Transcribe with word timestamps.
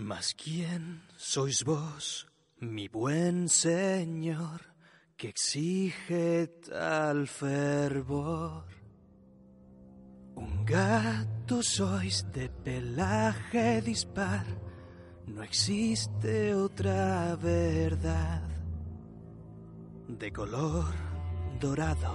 Mas 0.00 0.32
quién 0.32 1.02
sois 1.16 1.64
vos, 1.64 2.28
mi 2.60 2.86
buen 2.86 3.48
señor, 3.48 4.60
que 5.16 5.28
exige 5.28 6.46
tal 6.68 7.26
fervor. 7.26 8.64
Un 10.36 10.64
gato 10.64 11.64
sois 11.64 12.24
de 12.30 12.48
pelaje 12.48 13.82
dispar, 13.82 14.46
no 15.26 15.42
existe 15.42 16.54
otra 16.54 17.34
verdad. 17.34 18.48
De 20.06 20.32
color 20.32 20.94
dorado 21.58 22.14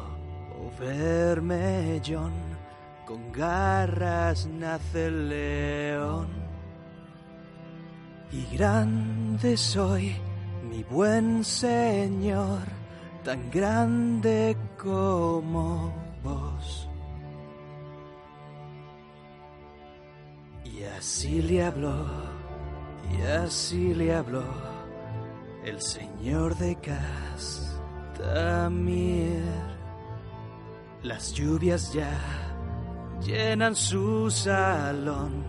o 0.58 0.72
vermellón, 0.80 2.34
con 3.06 3.30
garras 3.34 4.48
nace 4.48 5.08
el 5.08 5.28
león. 5.28 6.43
Y 8.34 8.58
grande 8.58 9.55
soy, 9.55 10.16
mi 10.68 10.82
buen 10.84 11.44
señor, 11.44 12.64
tan 13.23 13.52
grande 13.52 14.58
como 14.76 15.94
vos. 16.23 16.89
Y 20.66 20.84
así 20.84 21.44
le 21.44 21.64
habló, 21.64 22.08
y 23.11 23.22
así 23.22 23.94
le 23.94 24.16
habló 24.16 24.44
el 25.64 25.80
señor 25.80 26.58
de 26.58 26.76
Castamir. 26.78 28.34
Las 31.04 31.34
lluvias 31.34 31.94
ya 31.94 32.20
llenan 33.22 33.76
su 33.76 34.31
salón, 34.31 35.45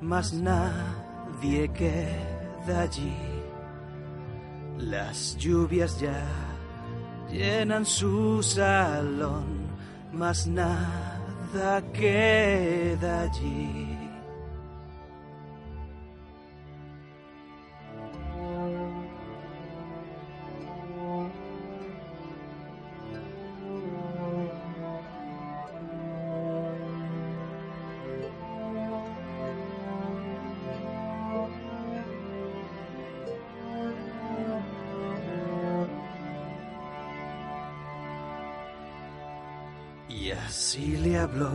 mas 0.00 0.32
nadie 0.32 1.68
allí. 2.70 3.16
Las 4.78 5.36
lluvias 5.36 6.00
ya 6.00 6.24
llenan 7.30 7.84
su 7.84 8.42
salón, 8.42 9.68
mas 10.12 10.46
nada 10.46 11.82
queda 11.92 13.22
allí. 13.22 13.87
Y 40.28 40.32
así 40.32 40.98
le 40.98 41.18
habló, 41.18 41.50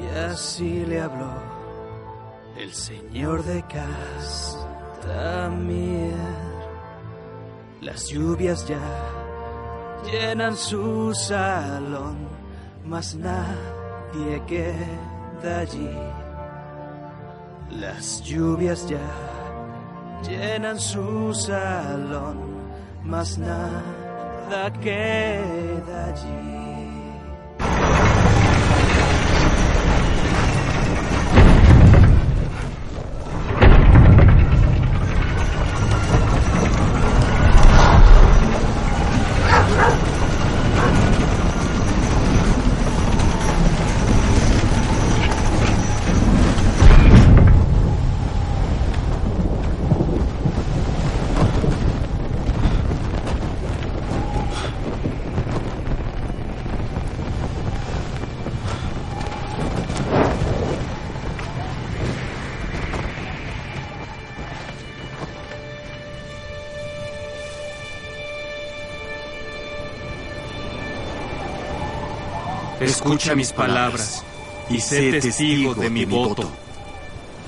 y 0.00 0.06
así 0.16 0.86
le 0.86 1.02
habló 1.02 1.34
el 2.56 2.72
señor 2.72 3.44
de 3.44 3.62
Castamir. 3.64 4.64
Las 7.82 8.08
lluvias 8.08 8.66
ya 8.66 8.80
llenan 10.10 10.56
su 10.56 11.12
salón, 11.14 12.26
mas 12.86 13.14
nadie 13.16 14.42
queda 14.46 15.58
allí. 15.58 15.90
Las 17.68 18.22
lluvias 18.22 18.88
ya 18.88 19.10
llenan 20.26 20.80
su 20.80 21.34
salón, 21.34 22.38
mas 23.04 23.36
nada 23.36 24.72
queda 24.80 26.06
allí. 26.06 26.61
Escucha 73.04 73.34
mis 73.34 73.50
palabras 73.50 74.24
y 74.70 74.80
sé 74.80 75.10
testigo 75.10 75.74
de 75.74 75.90
mi 75.90 76.04
voto. 76.04 76.48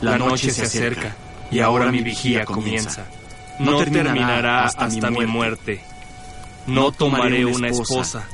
La 0.00 0.18
noche 0.18 0.50
se 0.50 0.64
acerca 0.64 1.14
y 1.48 1.60
ahora 1.60 1.92
mi 1.92 2.02
vigía 2.02 2.44
comienza. 2.44 3.06
No 3.60 3.78
terminará 3.78 4.64
hasta 4.64 5.10
mi 5.10 5.26
muerte. 5.26 5.80
No 6.66 6.90
tomaré 6.90 7.44
una 7.44 7.68
esposa. 7.68 8.26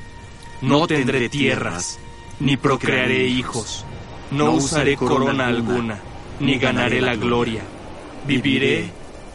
No 0.63 0.87
tendré 0.87 1.29
tierras, 1.29 1.99
ni 2.39 2.57
procrearé 2.57 3.27
hijos. 3.27 3.85
No 4.31 4.53
usaré 4.53 4.97
corona 4.97 5.49
alguna, 5.49 6.01
ni 6.41 6.59
ganaré 6.59 7.03
la 7.03 7.17
gloria. 7.17 7.61
Viviré 8.27 8.91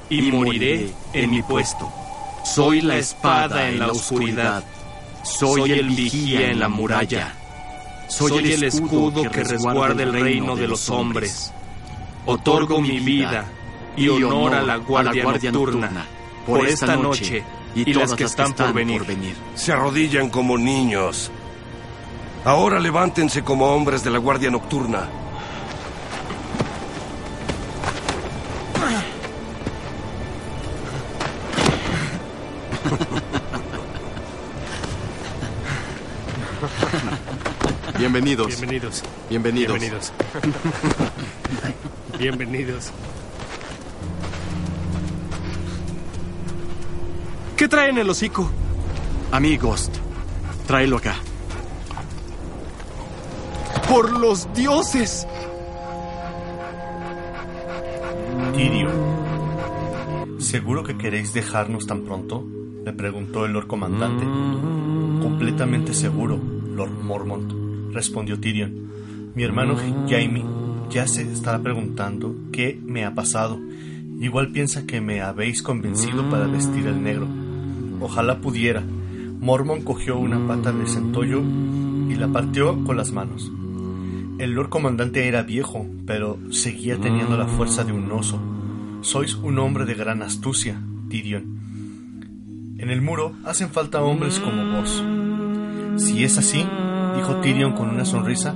y 0.09 0.23
moriré 0.31 0.89
en 1.13 1.29
mi 1.29 1.43
puesto. 1.43 1.93
Soy 2.43 2.81
la 2.81 2.97
espada 2.97 3.69
en 3.69 3.77
la 3.77 3.89
oscuridad. 3.89 4.63
Soy 5.21 5.71
el 5.71 5.89
vigía 5.89 6.49
en 6.49 6.59
la 6.59 6.67
muralla. 6.67 7.34
Soy 8.07 8.51
el 8.53 8.63
escudo 8.63 9.29
que 9.29 9.43
resguarda 9.43 10.03
el 10.03 10.13
reino 10.13 10.55
de 10.55 10.67
los 10.67 10.89
hombres. 10.89 11.51
Otorgo 12.25 12.81
mi 12.81 12.99
vida 12.99 13.45
y 13.95 14.09
honor 14.09 14.55
a 14.55 14.61
la 14.61 14.77
guardia 14.77 15.23
nocturna 15.23 16.05
por 16.45 16.65
esta 16.65 16.95
noche 16.95 17.43
y 17.75 17.93
las 17.93 18.13
que 18.13 18.23
están 18.23 18.53
por 18.53 18.73
venir. 18.73 19.03
Se 19.55 19.71
arrodillan 19.71 20.29
como 20.29 20.57
niños. 20.57 21.31
Ahora 22.43 22.79
levántense 22.79 23.43
como 23.43 23.65
hombres 23.73 24.03
de 24.03 24.11
la 24.11 24.19
guardia 24.19 24.51
nocturna. 24.51 25.09
Bienvenidos. 38.15 38.47
Bienvenidos. 38.47 39.03
Bienvenidos. 39.29 39.77
Bienvenidos. 39.77 40.13
Bienvenidos. 42.17 42.91
¿Qué 47.57 47.67
traen 47.67 47.97
el 47.97 48.09
hocico? 48.09 48.49
Amigos, 49.33 49.91
tráelo 50.65 50.95
acá. 50.95 51.15
¡Por 53.89 54.17
los 54.17 54.47
dioses! 54.53 55.27
Tyrion, 58.53 58.93
¿seguro 60.37 60.83
que 60.83 60.97
queréis 60.97 61.33
dejarnos 61.33 61.85
tan 61.85 62.05
pronto? 62.05 62.45
Le 62.85 62.93
preguntó 62.93 63.45
el 63.45 63.51
Lord 63.51 63.67
Comandante. 63.67 64.23
Completamente 65.21 65.93
seguro, 65.93 66.39
Lord 66.65 67.03
Mormont, 67.03 67.64
respondió 67.95 68.39
Tyrion. 68.39 69.31
Mi 69.33 69.43
hermano 69.43 69.75
Jaime 70.07 70.43
ya 70.91 71.07
se 71.07 71.23
estará 71.23 71.63
preguntando 71.63 72.35
qué 72.51 72.79
me 72.85 73.05
ha 73.05 73.15
pasado 73.15 73.59
Igual 74.19 74.51
piensa 74.51 74.85
que 74.85 75.01
me 75.01 75.21
habéis 75.21 75.61
convencido 75.61 76.29
para 76.29 76.47
vestir 76.47 76.87
el 76.87 77.03
negro. 77.03 77.27
Ojalá 77.99 78.39
pudiera. 78.39 78.81
Mormon 78.81 79.81
cogió 79.81 80.17
una 80.17 80.47
pata 80.47 80.71
de 80.71 80.87
centollo 80.87 81.41
y 81.41 82.15
la 82.15 82.29
partió 82.29 82.81
con 82.85 82.95
las 82.95 83.11
manos. 83.11 83.51
El 84.39 84.51
Lord 84.51 84.69
Comandante 84.69 85.27
era 85.27 85.43
viejo, 85.43 85.85
pero 86.05 86.39
seguía 86.49 86.97
teniendo 86.97 87.37
la 87.37 87.47
fuerza 87.47 87.83
de 87.83 87.91
un 87.91 88.09
oso. 88.11 88.39
Sois 89.01 89.35
un 89.35 89.59
hombre 89.59 89.85
de 89.85 89.95
gran 89.95 90.21
astucia, 90.21 90.81
Tyrion. 91.09 92.75
En 92.77 92.89
el 92.89 93.01
muro 93.01 93.33
hacen 93.43 93.69
falta 93.69 94.01
hombres 94.01 94.39
como 94.39 94.77
vos. 94.77 95.03
Si 95.97 96.23
es 96.23 96.37
así, 96.37 96.65
dijo 97.15 97.35
Tyrion 97.41 97.73
con 97.73 97.89
una 97.89 98.05
sonrisa, 98.05 98.55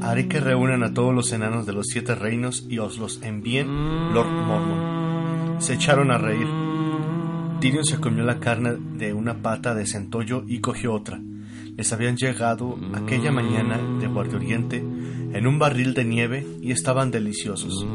haré 0.00 0.28
que 0.28 0.40
reúnan 0.40 0.82
a 0.82 0.94
todos 0.94 1.14
los 1.14 1.32
enanos 1.32 1.66
de 1.66 1.72
los 1.72 1.86
siete 1.88 2.14
reinos 2.14 2.66
y 2.68 2.78
os 2.78 2.98
los 2.98 3.22
envíen 3.22 4.12
Lord 4.12 4.30
Mormon. 4.30 5.60
Se 5.60 5.74
echaron 5.74 6.10
a 6.10 6.18
reír. 6.18 6.46
Tyrion 7.60 7.84
se 7.84 8.00
comió 8.00 8.24
la 8.24 8.40
carne 8.40 8.72
de 8.96 9.12
una 9.12 9.42
pata 9.42 9.74
de 9.74 9.86
centollo 9.86 10.44
y 10.46 10.60
cogió 10.60 10.92
otra. 10.92 11.20
Les 11.76 11.92
habían 11.92 12.16
llegado 12.16 12.76
aquella 12.94 13.32
mañana 13.32 13.78
de 14.00 14.06
Guardia 14.06 14.36
Oriente 14.36 14.76
en 14.78 15.46
un 15.46 15.58
barril 15.58 15.94
de 15.94 16.04
nieve 16.04 16.46
y 16.60 16.72
estaban 16.72 17.10
deliciosos. 17.10 17.86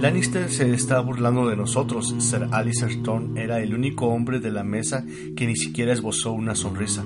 Lannister 0.00 0.48
se 0.48 0.72
está 0.72 1.00
burlando 1.00 1.48
de 1.48 1.56
nosotros. 1.56 2.14
Sir 2.18 2.48
Alistair 2.52 3.02
Thorne 3.02 3.42
era 3.42 3.60
el 3.60 3.74
único 3.74 4.06
hombre 4.06 4.40
de 4.40 4.50
la 4.50 4.64
mesa 4.64 5.04
que 5.36 5.46
ni 5.46 5.56
siquiera 5.56 5.92
esbozó 5.92 6.32
una 6.32 6.54
sonrisa. 6.54 7.04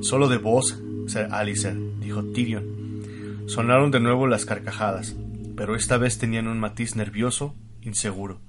Solo 0.00 0.28
de 0.28 0.36
vos, 0.36 0.80
Sir 1.06 1.28
Alistair, 1.30 1.76
dijo 2.00 2.24
Tyrion. 2.24 3.44
Sonaron 3.46 3.90
de 3.90 4.00
nuevo 4.00 4.26
las 4.26 4.46
carcajadas, 4.46 5.14
pero 5.56 5.76
esta 5.76 5.98
vez 5.98 6.18
tenían 6.18 6.48
un 6.48 6.58
matiz 6.58 6.96
nervioso, 6.96 7.54
inseguro. 7.82 8.40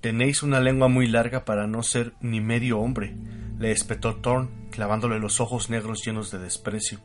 Tenéis 0.00 0.42
una 0.42 0.60
lengua 0.60 0.88
muy 0.88 1.06
larga 1.06 1.44
para 1.44 1.66
no 1.66 1.82
ser 1.82 2.12
ni 2.20 2.40
medio 2.40 2.80
hombre, 2.80 3.14
le 3.58 3.70
espetó 3.70 4.16
Thorne, 4.16 4.50
clavándole 4.70 5.18
los 5.18 5.40
ojos 5.40 5.70
negros 5.70 6.04
llenos 6.04 6.30
de 6.30 6.38
desprecio. 6.38 6.98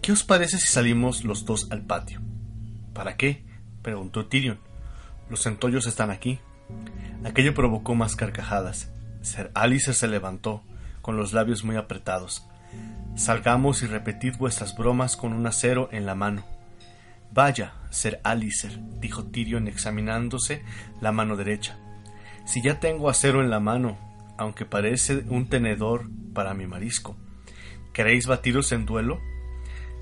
¿Qué 0.00 0.12
os 0.12 0.22
parece 0.22 0.58
si 0.58 0.66
salimos 0.66 1.24
los 1.24 1.44
dos 1.44 1.70
al 1.70 1.82
patio? 1.82 2.20
¿Para 2.92 3.16
qué? 3.16 3.42
preguntó 3.82 4.26
Tyrion. 4.26 4.58
Los 5.28 5.42
centollos 5.42 5.86
están 5.86 6.10
aquí. 6.10 6.38
Aquello 7.24 7.54
provocó 7.54 7.94
más 7.94 8.16
carcajadas. 8.16 8.90
Sir 9.22 9.50
Alicer 9.54 9.94
se 9.94 10.08
levantó, 10.08 10.62
con 11.02 11.16
los 11.16 11.32
labios 11.32 11.64
muy 11.64 11.76
apretados. 11.76 12.46
Salgamos 13.16 13.82
y 13.82 13.86
repetid 13.86 14.36
vuestras 14.36 14.76
bromas 14.76 15.16
con 15.16 15.32
un 15.32 15.46
acero 15.46 15.88
en 15.92 16.06
la 16.06 16.14
mano. 16.14 16.44
Vaya, 17.32 17.74
Sir 17.90 18.20
Alicer, 18.22 18.78
dijo 19.00 19.24
Tyrion 19.24 19.68
examinándose 19.68 20.62
la 21.00 21.12
mano 21.12 21.36
derecha. 21.36 21.76
Si 22.44 22.62
ya 22.62 22.80
tengo 22.80 23.08
acero 23.08 23.42
en 23.42 23.50
la 23.50 23.60
mano, 23.60 23.98
aunque 24.36 24.66
parece 24.66 25.24
un 25.28 25.48
tenedor 25.48 26.08
para 26.32 26.54
mi 26.54 26.66
marisco. 26.66 27.16
¿Queréis 27.92 28.26
batiros 28.26 28.72
en 28.72 28.86
duelo? 28.86 29.20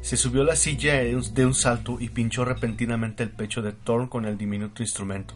Se 0.01 0.17
subió 0.17 0.43
a 0.43 0.47
la 0.47 0.57
silla 0.57 0.95
de 0.95 1.47
un 1.47 1.55
salto 1.55 1.99
y 2.01 2.09
pinchó 2.09 2.45
repentinamente 2.45 3.23
el 3.23 3.31
pecho 3.31 3.63
de 3.63 3.73
Thorn 3.73 4.09
con 4.09 4.25
el 4.25 4.37
diminuto 4.37 4.83
instrumento. 4.83 5.35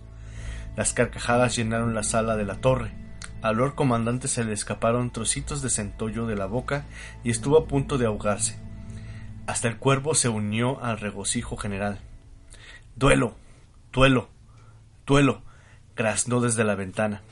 Las 0.77 0.93
carcajadas 0.93 1.56
llenaron 1.56 1.94
la 1.94 2.03
sala 2.03 2.37
de 2.37 2.44
la 2.44 2.56
torre. 2.56 2.93
Al 3.46 3.58
Lord 3.58 3.76
Comandante 3.76 4.26
se 4.26 4.43
le 4.43 4.52
escaparon 4.52 5.12
trocitos 5.12 5.62
de 5.62 5.70
centollo 5.70 6.26
de 6.26 6.34
la 6.34 6.46
boca 6.46 6.84
y 7.22 7.31
estuvo 7.31 7.56
a 7.56 7.69
punto 7.69 7.96
de 7.96 8.06
ahogarse. 8.06 8.58
Hasta 9.46 9.69
el 9.69 9.76
cuervo 9.76 10.16
se 10.16 10.28
unió 10.28 10.82
al 10.82 10.98
regocijo 10.98 11.56
general. 11.56 12.00
Duelo. 12.96 13.37
Duelo. 13.93 14.28
Duelo. 15.06 15.43
graznó 15.94 16.40
desde 16.40 16.64
la 16.64 16.75
ventana. 16.75 17.22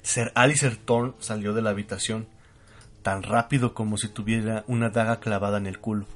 Sir 0.00 0.32
Alistair 0.34 0.78
Thorne 0.78 1.12
salió 1.18 1.52
de 1.52 1.60
la 1.60 1.68
habitación 1.68 2.26
tan 3.02 3.22
rápido 3.22 3.74
como 3.74 3.98
si 3.98 4.08
tuviera 4.08 4.64
una 4.68 4.88
daga 4.88 5.20
clavada 5.20 5.58
en 5.58 5.66
el 5.66 5.80
culo. 5.80 6.06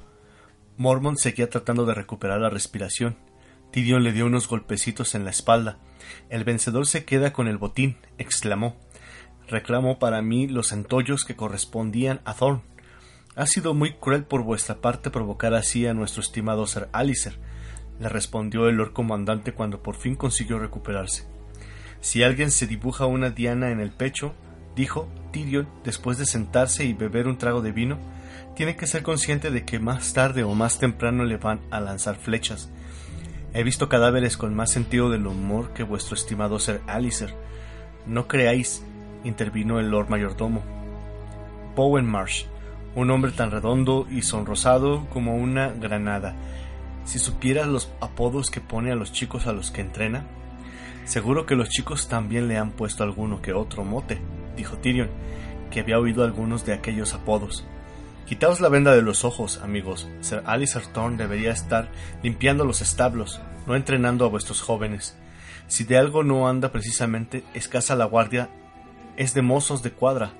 Mormon 0.77 1.15
seguía 1.15 1.47
tratando 1.47 1.85
de 1.85 1.93
recuperar 1.93 2.41
la 2.41 2.49
respiración. 2.49 3.17
Tyrion 3.71 4.03
le 4.03 4.11
dio 4.11 4.25
unos 4.25 4.47
golpecitos 4.47 5.15
en 5.15 5.23
la 5.23 5.29
espalda. 5.29 5.77
El 6.29 6.43
vencedor 6.43 6.87
se 6.87 7.05
queda 7.05 7.33
con 7.33 7.47
el 7.47 7.57
botín, 7.57 7.97
exclamó. 8.17 8.75
Reclamó 9.47 9.99
para 9.99 10.21
mí 10.21 10.47
los 10.47 10.71
entollos 10.71 11.25
que 11.25 11.35
correspondían 11.35 12.21
a 12.25 12.33
Thorn. 12.33 12.61
Ha 13.35 13.45
sido 13.45 13.73
muy 13.73 13.93
cruel 13.93 14.23
por 14.23 14.43
vuestra 14.43 14.81
parte 14.81 15.09
provocar 15.11 15.53
así 15.53 15.87
a 15.87 15.93
nuestro 15.93 16.21
estimado 16.21 16.67
Sir 16.67 16.89
Alicer, 16.91 17.39
le 17.99 18.09
respondió 18.09 18.67
el 18.67 18.75
Lord 18.75 18.93
Comandante 18.93 19.53
cuando 19.53 19.83
por 19.83 19.95
fin 19.95 20.15
consiguió 20.15 20.57
recuperarse. 20.59 21.27
Si 22.01 22.23
alguien 22.23 22.49
se 22.49 22.65
dibuja 22.65 23.05
una 23.05 23.29
diana 23.29 23.71
en 23.71 23.79
el 23.79 23.91
pecho, 23.91 24.33
dijo 24.75 25.09
Tyrion 25.31 25.67
después 25.83 26.17
de 26.17 26.25
sentarse 26.25 26.85
y 26.85 26.93
beber 26.93 27.27
un 27.27 27.37
trago 27.37 27.61
de 27.61 27.71
vino, 27.71 27.97
tiene 28.55 28.75
que 28.75 28.87
ser 28.87 29.03
consciente 29.03 29.51
de 29.51 29.65
que 29.65 29.79
más 29.79 30.13
tarde 30.13 30.43
o 30.43 30.53
más 30.55 30.79
temprano 30.79 31.25
le 31.25 31.37
van 31.37 31.61
a 31.71 31.79
lanzar 31.79 32.15
flechas. 32.15 32.69
He 33.53 33.63
visto 33.63 33.89
cadáveres 33.89 34.37
con 34.37 34.55
más 34.55 34.71
sentido 34.71 35.09
del 35.09 35.25
humor 35.25 35.73
que 35.73 35.83
vuestro 35.83 36.15
estimado 36.15 36.59
Sir 36.59 36.81
Alicer. 36.87 37.33
No 38.05 38.27
creáis, 38.27 38.83
intervino 39.23 39.79
el 39.79 39.89
Lord 39.89 40.09
Mayordomo. 40.09 40.63
Bowen 41.75 42.05
Marsh, 42.05 42.45
un 42.95 43.09
hombre 43.09 43.31
tan 43.31 43.49
redondo 43.49 44.07
y 44.09 44.21
sonrosado 44.21 45.07
como 45.09 45.35
una 45.35 45.69
granada. 45.69 46.35
Si 47.05 47.17
supieras 47.17 47.67
los 47.67 47.91
apodos 48.01 48.51
que 48.51 48.61
pone 48.61 48.91
a 48.91 48.95
los 48.95 49.11
chicos 49.11 49.47
a 49.47 49.53
los 49.53 49.71
que 49.71 49.81
entrena, 49.81 50.25
seguro 51.05 51.45
que 51.45 51.55
los 51.55 51.69
chicos 51.69 52.07
también 52.07 52.47
le 52.47 52.57
han 52.57 52.71
puesto 52.71 53.03
alguno 53.03 53.41
que 53.41 53.53
otro 53.53 53.83
mote 53.83 54.19
dijo 54.59 54.77
Tyrion, 54.77 55.09
que 55.71 55.79
había 55.79 55.99
oído 55.99 56.23
algunos 56.23 56.65
de 56.65 56.73
aquellos 56.73 57.13
apodos. 57.13 57.65
Quitaos 58.29 58.59
la 58.59 58.69
venda 58.69 58.93
de 58.93 59.01
los 59.01 59.25
ojos, 59.25 59.59
amigos. 59.63 60.07
Sir 60.21 60.43
Alistair 60.45 60.85
Thorne 60.85 61.17
debería 61.17 61.51
estar 61.51 61.89
limpiando 62.21 62.63
los 62.63 62.79
establos, 62.79 63.41
no 63.65 63.75
entrenando 63.75 64.23
a 64.23 64.29
vuestros 64.29 64.61
jóvenes. 64.61 65.17
Si 65.65 65.83
de 65.83 65.97
algo 65.97 66.23
no 66.23 66.47
anda 66.47 66.71
precisamente 66.71 67.43
escasa 67.55 67.95
la 67.95 68.05
guardia, 68.05 68.47
es 69.17 69.33
de 69.33 69.41
mozos 69.41 69.81
de 69.81 69.89
cuadra. 69.89 70.33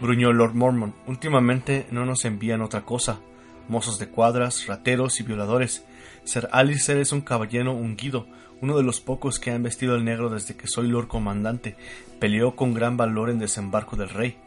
Gruñó 0.00 0.32
Lord 0.32 0.54
Mormon. 0.54 0.94
Últimamente 1.08 1.88
no 1.90 2.06
nos 2.06 2.24
envían 2.24 2.62
otra 2.62 2.82
cosa. 2.82 3.18
Mozos 3.66 3.98
de 3.98 4.06
cuadras, 4.06 4.68
rateros 4.68 5.18
y 5.18 5.24
violadores. 5.24 5.84
Sir 6.22 6.48
Alistair 6.52 6.98
es 6.98 7.10
un 7.10 7.22
caballero 7.22 7.72
ungido, 7.72 8.28
uno 8.60 8.76
de 8.76 8.84
los 8.84 9.00
pocos 9.00 9.40
que 9.40 9.50
han 9.50 9.64
vestido 9.64 9.96
el 9.96 10.04
negro 10.04 10.30
desde 10.30 10.56
que 10.56 10.68
soy 10.68 10.86
Lord 10.86 11.08
Comandante, 11.08 11.74
peleó 12.20 12.54
con 12.54 12.72
gran 12.72 12.96
valor 12.96 13.30
en 13.30 13.40
desembarco 13.40 13.96
del 13.96 14.10
rey. 14.10 14.38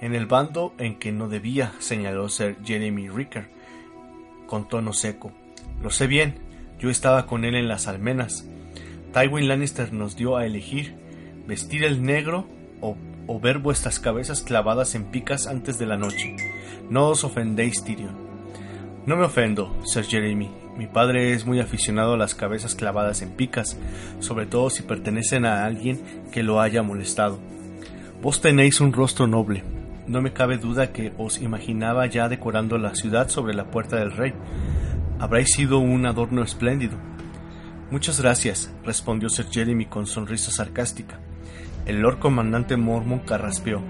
En 0.00 0.14
el 0.14 0.26
bando 0.26 0.74
en 0.78 0.98
que 0.98 1.10
no 1.10 1.28
debía, 1.28 1.72
señaló 1.80 2.28
Sir 2.28 2.56
Jeremy 2.64 3.08
Ricker, 3.08 3.48
con 4.46 4.68
tono 4.68 4.92
seco. 4.92 5.32
Lo 5.82 5.90
sé 5.90 6.06
bien, 6.06 6.36
yo 6.78 6.90
estaba 6.90 7.26
con 7.26 7.44
él 7.44 7.56
en 7.56 7.68
las 7.68 7.88
almenas. 7.88 8.46
Tywin 9.12 9.48
Lannister 9.48 9.92
nos 9.92 10.16
dio 10.16 10.36
a 10.36 10.46
elegir 10.46 10.94
vestir 11.48 11.82
el 11.82 12.02
negro 12.02 12.46
o, 12.80 12.96
o 13.26 13.40
ver 13.40 13.58
vuestras 13.58 13.98
cabezas 13.98 14.42
clavadas 14.42 14.94
en 14.94 15.04
picas 15.06 15.46
antes 15.46 15.78
de 15.78 15.86
la 15.86 15.96
noche. 15.96 16.36
No 16.90 17.08
os 17.08 17.24
ofendéis, 17.24 17.82
Tyrion. 17.82 18.16
No 19.06 19.16
me 19.16 19.24
ofendo, 19.24 19.74
Sir 19.84 20.04
Jeremy, 20.04 20.50
mi 20.76 20.86
padre 20.86 21.32
es 21.32 21.44
muy 21.44 21.58
aficionado 21.58 22.14
a 22.14 22.16
las 22.16 22.36
cabezas 22.36 22.74
clavadas 22.76 23.22
en 23.22 23.30
picas, 23.30 23.76
sobre 24.20 24.46
todo 24.46 24.70
si 24.70 24.82
pertenecen 24.82 25.44
a 25.44 25.64
alguien 25.64 26.00
que 26.30 26.44
lo 26.44 26.60
haya 26.60 26.82
molestado. 26.82 27.40
Vos 28.22 28.40
tenéis 28.40 28.80
un 28.80 28.92
rostro 28.92 29.26
noble. 29.26 29.77
No 30.08 30.20
me 30.22 30.32
cabe 30.32 30.58
duda 30.58 30.92
que 30.92 31.12
os 31.18 31.40
imaginaba 31.40 32.06
ya 32.06 32.28
decorando 32.28 32.78
la 32.78 32.94
ciudad 32.94 33.28
sobre 33.28 33.54
la 33.54 33.70
puerta 33.70 33.96
del 33.96 34.12
rey. 34.12 34.34
Habréis 35.18 35.50
sido 35.50 35.78
un 35.78 36.06
adorno 36.06 36.42
espléndido. 36.42 36.98
Muchas 37.90 38.20
gracias, 38.20 38.74
respondió 38.84 39.28
Sir 39.28 39.46
Jeremy 39.50 39.86
con 39.86 40.06
sonrisa 40.06 40.50
sarcástica. 40.50 41.20
El 41.86 42.00
Lord 42.00 42.18
Comandante 42.18 42.76
Mormon 42.76 43.20
carraspeó. 43.20 43.82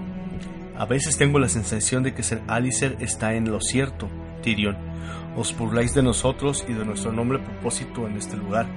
A 0.77 0.85
veces 0.85 1.17
tengo 1.17 1.39
la 1.39 1.49
sensación 1.49 2.03
de 2.03 2.13
que 2.13 2.23
Sir 2.23 2.41
Alicer 2.47 2.97
está 2.99 3.33
en 3.33 3.51
lo 3.51 3.59
cierto, 3.61 4.09
Tyrion 4.41 4.89
os 5.39 5.55
burláis 5.57 5.93
de 5.93 6.03
nosotros 6.03 6.65
y 6.67 6.73
de 6.73 6.85
nuestro 6.85 7.11
noble 7.11 7.39
propósito 7.39 8.07
en 8.07 8.17
este 8.17 8.35
lugar. 8.35 8.67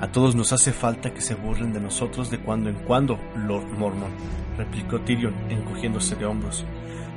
A 0.00 0.08
todos 0.08 0.34
nos 0.34 0.52
hace 0.52 0.72
falta 0.72 1.12
que 1.12 1.20
se 1.20 1.34
burlen 1.34 1.72
de 1.72 1.80
nosotros 1.80 2.30
de 2.30 2.38
cuando 2.38 2.68
en 2.70 2.76
cuando, 2.76 3.18
Lord 3.36 3.66
Mormon, 3.78 4.10
replicó 4.56 5.00
Tyrion, 5.00 5.34
encogiéndose 5.48 6.16
de 6.16 6.26
hombros. 6.26 6.64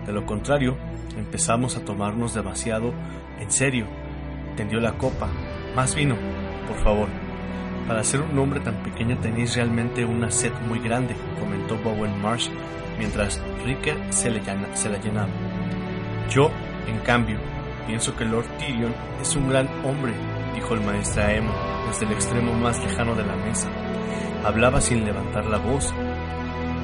De 0.06 0.14
lo 0.14 0.26
contrario, 0.26 0.78
empezamos 1.18 1.78
a 1.78 1.86
tomarnos 1.86 2.34
demasiado 2.34 2.94
en 3.40 3.52
serio. 3.52 3.88
Tendió 4.56 4.80
la 4.80 4.98
copa. 4.98 5.28
Más 5.76 5.96
vino, 5.96 6.16
por 6.68 6.78
favor. 6.78 7.08
Para 7.88 8.04
ser 8.04 8.22
un 8.22 8.38
hombre 8.40 8.60
tan 8.62 8.82
pequeño 8.84 9.18
tenéis 9.18 9.56
realmente 9.56 10.06
una 10.06 10.32
sed 10.32 10.52
muy 10.68 10.80
grande, 10.80 11.16
comentó 11.40 11.78
Bowen 11.78 12.22
Marsh, 12.22 12.50
mientras 12.98 13.42
Ricker 13.64 13.98
se, 14.10 14.32
le 14.32 14.42
la 14.42 14.98
llenaba. 15.04 15.30
Yo, 16.30 16.50
en 16.88 16.98
cambio, 17.00 17.38
Pienso 17.88 18.16
que 18.16 18.26
Lord 18.26 18.46
Tyrion 18.58 18.94
es 19.22 19.36
un 19.36 19.48
gran 19.48 19.70
hombre, 19.86 20.14
dijo 20.56 20.74
el 20.74 20.82
maestro 20.82 21.22
Aemon 21.22 21.54
desde 21.88 22.06
el 22.06 22.14
extremo 22.14 22.54
más 22.54 22.84
lejano 22.84 23.14
de 23.14 23.24
la 23.24 23.36
mesa. 23.36 23.70
Hablaba 24.44 24.82
sin 24.82 25.06
levantar 25.06 25.46
la 25.46 25.60
voz, 25.60 25.94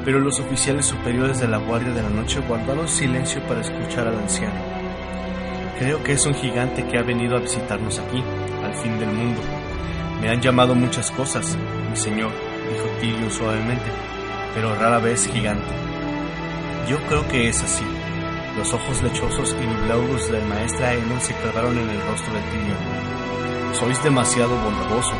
pero 0.04 0.20
los 0.20 0.40
oficiales 0.40 0.86
superiores 0.86 1.40
de 1.40 1.48
la 1.48 1.58
Guardia 1.58 1.94
de 1.94 2.02
la 2.02 2.10
Noche 2.10 2.42
guardaron 2.48 2.88
silencio 2.88 3.42
para 3.48 3.62
escuchar 3.62 4.08
al 4.08 4.18
anciano. 4.18 4.60
Creo 5.78 6.04
que 6.04 6.14
es 6.14 6.26
un 6.26 6.34
gigante 6.34 6.86
que 6.86 6.98
ha 6.98 7.04
venido 7.04 7.38
a 7.38 7.40
visitarnos 7.40 8.00
aquí, 8.00 8.24
al 8.64 8.74
fin 8.76 9.00
del 9.00 9.10
mundo. 9.10 9.42
Me 10.22 10.30
han 10.30 10.42
llamado 10.42 10.76
muchas 10.76 11.10
cosas, 11.12 11.58
mi 11.90 11.96
señor, 11.96 12.32
dijo 12.72 12.86
Tyrion 13.00 13.32
suavemente, 13.32 13.90
pero 14.54 14.76
rara 14.76 15.00
vez 15.00 15.28
gigante. 15.28 15.74
Yo 16.88 17.00
creo 17.08 17.28
que 17.28 17.50
es 17.50 17.62
así. 17.64 17.86
Los 18.58 18.74
ojos 18.74 19.02
lechosos 19.02 19.56
y 19.62 19.66
nublados 19.66 20.32
del 20.32 20.46
maestro 20.46 20.86
Aemon 20.86 21.22
se 21.22 21.34
clavaron 21.36 21.78
en 21.78 21.90
el 21.90 22.02
rostro 22.02 22.34
de 22.34 22.42
Tyrion. 22.42 23.74
Sois 23.74 24.04
demasiado 24.04 24.56
bondadoso, 24.58 25.14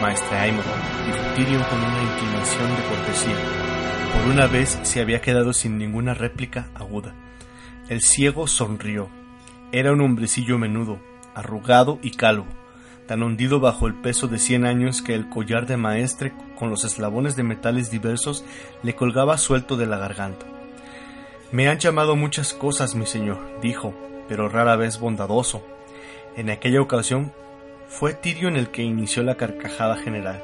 maestro 0.00 0.36
Aemon, 0.36 0.64
dijo 1.06 1.18
Tyrion 1.36 1.62
con 1.64 1.78
una 1.78 2.02
inclinación 2.02 2.68
de 2.76 2.82
cortesía. 2.88 3.67
Por 4.12 4.32
una 4.32 4.46
vez 4.46 4.78
se 4.82 5.00
había 5.00 5.20
quedado 5.20 5.52
sin 5.52 5.78
ninguna 5.78 6.14
réplica 6.14 6.68
aguda. 6.74 7.14
El 7.88 8.00
ciego 8.02 8.46
sonrió. 8.46 9.08
Era 9.72 9.92
un 9.92 10.00
hombrecillo 10.00 10.58
menudo, 10.58 10.98
arrugado 11.34 11.98
y 12.02 12.12
calvo, 12.12 12.46
tan 13.06 13.22
hundido 13.22 13.60
bajo 13.60 13.86
el 13.86 13.94
peso 13.94 14.28
de 14.28 14.38
cien 14.38 14.66
años 14.66 15.02
que 15.02 15.14
el 15.14 15.28
collar 15.28 15.66
de 15.66 15.76
maestre 15.76 16.32
con 16.58 16.70
los 16.70 16.84
eslabones 16.84 17.36
de 17.36 17.42
metales 17.42 17.90
diversos 17.90 18.44
le 18.82 18.94
colgaba 18.94 19.38
suelto 19.38 19.76
de 19.76 19.86
la 19.86 19.98
garganta. 19.98 20.46
Me 21.50 21.68
han 21.68 21.78
llamado 21.78 22.14
muchas 22.16 22.52
cosas, 22.52 22.94
mi 22.94 23.06
señor, 23.06 23.38
dijo, 23.62 23.94
pero 24.28 24.48
rara 24.48 24.76
vez 24.76 25.00
bondadoso. 25.00 25.64
En 26.36 26.50
aquella 26.50 26.82
ocasión 26.82 27.32
fue 27.88 28.12
Tyrion 28.12 28.56
el 28.56 28.68
que 28.68 28.82
inició 28.82 29.22
la 29.22 29.36
carcajada 29.36 29.96
general. 29.96 30.42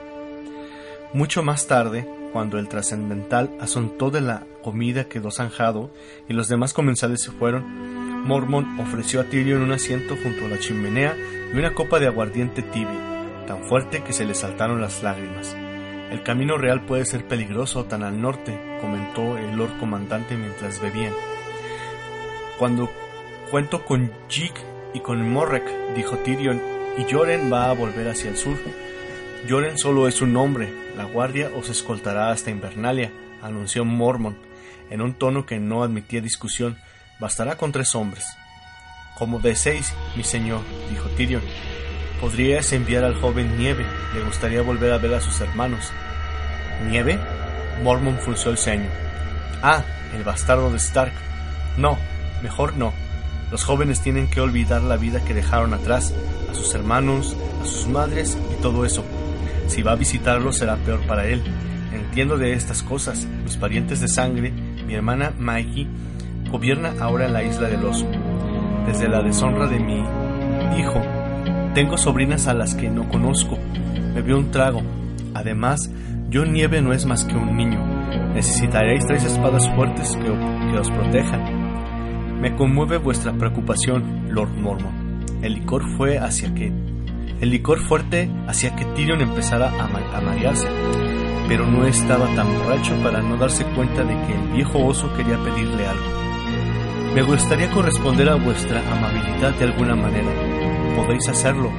Mucho 1.13 1.43
más 1.43 1.67
tarde, 1.67 2.09
cuando 2.35 2.59
el 2.59 2.67
trascendental 2.67 3.57
asontó 3.61 4.11
de 4.11 4.21
la 4.21 4.45
comida 4.65 5.05
quedó 5.05 5.31
zanjado 5.31 5.93
y 6.29 6.33
los 6.33 6.49
demás 6.49 6.73
comensales 6.73 7.23
se 7.23 7.31
fueron, 7.31 8.25
Mormon 8.27 8.81
ofreció 8.81 9.21
a 9.21 9.25
Tyrion 9.25 9.63
un 9.63 9.71
asiento 9.71 10.17
junto 10.21 10.45
a 10.45 10.49
la 10.49 10.59
chimenea 10.59 11.17
y 11.55 11.57
una 11.57 11.75
copa 11.75 12.01
de 12.01 12.09
aguardiente 12.09 12.63
tibio, 12.63 12.99
tan 13.47 13.63
fuerte 13.69 14.03
que 14.03 14.13
se 14.13 14.25
le 14.25 14.35
saltaron 14.35 14.81
las 14.81 15.05
lágrimas. 15.05 15.55
El 16.11 16.25
camino 16.25 16.59
real 16.59 16.85
puede 16.85 17.07
ser 17.07 17.25
peligroso 17.29 17.85
tan 17.85 18.03
al 18.03 18.21
norte, 18.21 18.61
comentó 18.81 19.39
el 19.39 19.55
Lord 19.57 19.79
Comandante 19.79 20.37
mientras 20.37 20.83
bebían. 20.83 21.13
Cuando 22.59 22.91
cuento 23.49 23.85
con 23.85 24.11
Jig 24.29 24.55
y 24.93 24.99
con 24.99 25.31
Morrek, 25.31 25.95
dijo 25.95 26.17
Tyrion, 26.19 26.61
y 26.99 27.05
Joren 27.09 27.53
va 27.53 27.71
a 27.71 27.75
volver 27.75 28.09
hacia 28.09 28.31
el 28.31 28.37
sur. 28.37 28.57
Joren 29.47 29.77
solo 29.77 30.09
es 30.09 30.23
un 30.23 30.35
hombre, 30.39 30.73
la 30.97 31.05
guardia 31.05 31.51
os 31.55 31.69
escoltará 31.69 32.31
hasta 32.31 32.51
Invernalia, 32.51 33.13
anunció 33.43 33.85
Mormon, 33.85 34.39
en 34.89 35.03
un 35.03 35.13
tono 35.13 35.45
que 35.45 35.59
no 35.59 35.83
admitía 35.83 36.23
discusión, 36.23 36.79
bastará 37.21 37.59
con 37.59 37.71
tres 37.71 37.95
hombres. 37.95 38.25
Como 39.19 39.41
deseéis, 39.41 39.93
mi 40.17 40.25
señor, 40.25 40.63
dijo 40.91 41.11
Tyrion. 41.11 41.43
Podrías 42.23 42.73
enviar 42.73 43.05
al 43.05 43.21
joven 43.21 43.59
Nieve, 43.59 43.85
le 44.15 44.25
gustaría 44.25 44.63
volver 44.63 44.93
a 44.93 44.99
ver 44.99 45.13
a 45.13 45.21
sus 45.21 45.39
hermanos. 45.43 45.93
¿Nieve? 46.89 47.19
Mormon 47.83 48.19
frunció 48.21 48.51
el 48.51 48.57
ceño. 48.57 48.89
Ah, 49.63 49.85
el 50.15 50.25
bastardo 50.25 50.71
de 50.71 50.79
Stark. 50.79 51.13
No, 51.77 51.99
mejor 52.43 52.79
no. 52.79 52.95
Los 53.51 53.63
jóvenes 53.65 54.01
tienen 54.01 54.31
que 54.31 54.41
olvidar 54.41 54.81
la 54.81 54.97
vida 54.97 55.23
que 55.23 55.35
dejaron 55.35 55.75
atrás, 55.75 56.15
a 56.51 56.55
sus 56.55 56.75
hermanos, 56.75 57.37
a 57.63 57.67
sus 57.67 57.87
madres 57.89 58.39
y 58.59 58.63
todo 58.63 58.87
eso. 58.87 59.05
Si 59.67 59.83
va 59.83 59.93
a 59.93 59.97
visitarlos 59.97 60.59
será 60.59 60.77
peor 60.77 61.01
para 61.07 61.27
él. 61.27 61.43
Entiendo 61.93 62.39
de 62.39 62.53
estas 62.53 62.83
cosas. 62.83 63.27
Mis 63.45 63.57
parientes 63.57 64.01
de 64.01 64.09
sangre, 64.09 64.51
mi 64.51 64.95
hermana 64.95 65.33
Mikey, 65.39 65.89
gobierna 66.51 66.95
ahora 67.01 67.29
la 67.29 67.43
isla 67.43 67.69
del 67.69 67.85
oso. 67.85 68.07
Desde 68.87 69.09
la 69.09 69.23
deshonra 69.23 69.67
de 69.67 69.79
mi 69.79 70.05
hijo, 70.79 71.01
tengo 71.75 71.97
sobrinas 71.97 72.47
a 72.47 72.55
las 72.55 72.75
que 72.75 72.89
no 72.89 73.09
conozco. 73.09 73.59
Me 74.15 74.35
un 74.35 74.51
trago. 74.51 74.83
Además, 75.35 75.91
John 76.33 76.53
Nieve 76.53 76.81
no 76.81 76.93
es 76.93 77.07
más 77.07 77.25
que 77.25 77.35
un 77.35 77.57
niño. 77.57 77.85
Necesitaréis 78.35 79.07
tres 79.07 79.25
espadas 79.25 79.69
fuertes 79.75 80.17
que, 80.17 80.25
que 80.25 80.79
os 80.79 80.91
protejan. 80.91 82.41
Me 82.41 82.55
conmueve 82.55 82.99
vuestra 82.99 83.33
preocupación, 83.33 84.29
Lord 84.31 84.51
Mormon. 84.51 85.25
El 85.43 85.55
licor 85.55 85.83
fue 85.97 86.19
hacia 86.19 86.55
que 86.55 86.73
el 87.41 87.51
licor 87.51 87.81
fuerte 87.81 88.31
hacía 88.47 88.75
que 88.77 88.85
Tyrion 88.85 89.21
empezara 89.21 89.69
a, 89.69 89.89
ma 89.89 90.01
a, 90.15 90.21
marearse, 90.21 90.69
pero 91.49 91.67
no 91.67 91.87
estaba 91.87 92.27
tan 92.35 92.47
borracho 92.59 92.95
para 93.03 93.21
no 93.21 93.37
darse 93.37 93.65
cuenta 93.75 94.05
de 94.05 94.15
que 94.27 94.35
el 94.35 94.49
viejo 94.53 94.85
oso 94.87 95.13
quería 95.15 95.39
pedirle 95.43 95.87
algo. 95.87 96.25
Me 97.15 97.23
gustaría 97.23 97.71
corresponder 97.71 98.29
a 98.29 98.35
vuestra 98.37 98.81
amabilidad 98.93 99.53
de 99.55 99.65
alguna 99.65 99.95
manera. 99.95 100.31
Podéis 100.97 101.29
hacerlo, 101.29 101.71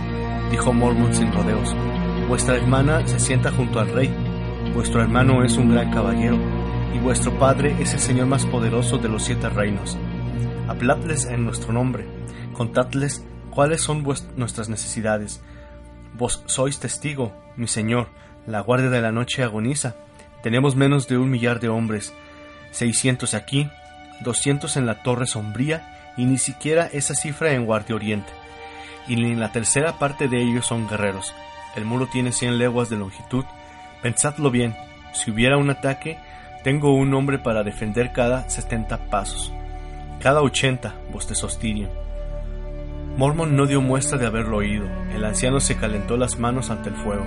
dijo 0.52 0.72
Mormon 0.72 1.14
sin 1.14 1.32
rodeos. 1.32 1.76
Vuestra 2.28 2.56
hermana 2.56 3.06
se 3.08 3.20
sienta 3.20 3.52
junto 3.52 3.80
al 3.80 3.90
rey. 3.90 4.14
Vuestro 4.74 5.02
hermano 5.02 5.44
es 5.44 5.58
un 5.58 5.72
gran 5.72 5.92
caballero, 5.92 6.38
y 6.94 7.00
vuestro 7.00 7.38
padre 7.38 7.76
es 7.80 7.94
el 7.94 8.00
señor 8.00 8.28
más 8.28 8.46
poderoso 8.46 8.98
de 8.98 9.10
los 9.10 9.24
siete 9.24 9.50
reinos. 9.50 9.98
Habladles 10.68 11.26
en 11.26 11.44
nuestro 11.44 11.74
nombre, 11.74 12.06
contadles 12.54 13.26
cuáles 13.56 13.82
son 13.82 14.06
nuestras 14.36 14.70
necesidades. 14.70 15.42
Vos 16.14 16.44
sois 16.46 16.80
testigo, 16.80 17.34
mi 17.56 17.68
señor, 17.68 18.10
la 18.46 18.60
guardia 18.60 18.90
de 18.90 19.02
la 19.02 19.12
noche 19.12 19.44
agoniza. 19.44 19.96
Tenemos 20.44 20.76
menos 20.76 21.08
de 21.08 21.18
un 21.18 21.32
millar 21.32 21.60
de 21.60 21.70
hombres, 21.70 22.14
seiscientos 22.72 23.34
aquí, 23.34 23.70
doscientos 24.22 24.78
en 24.78 24.86
la 24.86 25.02
torre 25.02 25.26
sombría, 25.26 26.14
y 26.18 26.26
ni 26.26 26.38
siquiera 26.38 26.88
esa 26.94 27.16
cifra 27.16 27.54
en 27.54 27.66
Guardia 27.66 27.96
Oriente. 27.96 28.32
Y 29.08 29.16
ni 29.16 29.36
la 29.36 29.52
tercera 29.52 29.98
parte 30.00 30.28
de 30.28 30.42
ellos 30.42 30.66
son 30.66 30.88
guerreros. 30.88 31.34
El 31.76 31.86
muro 31.86 32.08
tiene 32.08 32.32
cien 32.32 32.58
leguas 32.58 32.90
de 32.90 32.98
longitud. 32.98 33.44
Pensadlo 34.02 34.52
bien, 34.52 34.76
si 35.14 35.32
hubiera 35.32 35.58
un 35.58 35.70
ataque, 35.70 36.18
tengo 36.64 36.94
un 36.94 37.14
hombre 37.14 37.40
para 37.40 37.64
defender 37.64 38.12
cada 38.12 38.50
setenta 38.50 38.98
pasos. 39.10 39.52
Cada 40.22 40.42
ochenta, 40.42 40.96
bostezó 41.12 41.48
Tyrion. 41.48 42.05
Mormon 43.18 43.56
no 43.56 43.66
dio 43.66 43.80
muestra 43.80 44.18
de 44.18 44.28
haberlo 44.28 44.58
oído. 44.58 44.88
El 45.14 45.24
anciano 45.24 45.62
se 45.62 45.78
calentó 45.78 46.18
las 46.18 46.38
manos 46.38 46.70
ante 46.70 46.90
el 46.90 46.96
fuego. 46.96 47.26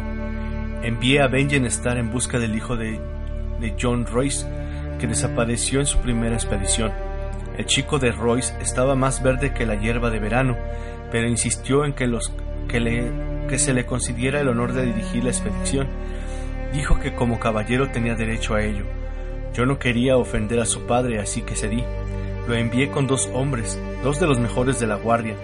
Envié 0.83 1.23
a 1.23 1.28
Benjen 1.28 1.64
Star 1.64 1.97
en 1.97 2.11
busca 2.11 2.38
del 2.38 2.54
hijo 2.54 2.76
de, 2.76 3.00
de 3.59 3.75
John 3.80 4.04
Royce, 4.04 4.47
que 5.00 5.07
desapareció 5.07 5.80
en 5.80 5.87
su 5.87 5.99
primera 6.00 6.35
expedición. 6.35 6.92
El 7.57 7.64
chico 7.64 7.99
de 7.99 8.12
Royce 8.12 8.52
estaba 8.61 8.97
más 8.97 9.23
verde 9.23 9.54
que 9.54 9.64
la 9.64 9.76
hierba 9.76 10.11
de 10.11 10.18
verano, 10.18 10.59
pero 11.11 11.26
insistió 11.26 11.87
en 11.87 11.95
que, 11.95 12.07
los, 12.07 12.35
que, 12.68 12.80
le, 12.80 13.11
que 13.49 13.59
se 13.59 13.73
le 13.73 13.87
concediera 13.87 14.42
el 14.42 14.49
honor 14.49 14.75
de 14.75 14.85
dirigir 14.85 15.25
la 15.25 15.30
expedición. 15.30 15.87
Dijo 16.75 17.00
que 17.00 17.14
como 17.14 17.40
caballero 17.40 17.88
tenía 17.88 18.14
derecho 18.14 18.54
a 18.54 18.62
ello. 18.62 18.85
Yo 19.54 19.64
no 19.64 19.78
quería 19.78 20.18
ofender 20.18 20.61
a 20.61 20.66
su 20.66 20.87
padre, 20.87 21.18
así 21.18 21.40
que 21.40 21.57
cedí. 21.57 21.83
Lo 22.47 22.54
envié 22.54 22.90
con 22.90 23.07
dos 23.07 23.30
hombres, 23.33 23.80
dos 24.04 24.21
de 24.21 24.26
los 24.26 24.38
mejores 24.38 24.78
de 24.78 24.87
la 24.87 24.97
guardia, 24.97 25.35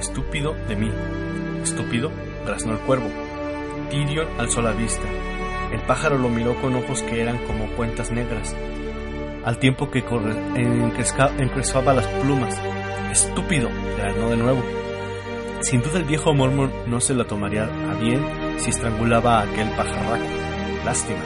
Estúpido 0.00 0.54
de 0.66 0.76
mí. 0.76 0.90
Estúpido, 1.62 2.10
graznó 2.46 2.72
el 2.72 2.78
cuervo. 2.78 3.10
Tyrion 3.90 4.26
alzó 4.38 4.62
la 4.62 4.72
vista. 4.72 5.06
El 5.72 5.82
pájaro 5.82 6.16
lo 6.16 6.30
miró 6.30 6.60
con 6.60 6.74
ojos 6.74 7.02
que 7.02 7.20
eran 7.20 7.36
como 7.46 7.66
cuentas 7.76 8.10
negras, 8.10 8.56
al 9.44 9.58
tiempo 9.58 9.90
que 9.90 9.98
encrespaba 10.58 11.92
las 11.92 12.06
plumas. 12.06 12.58
Estúpido, 13.12 13.68
graznó 13.98 14.30
de 14.30 14.36
nuevo. 14.38 14.62
Sin 15.60 15.82
duda 15.82 15.98
el 15.98 16.04
viejo 16.04 16.32
Mormon 16.32 16.72
no 16.86 17.00
se 17.00 17.12
lo 17.12 17.26
tomaría 17.26 17.64
a 17.64 17.94
bien 17.94 18.24
si 18.56 18.70
estrangulaba 18.70 19.40
a 19.40 19.42
aquel 19.42 19.68
pajarraco. 19.70 20.24
Lástima. 20.84 21.20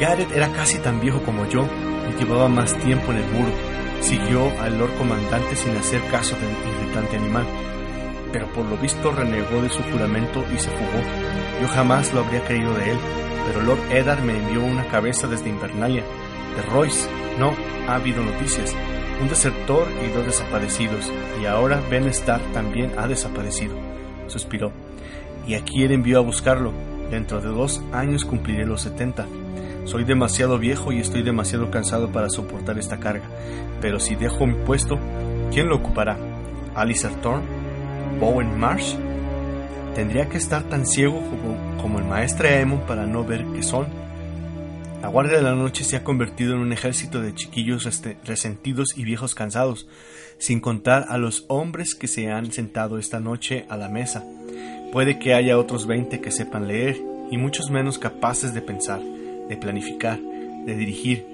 Gareth 0.00 0.30
era 0.32 0.52
casi 0.52 0.78
tan 0.78 1.00
viejo 1.00 1.20
como 1.22 1.44
yo 1.48 1.66
y 2.08 2.18
llevaba 2.20 2.48
más 2.48 2.76
tiempo 2.78 3.10
en 3.10 3.18
el 3.18 3.30
muro. 3.32 3.75
Siguió 4.00 4.50
al 4.60 4.78
Lord 4.78 4.94
Comandante 4.96 5.56
sin 5.56 5.76
hacer 5.76 6.00
caso 6.10 6.36
del 6.36 6.74
irritante 6.74 7.16
animal, 7.16 7.46
pero 8.32 8.46
por 8.52 8.64
lo 8.66 8.76
visto 8.76 9.10
renegó 9.10 9.62
de 9.62 9.70
su 9.70 9.82
juramento 9.84 10.44
y 10.54 10.58
se 10.58 10.70
fugó. 10.70 11.02
Yo 11.60 11.68
jamás 11.68 12.12
lo 12.12 12.20
habría 12.20 12.44
creído 12.44 12.72
de 12.74 12.92
él, 12.92 12.98
pero 13.46 13.62
Lord 13.62 13.90
Eddard 13.90 14.22
me 14.22 14.36
envió 14.36 14.64
una 14.64 14.86
cabeza 14.88 15.26
desde 15.26 15.48
Invernalia. 15.48 16.02
De 16.56 16.62
Royce, 16.72 17.08
no, 17.38 17.54
ha 17.88 17.96
habido 17.96 18.22
noticias. 18.22 18.74
Un 19.20 19.28
desertor 19.28 19.88
y 20.04 20.12
dos 20.14 20.26
desaparecidos, 20.26 21.10
y 21.40 21.46
ahora 21.46 21.80
Ben 21.90 22.10
también 22.52 22.92
ha 22.98 23.08
desaparecido. 23.08 23.74
Suspiró. 24.26 24.72
Y 25.46 25.54
aquí 25.54 25.84
él 25.84 25.92
envió 25.92 26.18
a 26.18 26.22
buscarlo. 26.22 26.72
Dentro 27.10 27.40
de 27.40 27.48
dos 27.48 27.82
años 27.92 28.24
cumpliré 28.24 28.66
los 28.66 28.82
setenta. 28.82 29.26
Soy 29.86 30.02
demasiado 30.02 30.58
viejo 30.58 30.92
y 30.92 30.98
estoy 30.98 31.22
demasiado 31.22 31.70
cansado 31.70 32.10
para 32.10 32.28
soportar 32.28 32.76
esta 32.76 32.98
carga. 32.98 33.24
Pero 33.80 34.00
si 34.00 34.16
dejo 34.16 34.44
mi 34.44 34.54
puesto, 34.54 34.98
¿quién 35.52 35.68
lo 35.68 35.76
ocupará? 35.76 36.18
¿Alistair 36.74 37.14
Thorne? 37.22 37.46
¿Bowen 38.18 38.58
Marsh? 38.58 38.96
Tendría 39.94 40.28
que 40.28 40.38
estar 40.38 40.64
tan 40.64 40.86
ciego 40.86 41.20
como, 41.20 41.80
como 41.80 41.98
el 42.00 42.04
maestro 42.04 42.48
Aemon 42.48 42.80
para 42.80 43.06
no 43.06 43.24
ver 43.24 43.44
qué 43.54 43.62
son. 43.62 43.86
La 45.00 45.08
Guardia 45.08 45.36
de 45.36 45.42
la 45.42 45.54
Noche 45.54 45.84
se 45.84 45.94
ha 45.94 46.02
convertido 46.02 46.54
en 46.54 46.60
un 46.60 46.72
ejército 46.72 47.20
de 47.22 47.34
chiquillos 47.34 47.88
resentidos 48.24 48.98
y 48.98 49.04
viejos 49.04 49.36
cansados, 49.36 49.86
sin 50.38 50.58
contar 50.58 51.06
a 51.10 51.16
los 51.16 51.44
hombres 51.46 51.94
que 51.94 52.08
se 52.08 52.32
han 52.32 52.50
sentado 52.50 52.98
esta 52.98 53.20
noche 53.20 53.66
a 53.68 53.76
la 53.76 53.88
mesa. 53.88 54.24
Puede 54.92 55.20
que 55.20 55.34
haya 55.34 55.58
otros 55.58 55.86
veinte 55.86 56.20
que 56.20 56.32
sepan 56.32 56.66
leer 56.66 57.00
y 57.30 57.38
muchos 57.38 57.70
menos 57.70 58.00
capaces 58.00 58.52
de 58.52 58.62
pensar, 58.62 59.00
de 59.48 59.56
planificar, 59.56 60.20
de 60.20 60.76
dirigir. 60.76 61.26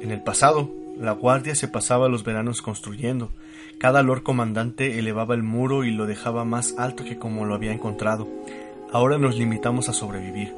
En 0.00 0.10
el 0.10 0.22
pasado, 0.22 0.70
la 0.98 1.12
guardia 1.12 1.54
se 1.54 1.68
pasaba 1.68 2.08
los 2.08 2.24
veranos 2.24 2.62
construyendo. 2.62 3.30
Cada 3.78 4.02
lord 4.02 4.22
comandante 4.22 4.98
elevaba 4.98 5.34
el 5.34 5.42
muro 5.42 5.84
y 5.84 5.90
lo 5.90 6.06
dejaba 6.06 6.44
más 6.44 6.74
alto 6.78 7.04
que 7.04 7.18
como 7.18 7.44
lo 7.44 7.54
había 7.54 7.72
encontrado. 7.72 8.28
Ahora 8.92 9.18
nos 9.18 9.36
limitamos 9.36 9.88
a 9.88 9.92
sobrevivir. 9.92 10.54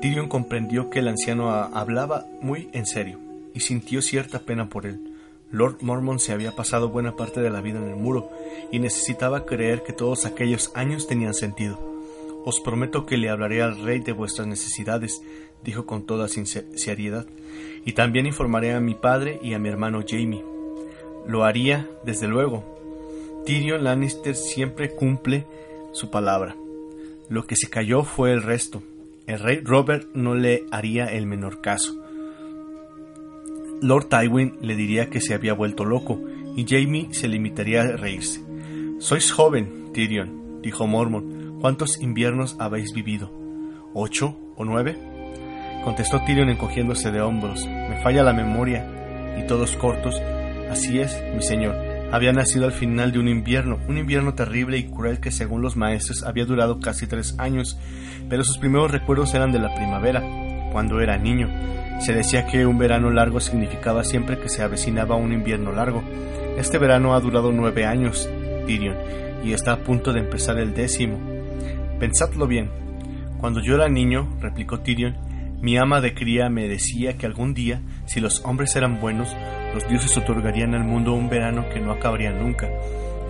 Tyrion 0.00 0.28
comprendió 0.28 0.90
que 0.90 1.00
el 1.00 1.08
anciano 1.08 1.50
hablaba 1.50 2.26
muy 2.40 2.68
en 2.72 2.86
serio 2.86 3.18
y 3.54 3.60
sintió 3.60 4.02
cierta 4.02 4.40
pena 4.40 4.68
por 4.68 4.86
él. 4.86 5.00
Lord 5.50 5.78
Mormon 5.82 6.18
se 6.18 6.32
había 6.32 6.52
pasado 6.52 6.88
buena 6.88 7.16
parte 7.16 7.40
de 7.40 7.50
la 7.50 7.60
vida 7.60 7.78
en 7.78 7.88
el 7.88 7.96
muro 7.96 8.28
y 8.72 8.80
necesitaba 8.80 9.46
creer 9.46 9.82
que 9.82 9.92
todos 9.92 10.26
aquellos 10.26 10.72
años 10.74 11.06
tenían 11.06 11.34
sentido. 11.34 11.78
Os 12.44 12.60
prometo 12.60 13.06
que 13.06 13.16
le 13.16 13.30
hablaré 13.30 13.62
al 13.62 13.80
rey 13.82 14.00
de 14.00 14.12
vuestras 14.12 14.46
necesidades, 14.46 15.22
dijo 15.64 15.86
con 15.86 16.04
toda 16.04 16.28
sinceridad, 16.28 17.26
y 17.84 17.92
también 17.92 18.26
informaré 18.26 18.72
a 18.72 18.80
mi 18.80 18.94
padre 18.94 19.38
y 19.42 19.54
a 19.54 19.58
mi 19.58 19.68
hermano 19.68 20.02
Jamie. 20.06 20.44
Lo 21.26 21.44
haría, 21.44 21.88
desde 22.04 22.28
luego. 22.28 22.64
Tyrion 23.44 23.84
Lannister 23.84 24.34
siempre 24.34 24.90
cumple 24.90 25.46
su 25.92 26.10
palabra. 26.10 26.56
Lo 27.28 27.46
que 27.46 27.56
se 27.56 27.68
cayó 27.68 28.04
fue 28.04 28.32
el 28.32 28.42
resto. 28.42 28.82
El 29.26 29.38
rey 29.38 29.60
Robert 29.60 30.08
no 30.14 30.34
le 30.34 30.64
haría 30.70 31.06
el 31.06 31.26
menor 31.26 31.60
caso. 31.60 32.00
Lord 33.80 34.08
Tywin 34.08 34.58
le 34.62 34.76
diría 34.76 35.10
que 35.10 35.20
se 35.20 35.34
había 35.34 35.52
vuelto 35.52 35.84
loco 35.84 36.20
y 36.56 36.64
Jamie 36.66 37.12
se 37.12 37.28
limitaría 37.28 37.82
a 37.82 37.96
reírse. 37.96 38.42
Sois 38.98 39.30
joven, 39.30 39.92
Tyrion, 39.92 40.62
dijo 40.62 40.86
Mormon. 40.86 41.58
¿Cuántos 41.60 42.00
inviernos 42.00 42.56
habéis 42.58 42.92
vivido? 42.92 43.30
¿Ocho 43.94 44.36
o 44.56 44.64
nueve? 44.64 45.13
Contestó 45.84 46.20
Tyrion 46.24 46.48
encogiéndose 46.48 47.10
de 47.12 47.20
hombros. 47.20 47.66
Me 47.66 48.00
falla 48.02 48.22
la 48.22 48.32
memoria. 48.32 48.86
Y 49.38 49.46
todos 49.46 49.76
cortos. 49.76 50.20
Así 50.70 50.98
es, 50.98 51.22
mi 51.34 51.42
señor. 51.42 51.76
Había 52.10 52.32
nacido 52.32 52.66
al 52.66 52.72
final 52.72 53.10
de 53.12 53.18
un 53.18 53.28
invierno, 53.28 53.78
un 53.88 53.98
invierno 53.98 54.34
terrible 54.34 54.78
y 54.78 54.84
cruel 54.84 55.18
que 55.18 55.32
según 55.32 55.62
los 55.62 55.76
maestros 55.76 56.22
había 56.22 56.44
durado 56.44 56.78
casi 56.78 57.08
tres 57.08 57.34
años, 57.38 57.78
pero 58.28 58.44
sus 58.44 58.58
primeros 58.58 58.90
recuerdos 58.92 59.34
eran 59.34 59.50
de 59.50 59.58
la 59.58 59.74
primavera, 59.74 60.22
cuando 60.70 61.00
era 61.00 61.18
niño. 61.18 61.48
Se 62.00 62.12
decía 62.12 62.46
que 62.46 62.66
un 62.66 62.78
verano 62.78 63.10
largo 63.10 63.40
significaba 63.40 64.04
siempre 64.04 64.38
que 64.38 64.48
se 64.48 64.62
avecinaba 64.62 65.16
un 65.16 65.32
invierno 65.32 65.72
largo. 65.72 66.04
Este 66.56 66.78
verano 66.78 67.14
ha 67.14 67.20
durado 67.20 67.50
nueve 67.50 67.84
años, 67.84 68.28
Tyrion, 68.66 68.96
y 69.42 69.52
está 69.52 69.72
a 69.72 69.78
punto 69.78 70.12
de 70.12 70.20
empezar 70.20 70.58
el 70.58 70.72
décimo. 70.72 71.18
Pensadlo 71.98 72.46
bien. 72.46 72.70
Cuando 73.40 73.60
yo 73.60 73.74
era 73.74 73.88
niño, 73.88 74.36
replicó 74.40 74.80
Tyrion, 74.80 75.16
mi 75.60 75.76
ama 75.78 76.00
de 76.00 76.14
cría 76.14 76.48
me 76.48 76.68
decía 76.68 77.16
que 77.16 77.26
algún 77.26 77.54
día, 77.54 77.80
si 78.06 78.20
los 78.20 78.44
hombres 78.44 78.76
eran 78.76 79.00
buenos, 79.00 79.34
los 79.72 79.88
dioses 79.88 80.16
otorgarían 80.16 80.74
al 80.74 80.84
mundo 80.84 81.14
un 81.14 81.28
verano 81.28 81.68
que 81.72 81.80
no 81.80 81.92
acabaría 81.92 82.32
nunca. 82.32 82.68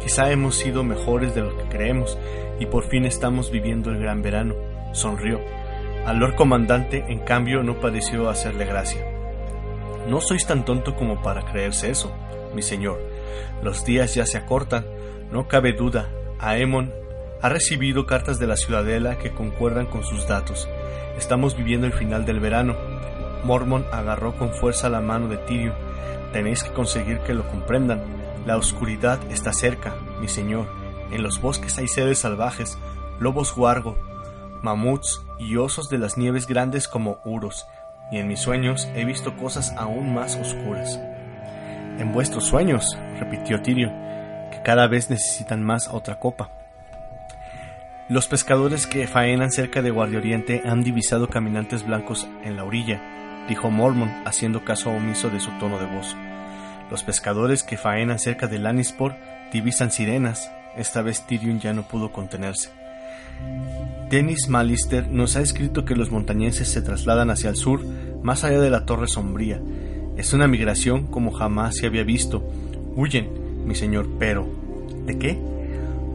Quizá 0.02 0.31
hemos 0.31 0.57
sido 0.57 0.85
mejores 0.85 1.35
de 1.35 1.43
lo 1.43 1.57
que 1.57 1.64
creemos, 1.64 2.19
y 2.61 2.66
por 2.66 2.85
fin 2.88 3.04
estamos 3.04 3.50
viviendo 3.50 3.90
el 3.90 3.99
gran 3.99 4.23
verano. 4.23 4.54
Sonrió. 4.93 5.40
Al 6.07 6.19
Lord 6.19 6.35
Comandante, 6.35 7.04
en 7.09 7.21
cambio, 7.21 7.62
no 7.62 7.81
pareció 7.81 8.28
hacerle 8.28 8.66
gracia. 8.66 9.00
No 10.09 10.20
sois 10.20 10.46
tan 10.46 10.64
tonto 10.64 10.94
como 10.96 11.22
para 11.22 11.46
creerse 11.46 11.90
eso, 11.90 12.12
mi 12.55 12.62
señor. 12.62 13.01
Los 13.62 13.85
días 13.85 14.14
ya 14.14 14.27
se 14.27 14.37
acortan, 14.37 14.85
no 15.33 15.48
cabe 15.48 15.72
duda. 15.72 16.09
Aemon 16.38 16.92
ha 17.44 17.50
recibido 17.50 18.07
cartas 18.07 18.38
de 18.38 18.46
la 18.46 18.57
ciudadela 18.57 19.18
que 19.18 19.35
concuerdan 19.35 19.85
con 19.85 20.02
sus 20.02 20.26
datos. 20.26 20.66
Estamos 21.18 21.54
viviendo 21.54 21.87
el 21.87 21.92
final 21.92 22.24
del 22.24 22.40
verano. 22.40 22.74
Mormon 23.44 23.85
agarró 23.92 24.35
con 24.35 24.54
fuerza 24.54 24.88
la 24.88 25.02
mano 25.02 25.28
de 25.28 25.37
Tyrion. 25.37 25.74
Tenéis 26.33 26.62
que 26.62 26.72
conseguir 26.72 27.18
que 27.18 27.35
lo 27.35 27.46
comprendan. 27.46 28.02
La 28.46 28.57
oscuridad 28.57 29.20
está 29.30 29.52
cerca, 29.52 29.94
mi 30.22 30.28
señor. 30.28 30.68
En 31.11 31.22
los 31.22 31.38
bosques 31.38 31.76
hay 31.76 31.87
seres 31.87 32.20
salvajes, 32.20 32.78
lobos 33.20 33.54
guargo, 33.54 33.98
mamuts 34.62 35.20
y 35.38 35.59
osos 35.59 35.90
de 35.90 35.98
las 35.98 36.16
nieves 36.16 36.46
grandes 36.46 36.88
como 36.88 37.18
uros, 37.26 37.66
y 38.11 38.16
en 38.16 38.26
mis 38.26 38.40
sueños 38.40 38.88
he 38.94 39.04
visto 39.04 39.37
cosas 39.37 39.74
aún 39.76 40.14
más 40.14 40.37
oscuras. 40.37 40.98
En 41.98 42.11
vuestros 42.11 42.44
sueños, 42.46 42.96
repitió 43.18 43.61
Tyrion, 43.61 43.92
que 44.50 44.62
cada 44.64 44.87
vez 44.87 45.11
necesitan 45.11 45.62
más 45.62 45.88
otra 45.88 46.18
copa. 46.18 46.63
Los 48.07 48.29
pescadores 48.29 48.87
que 48.87 49.07
faenan 49.07 49.51
cerca 49.51 49.81
de 49.81 49.90
Guardia 49.90 50.19
Oriente 50.19 50.61
han 50.67 50.85
divisado 50.85 51.31
caminantes 51.31 51.87
blancos 51.87 52.29
en 52.45 52.55
la 52.55 52.64
orilla, 52.64 53.01
dijo 53.49 53.71
Mormon, 53.71 54.11
haciendo 54.27 54.62
caso 54.62 54.90
omiso 54.90 55.31
de 55.31 55.40
su 55.40 55.51
tono 55.53 55.79
de 55.79 55.87
voz. 55.87 56.14
Los 56.90 57.03
pescadores 57.03 57.62
que 57.62 57.79
faenan 57.79 58.19
cerca 58.19 58.47
de 58.47 58.59
Lannisport 58.59 59.17
divisan 59.55 59.90
sirenas. 59.90 60.53
Esta 60.77 61.01
vez 61.01 61.27
Tyrion 61.27 61.61
ya 61.61 61.73
no 61.73 61.88
pudo 61.88 62.12
contenerse. 62.12 62.69
Dennis 64.11 64.49
Malister 64.49 65.09
nos 65.09 65.37
ha 65.37 65.40
escrito 65.40 65.87
que 65.87 65.97
los 65.97 66.11
montañeses 66.11 66.69
se 66.69 66.83
trasladan 66.83 67.31
hacia 67.31 67.49
el 67.49 67.57
sur, 67.57 67.83
más 68.23 68.45
allá 68.45 68.61
de 68.61 68.69
la 68.69 68.85
Torre 68.85 69.09
Sombría. 69.09 69.62
Es 70.19 70.35
una 70.35 70.47
migración 70.47 71.07
como 71.07 71.33
jamás 71.33 71.77
se 71.77 71.87
había 71.87 72.05
visto. 72.05 72.47
Huyen, 72.97 73.67
mi 73.67 73.75
señor, 73.75 74.11
pero... 74.19 74.47
¿De 75.07 75.19
qué? 75.19 75.38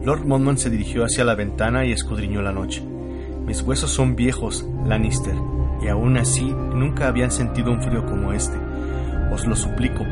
Lord 0.02 0.24
Monmouth 0.24 0.56
se 0.56 0.70
dirigió 0.70 1.04
hacia 1.04 1.24
la 1.24 1.34
ventana 1.34 1.84
y 1.84 1.92
escudriñó 1.92 2.40
la 2.40 2.52
noche. 2.52 2.82
Mis 3.44 3.60
huesos 3.62 3.90
son 3.90 4.16
viejos, 4.16 4.66
Lannister, 4.86 5.34
y 5.82 5.88
aún 5.88 6.16
así 6.16 6.44
nunca 6.44 7.06
habían 7.06 7.30
sentido 7.30 7.70
un 7.70 7.82
frío 7.82 8.06
como 8.06 8.32
este. 8.32 8.56
Os 9.30 9.46
lo 9.46 9.54
suplico, 9.54 10.04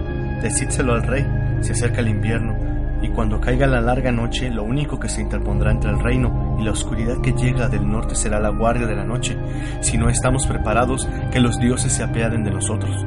decídselo 0.42 0.92
al 0.92 1.04
rey, 1.04 1.26
se 1.60 1.72
acerca 1.72 2.00
el 2.00 2.08
invierno, 2.08 2.54
y 3.00 3.08
cuando 3.08 3.40
caiga 3.40 3.66
la 3.66 3.80
larga 3.80 4.12
noche, 4.12 4.50
lo 4.50 4.64
único 4.64 4.98
que 4.98 5.08
se 5.08 5.22
interpondrá 5.22 5.70
entre 5.70 5.90
el 5.90 6.00
reino 6.00 6.56
y 6.58 6.64
la 6.64 6.72
oscuridad 6.72 7.20
que 7.22 7.32
llega 7.32 7.68
del 7.68 7.88
norte 7.88 8.14
será 8.14 8.40
la 8.40 8.50
guardia 8.50 8.86
de 8.86 8.96
la 8.96 9.04
noche. 9.04 9.36
Si 9.80 9.96
no 9.96 10.10
estamos 10.10 10.46
preparados, 10.46 11.08
que 11.30 11.40
los 11.40 11.58
dioses 11.58 11.92
se 11.92 12.02
apiaden 12.02 12.44
de 12.44 12.50
nosotros. 12.50 13.06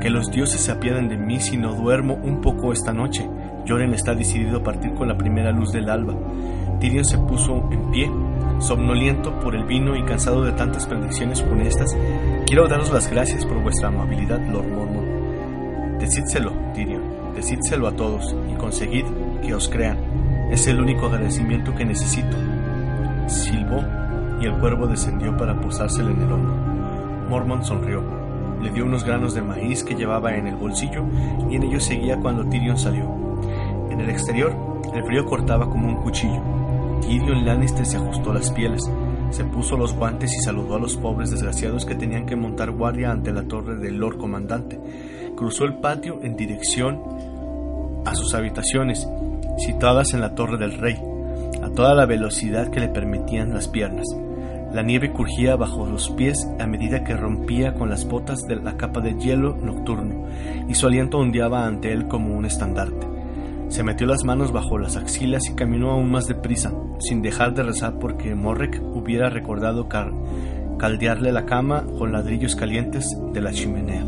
Que 0.00 0.08
los 0.08 0.30
dioses 0.30 0.62
se 0.62 0.72
apiaden 0.72 1.08
de 1.08 1.18
mí 1.18 1.38
si 1.38 1.58
no 1.58 1.74
duermo 1.74 2.14
un 2.14 2.40
poco 2.40 2.72
esta 2.72 2.92
noche. 2.92 3.28
Joren 3.66 3.94
está 3.94 4.14
decidido 4.14 4.58
a 4.58 4.62
partir 4.62 4.94
con 4.94 5.08
la 5.08 5.16
primera 5.16 5.52
luz 5.52 5.72
del 5.72 5.90
alba. 5.90 6.14
Tyrion 6.80 7.04
se 7.04 7.18
puso 7.18 7.68
en 7.70 7.90
pie, 7.90 8.10
somnoliento 8.58 9.38
por 9.40 9.54
el 9.54 9.64
vino 9.64 9.96
y 9.96 10.02
cansado 10.04 10.44
de 10.44 10.52
tantas 10.52 10.86
predicciones 10.86 11.42
funestas. 11.42 11.96
Quiero 12.46 12.68
daros 12.68 12.92
las 12.92 13.10
gracias 13.10 13.44
por 13.44 13.62
vuestra 13.62 13.88
amabilidad, 13.88 14.40
Lord 14.48 14.68
Mormon. 14.68 15.98
Decídselo, 15.98 16.52
Tyrion 16.74 17.20
decídselo 17.34 17.88
a 17.88 17.92
todos 17.92 18.36
y 18.52 18.54
conseguid 18.56 19.04
que 19.42 19.54
os 19.54 19.68
crean. 19.68 19.98
Es 20.50 20.66
el 20.66 20.80
único 20.80 21.06
agradecimiento 21.06 21.74
que 21.74 21.84
necesito. 21.84 22.36
Silbó 23.26 23.82
y 24.40 24.46
el 24.46 24.52
cuervo 24.58 24.86
descendió 24.86 25.36
para 25.36 25.58
posársele 25.60 26.10
en 26.10 26.22
el 26.22 26.32
hombro. 26.32 26.54
Mormon 27.28 27.64
sonrió. 27.64 28.02
Le 28.60 28.70
dio 28.70 28.84
unos 28.84 29.04
granos 29.04 29.32
de 29.32 29.40
maíz 29.40 29.82
que 29.82 29.94
llevaba 29.94 30.34
en 30.34 30.48
el 30.48 30.56
bolsillo 30.56 31.04
y 31.48 31.56
en 31.56 31.62
ellos 31.62 31.84
seguía 31.84 32.18
cuando 32.18 32.44
Tyrion 32.44 32.78
salió. 32.78 33.29
En 33.90 34.00
el 34.00 34.10
exterior, 34.10 34.56
el 34.94 35.04
frío 35.04 35.26
cortaba 35.26 35.68
como 35.68 35.88
un 35.88 35.96
cuchillo. 35.96 36.40
Tyrion 37.02 37.44
Lannister 37.44 37.84
se 37.84 37.96
ajustó 37.96 38.32
las 38.32 38.50
pieles, 38.50 38.90
se 39.30 39.44
puso 39.44 39.76
los 39.76 39.94
guantes 39.94 40.34
y 40.34 40.40
saludó 40.40 40.76
a 40.76 40.78
los 40.80 40.96
pobres 40.96 41.30
desgraciados 41.30 41.84
que 41.84 41.94
tenían 41.94 42.26
que 42.26 42.36
montar 42.36 42.70
guardia 42.70 43.10
ante 43.10 43.32
la 43.32 43.42
torre 43.42 43.76
del 43.76 43.96
Lord 43.98 44.18
Comandante. 44.18 44.78
Cruzó 45.36 45.64
el 45.64 45.74
patio 45.74 46.20
en 46.22 46.36
dirección 46.36 47.00
a 48.04 48.14
sus 48.14 48.34
habitaciones, 48.34 49.08
situadas 49.58 50.14
en 50.14 50.20
la 50.20 50.34
Torre 50.34 50.58
del 50.58 50.78
Rey, 50.78 50.96
a 51.62 51.70
toda 51.70 51.94
la 51.94 52.06
velocidad 52.06 52.68
que 52.70 52.80
le 52.80 52.88
permitían 52.88 53.52
las 53.52 53.68
piernas. 53.68 54.06
La 54.72 54.82
nieve 54.82 55.12
curgía 55.12 55.56
bajo 55.56 55.86
los 55.86 56.10
pies 56.10 56.48
a 56.58 56.66
medida 56.66 57.02
que 57.02 57.16
rompía 57.16 57.74
con 57.74 57.90
las 57.90 58.06
botas 58.06 58.46
de 58.46 58.56
la 58.56 58.76
capa 58.76 59.00
de 59.00 59.14
hielo 59.18 59.56
nocturno, 59.56 60.26
y 60.68 60.74
su 60.74 60.86
aliento 60.86 61.18
ondeaba 61.18 61.66
ante 61.66 61.92
él 61.92 62.06
como 62.06 62.36
un 62.36 62.44
estandarte. 62.44 63.19
Se 63.70 63.84
metió 63.84 64.06
las 64.06 64.24
manos 64.24 64.50
bajo 64.50 64.78
las 64.78 64.96
axilas 64.96 65.48
y 65.48 65.54
caminó 65.54 65.92
aún 65.92 66.10
más 66.10 66.26
deprisa, 66.26 66.72
sin 66.98 67.22
dejar 67.22 67.54
de 67.54 67.62
rezar 67.62 68.00
porque 68.00 68.34
Morrek 68.34 68.82
hubiera 68.82 69.30
recordado 69.30 69.88
caldearle 70.76 71.30
la 71.30 71.46
cama 71.46 71.84
con 71.96 72.10
ladrillos 72.10 72.56
calientes 72.56 73.06
de 73.32 73.40
la 73.40 73.52
chimenea. 73.52 74.04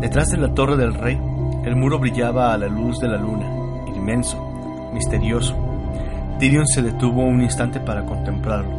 Detrás 0.00 0.30
de 0.30 0.36
la 0.36 0.52
torre 0.54 0.76
del 0.76 0.92
rey 0.92 1.18
el 1.64 1.74
muro 1.74 1.98
brillaba 1.98 2.52
a 2.52 2.58
la 2.58 2.68
luz 2.68 2.98
de 3.00 3.08
la 3.08 3.16
luna, 3.16 3.46
inmenso, 3.88 4.90
misterioso. 4.92 5.56
Tyrion 6.38 6.66
se 6.66 6.82
detuvo 6.82 7.22
un 7.24 7.40
instante 7.42 7.80
para 7.80 8.04
contemplarlo. 8.04 8.70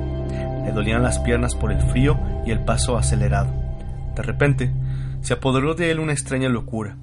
Le 0.64 0.72
dolían 0.72 1.02
las 1.02 1.18
piernas 1.20 1.56
por 1.56 1.72
el 1.72 1.82
frío 1.82 2.20
y 2.46 2.52
el 2.52 2.60
paso 2.60 2.98
acelerado. 2.98 3.52
De 4.16 4.22
repente, 4.22 4.72
se 5.22 5.34
apoderó 5.34 5.74
de 5.74 5.90
él 5.90 6.00
una 6.00 6.14
extraña 6.14 6.50
locura, 6.50 6.98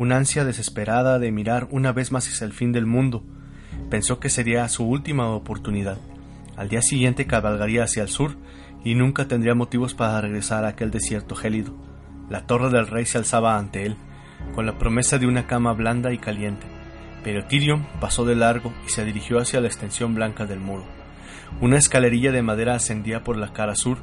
una 0.00 0.16
ansia 0.16 0.46
desesperada 0.46 1.18
de 1.18 1.30
mirar 1.30 1.68
una 1.70 1.92
vez 1.92 2.10
más 2.10 2.26
hacia 2.26 2.46
el 2.46 2.54
fin 2.54 2.72
del 2.72 2.86
mundo. 2.86 3.22
Pensó 3.90 4.18
que 4.18 4.30
sería 4.30 4.66
su 4.70 4.86
última 4.86 5.28
oportunidad. 5.28 5.98
Al 6.56 6.70
día 6.70 6.80
siguiente 6.80 7.26
cabalgaría 7.26 7.84
hacia 7.84 8.04
el 8.04 8.08
sur 8.08 8.38
y 8.82 8.94
nunca 8.94 9.28
tendría 9.28 9.54
motivos 9.54 9.92
para 9.92 10.18
regresar 10.22 10.64
a 10.64 10.68
aquel 10.68 10.90
desierto 10.90 11.36
gélido. 11.36 11.74
La 12.30 12.46
torre 12.46 12.70
del 12.70 12.86
rey 12.86 13.04
se 13.04 13.18
alzaba 13.18 13.58
ante 13.58 13.84
él, 13.84 13.96
con 14.54 14.64
la 14.64 14.78
promesa 14.78 15.18
de 15.18 15.26
una 15.26 15.46
cama 15.46 15.74
blanda 15.74 16.14
y 16.14 16.16
caliente. 16.16 16.66
Pero 17.22 17.44
Tyrion 17.44 17.86
pasó 18.00 18.24
de 18.24 18.36
largo 18.36 18.72
y 18.86 18.88
se 18.88 19.04
dirigió 19.04 19.38
hacia 19.38 19.60
la 19.60 19.66
extensión 19.66 20.14
blanca 20.14 20.46
del 20.46 20.60
muro. 20.60 20.86
Una 21.60 21.76
escalerilla 21.76 22.32
de 22.32 22.40
madera 22.40 22.74
ascendía 22.74 23.22
por 23.22 23.36
la 23.36 23.52
cara 23.52 23.74
sur, 23.74 23.98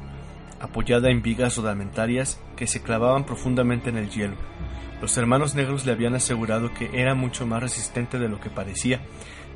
apoyada 0.60 1.10
en 1.10 1.22
vigas 1.22 1.56
rodamentarias 1.56 2.40
que 2.54 2.68
se 2.68 2.82
clavaban 2.82 3.26
profundamente 3.26 3.90
en 3.90 3.96
el 3.96 4.10
hielo. 4.10 4.36
Los 5.00 5.16
hermanos 5.16 5.54
negros 5.54 5.86
le 5.86 5.92
habían 5.92 6.14
asegurado 6.14 6.74
que 6.74 6.90
era 6.92 7.14
mucho 7.14 7.46
más 7.46 7.62
resistente 7.62 8.18
de 8.18 8.28
lo 8.28 8.40
que 8.40 8.50
parecía, 8.50 9.00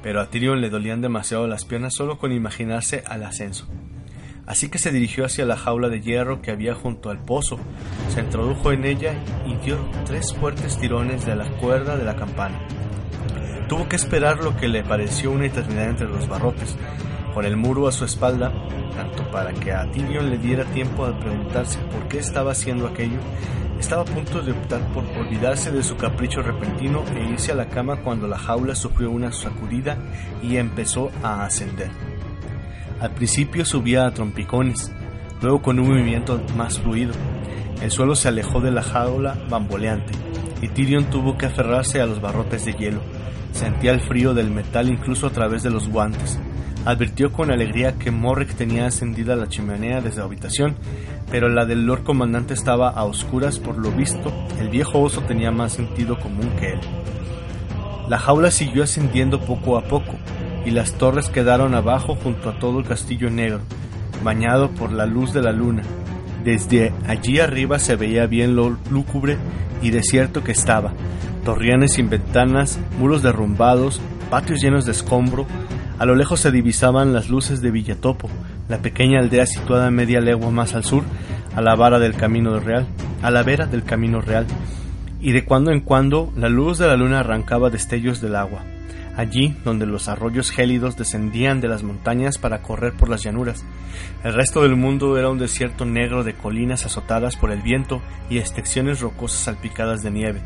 pero 0.02 0.20
a 0.20 0.30
Tyrion 0.30 0.60
le 0.60 0.70
dolían 0.70 1.00
demasiado 1.00 1.46
las 1.46 1.64
piernas 1.64 1.94
solo 1.94 2.18
con 2.18 2.32
imaginarse 2.32 3.02
al 3.06 3.24
ascenso. 3.24 3.66
Así 4.46 4.68
que 4.68 4.78
se 4.78 4.92
dirigió 4.92 5.24
hacia 5.24 5.46
la 5.46 5.56
jaula 5.56 5.88
de 5.88 6.00
hierro 6.00 6.42
que 6.42 6.50
había 6.50 6.74
junto 6.74 7.10
al 7.10 7.24
pozo, 7.24 7.58
se 8.12 8.20
introdujo 8.20 8.72
en 8.72 8.84
ella 8.84 9.14
y 9.46 9.54
dio 9.64 9.78
tres 10.04 10.32
fuertes 10.34 10.78
tirones 10.78 11.24
de 11.24 11.36
la 11.36 11.48
cuerda 11.58 11.96
de 11.96 12.04
la 12.04 12.16
campana. 12.16 12.58
Tuvo 13.68 13.88
que 13.88 13.96
esperar 13.96 14.42
lo 14.42 14.56
que 14.56 14.68
le 14.68 14.82
pareció 14.82 15.30
una 15.30 15.46
eternidad 15.46 15.90
entre 15.90 16.08
los 16.08 16.28
barrotes, 16.28 16.76
con 17.32 17.44
el 17.44 17.56
muro 17.56 17.88
a 17.88 17.92
su 17.92 18.04
espalda, 18.04 18.52
tanto 18.94 19.30
para 19.30 19.52
que 19.52 19.72
a 19.72 19.90
Tyrion 19.90 20.30
le 20.30 20.38
diera 20.38 20.64
tiempo 20.66 21.06
de 21.06 21.14
preguntarse 21.14 21.78
por 21.90 22.08
qué 22.08 22.18
estaba 22.18 22.52
haciendo 22.52 22.86
aquello, 22.86 23.18
estaba 23.78 24.02
a 24.02 24.04
punto 24.04 24.40
de 24.42 24.52
optar 24.52 24.80
por 24.92 25.04
olvidarse 25.04 25.72
de 25.72 25.82
su 25.82 25.96
capricho 25.96 26.40
repentino 26.40 27.02
e 27.16 27.32
irse 27.32 27.52
a 27.52 27.56
la 27.56 27.68
cama 27.68 27.96
cuando 27.96 28.28
la 28.28 28.38
jaula 28.38 28.74
sufrió 28.74 29.10
una 29.10 29.32
sacudida 29.32 29.98
y 30.42 30.56
empezó 30.56 31.10
a 31.22 31.44
ascender. 31.44 31.90
Al 33.00 33.12
principio 33.14 33.64
subía 33.64 34.06
a 34.06 34.14
trompicones, 34.14 34.92
luego 35.40 35.62
con 35.62 35.80
un 35.80 35.88
movimiento 35.88 36.40
más 36.56 36.78
fluido. 36.78 37.12
El 37.82 37.90
suelo 37.90 38.14
se 38.14 38.28
alejó 38.28 38.60
de 38.60 38.70
la 38.70 38.82
jaula 38.82 39.36
bamboleante 39.50 40.12
y 40.60 40.68
Tyrion 40.68 41.06
tuvo 41.10 41.36
que 41.36 41.46
aferrarse 41.46 42.00
a 42.00 42.06
los 42.06 42.20
barrotes 42.20 42.64
de 42.64 42.74
hielo. 42.74 43.00
Sentía 43.50 43.90
el 43.90 44.00
frío 44.00 44.32
del 44.32 44.52
metal 44.52 44.88
incluso 44.88 45.26
a 45.26 45.30
través 45.30 45.64
de 45.64 45.70
los 45.70 45.88
guantes. 45.88 46.38
Advirtió 46.84 47.30
con 47.32 47.52
alegría 47.52 47.92
que 47.92 48.10
Morrick 48.10 48.54
tenía 48.54 48.86
encendida 48.86 49.36
la 49.36 49.48
chimenea 49.48 50.00
desde 50.00 50.18
la 50.18 50.24
habitación, 50.24 50.74
pero 51.30 51.48
la 51.48 51.64
del 51.64 51.86
Lord 51.86 52.02
Comandante 52.02 52.54
estaba 52.54 52.90
a 52.90 53.04
oscuras 53.04 53.60
por 53.60 53.78
lo 53.78 53.92
visto, 53.92 54.32
el 54.58 54.68
viejo 54.68 55.00
oso 55.00 55.20
tenía 55.22 55.52
más 55.52 55.72
sentido 55.72 56.18
común 56.18 56.50
que 56.58 56.72
él. 56.72 56.80
La 58.08 58.18
jaula 58.18 58.50
siguió 58.50 58.82
ascendiendo 58.82 59.40
poco 59.40 59.78
a 59.78 59.84
poco, 59.84 60.14
y 60.66 60.70
las 60.70 60.92
torres 60.94 61.28
quedaron 61.28 61.74
abajo 61.74 62.16
junto 62.16 62.50
a 62.50 62.58
todo 62.58 62.80
el 62.80 62.84
castillo 62.84 63.30
negro, 63.30 63.60
bañado 64.24 64.70
por 64.70 64.92
la 64.92 65.06
luz 65.06 65.32
de 65.32 65.42
la 65.42 65.52
luna. 65.52 65.82
Desde 66.44 66.92
allí 67.06 67.38
arriba 67.38 67.78
se 67.78 67.94
veía 67.94 68.26
bien 68.26 68.56
lo 68.56 68.76
lúgubre 68.90 69.38
y 69.82 69.90
desierto 69.90 70.42
que 70.42 70.50
estaba, 70.50 70.92
torreones 71.44 71.92
sin 71.94 72.10
ventanas, 72.10 72.80
muros 72.98 73.22
derrumbados, 73.22 74.00
patios 74.30 74.60
llenos 74.60 74.84
de 74.84 74.92
escombro. 74.92 75.46
A 75.98 76.04
lo 76.06 76.14
lejos 76.14 76.40
se 76.40 76.50
divisaban 76.50 77.12
las 77.12 77.28
luces 77.28 77.60
de 77.62 77.70
Villatopo, 77.70 78.28
la 78.68 78.78
pequeña 78.78 79.20
aldea 79.20 79.46
situada 79.46 79.90
media 79.90 80.20
legua 80.20 80.50
más 80.50 80.74
al 80.74 80.84
sur, 80.84 81.04
a 81.54 81.60
la 81.60 81.74
vara 81.74 81.98
del 81.98 82.14
camino 82.14 82.58
real, 82.58 82.86
a 83.22 83.30
la 83.30 83.42
vera 83.42 83.66
del 83.66 83.84
camino 83.84 84.20
real, 84.20 84.46
y 85.20 85.32
de 85.32 85.44
cuando 85.44 85.70
en 85.70 85.80
cuando 85.80 86.32
la 86.36 86.48
luz 86.48 86.78
de 86.78 86.86
la 86.86 86.96
luna 86.96 87.20
arrancaba 87.20 87.70
destellos 87.70 88.20
del 88.20 88.36
agua 88.36 88.62
allí 89.16 89.54
donde 89.64 89.86
los 89.86 90.08
arroyos 90.08 90.50
gélidos 90.50 90.96
descendían 90.96 91.60
de 91.60 91.68
las 91.68 91.82
montañas 91.82 92.38
para 92.38 92.62
correr 92.62 92.92
por 92.94 93.08
las 93.08 93.22
llanuras. 93.22 93.64
El 94.24 94.34
resto 94.34 94.62
del 94.62 94.76
mundo 94.76 95.18
era 95.18 95.30
un 95.30 95.38
desierto 95.38 95.84
negro 95.84 96.24
de 96.24 96.34
colinas 96.34 96.86
azotadas 96.86 97.36
por 97.36 97.50
el 97.50 97.62
viento 97.62 98.00
y 98.30 98.38
extensiones 98.38 99.00
rocosas 99.00 99.40
salpicadas 99.40 100.02
de 100.02 100.10
nieve. 100.10 100.40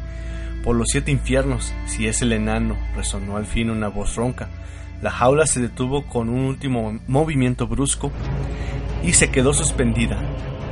Por 0.64 0.76
los 0.76 0.88
siete 0.90 1.12
infiernos, 1.12 1.72
si 1.87 2.09
es 2.09 2.22
el 2.22 2.32
enano, 2.32 2.76
resonó 2.96 3.37
al 3.37 3.46
fin 3.46 3.70
una 3.70 3.88
voz 3.88 4.16
ronca. 4.16 4.48
La 5.02 5.11
jaula 5.11 5.46
se 5.46 5.61
detuvo 5.61 6.06
con 6.06 6.30
un 6.30 6.46
último 6.46 6.98
movimiento 7.06 7.66
brusco 7.66 8.11
y 9.04 9.12
se 9.12 9.30
quedó 9.30 9.52
suspendida, 9.52 10.18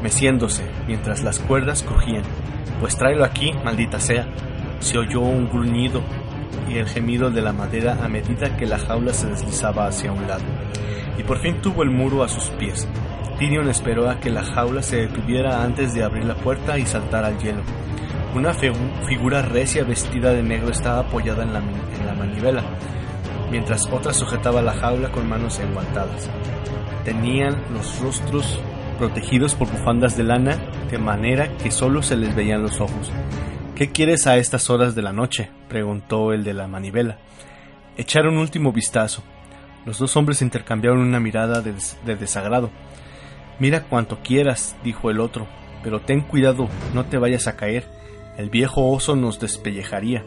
meciéndose 0.03 0.65
mientras 0.87 1.23
las 1.23 1.41
cuerdas 1.41 1.83
crujían. 1.83 2.23
Pues 2.81 2.97
tráelo 2.97 3.25
aquí, 3.25 3.53
maldita 3.65 4.01
sea. 4.01 4.27
Se 4.81 4.97
oyó 4.99 5.21
un 5.21 5.49
gruñido 5.51 6.03
y 6.69 6.79
el 6.79 6.89
gemido 6.89 7.31
de 7.31 7.43
la 7.43 7.53
madera 7.53 7.99
a 8.03 8.09
medida 8.09 8.57
que 8.57 8.67
la 8.67 8.79
jaula 8.79 9.13
se 9.13 9.29
deslizaba 9.29 9.87
hacia 9.87 10.13
un 10.13 10.27
lado. 10.27 10.45
Y 11.19 11.23
por 11.23 11.39
fin 11.39 11.61
tuvo 11.61 11.83
el 11.83 11.91
muro 11.91 12.23
a 12.23 12.29
sus 12.29 12.45
pies. 12.51 12.89
Tyrion 13.39 13.69
esperó 13.69 14.09
a 14.09 14.21
que 14.21 14.31
la 14.31 14.43
jaula 14.43 14.83
se 14.83 14.97
detuviera 14.97 15.63
antes 15.63 15.93
de 15.93 16.03
abrir 16.03 16.25
la 16.25 16.35
puerta 16.35 16.79
y 16.79 16.87
saltar 16.87 17.25
al 17.25 17.39
hielo. 17.39 17.63
Una 18.35 18.55
figura 18.55 19.43
recia 19.43 19.85
vestida 19.85 20.33
de 20.33 20.43
negro 20.43 20.71
estaba 20.71 21.01
apoyada 21.01 21.43
en 21.43 21.53
la, 21.53 21.61
en 21.61 22.07
la 22.07 22.15
manivela, 22.15 22.63
mientras 23.55 23.87
otra 23.93 24.13
sujetaba 24.13 24.63
la 24.63 24.75
jaula 24.75 25.13
con 25.13 25.29
manos 25.29 25.61
enguantadas. 25.61 26.29
Tenían 27.05 27.55
los 27.73 28.01
rostros 28.01 28.59
protegidos 28.99 29.55
por 29.55 29.71
bufandas 29.71 30.17
de 30.17 30.25
lana, 30.25 30.57
de 30.91 30.99
manera 30.99 31.57
que 31.59 31.71
solo 31.71 32.03
se 32.03 32.17
les 32.17 32.35
veían 32.35 32.63
los 32.63 32.81
ojos. 32.81 33.13
¿Qué 33.77 33.93
quieres 33.93 34.27
a 34.27 34.39
estas 34.39 34.71
horas 34.71 34.97
de 34.97 35.03
la 35.03 35.13
noche? 35.13 35.51
preguntó 35.69 36.33
el 36.33 36.43
de 36.43 36.53
la 36.53 36.67
manivela. 36.67 37.19
Echaron 37.97 38.35
un 38.35 38.41
último 38.41 38.73
vistazo. 38.73 39.23
Los 39.87 40.01
dos 40.01 40.17
hombres 40.17 40.43
intercambiaron 40.43 40.99
una 40.99 41.21
mirada 41.21 41.61
de, 41.61 41.75
de, 42.05 42.17
desagrado. 42.17 42.71
Mira 43.61 43.85
cuanto 43.85 44.19
quieras, 44.19 44.75
dijo 44.83 45.13
el 45.13 45.21
otro, 45.21 45.47
pero 45.85 46.01
ten 46.01 46.23
cuidado, 46.23 46.69
no 46.93 47.05
te 47.05 47.19
vayas 47.19 47.47
a 47.47 47.55
caer. 47.55 47.85
El 48.37 48.51
viejo 48.51 48.91
oso 48.91 49.15
nos 49.15 49.39
despellejaría. 49.39 50.25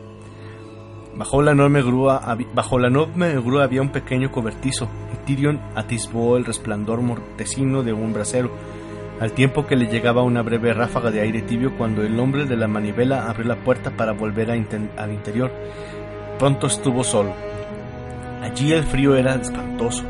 Bajo 1.18 1.42
la 1.42 1.54
enorme 1.54 1.82
grúa, 1.82 2.38
bajo 2.54 2.78
la 2.78 2.90
enorme 2.90 3.34
grúa 3.42 3.64
había 3.64 3.82
un 3.82 3.90
pequeño 3.90 4.32
cobertizo, 4.32 4.88
y 5.12 5.26
Tyrion 5.26 5.60
atisbó 5.74 6.38
el 6.38 6.46
resplandor 6.46 7.02
mortecino 7.02 7.82
de 7.82 7.92
un 7.92 8.14
brasero 8.14 8.52
al 9.20 9.32
tiempo 9.32 9.66
que 9.66 9.76
le 9.76 9.88
llegaba 9.88 10.22
una 10.22 10.44
breve 10.44 10.74
ráfaga 10.74 11.10
de 11.10 11.22
aire 11.22 11.42
tibio 11.42 11.76
cuando 11.76 12.04
el 12.04 12.20
hombre 12.20 12.46
de 12.46 12.56
la 12.56 12.68
manivela 12.68 13.28
abrió 13.28 13.48
la 13.48 13.56
puerta 13.56 13.90
para 13.90 14.12
volver 14.12 14.52
al 14.52 15.12
interior. 15.12 15.52
Pronto 16.38 16.68
estuvo 16.68 17.04
solo. 17.04 17.34
Allí 18.44 18.72
el 18.74 18.84
frío 18.84 19.16
era 19.16 19.34
espantoso 19.34 20.04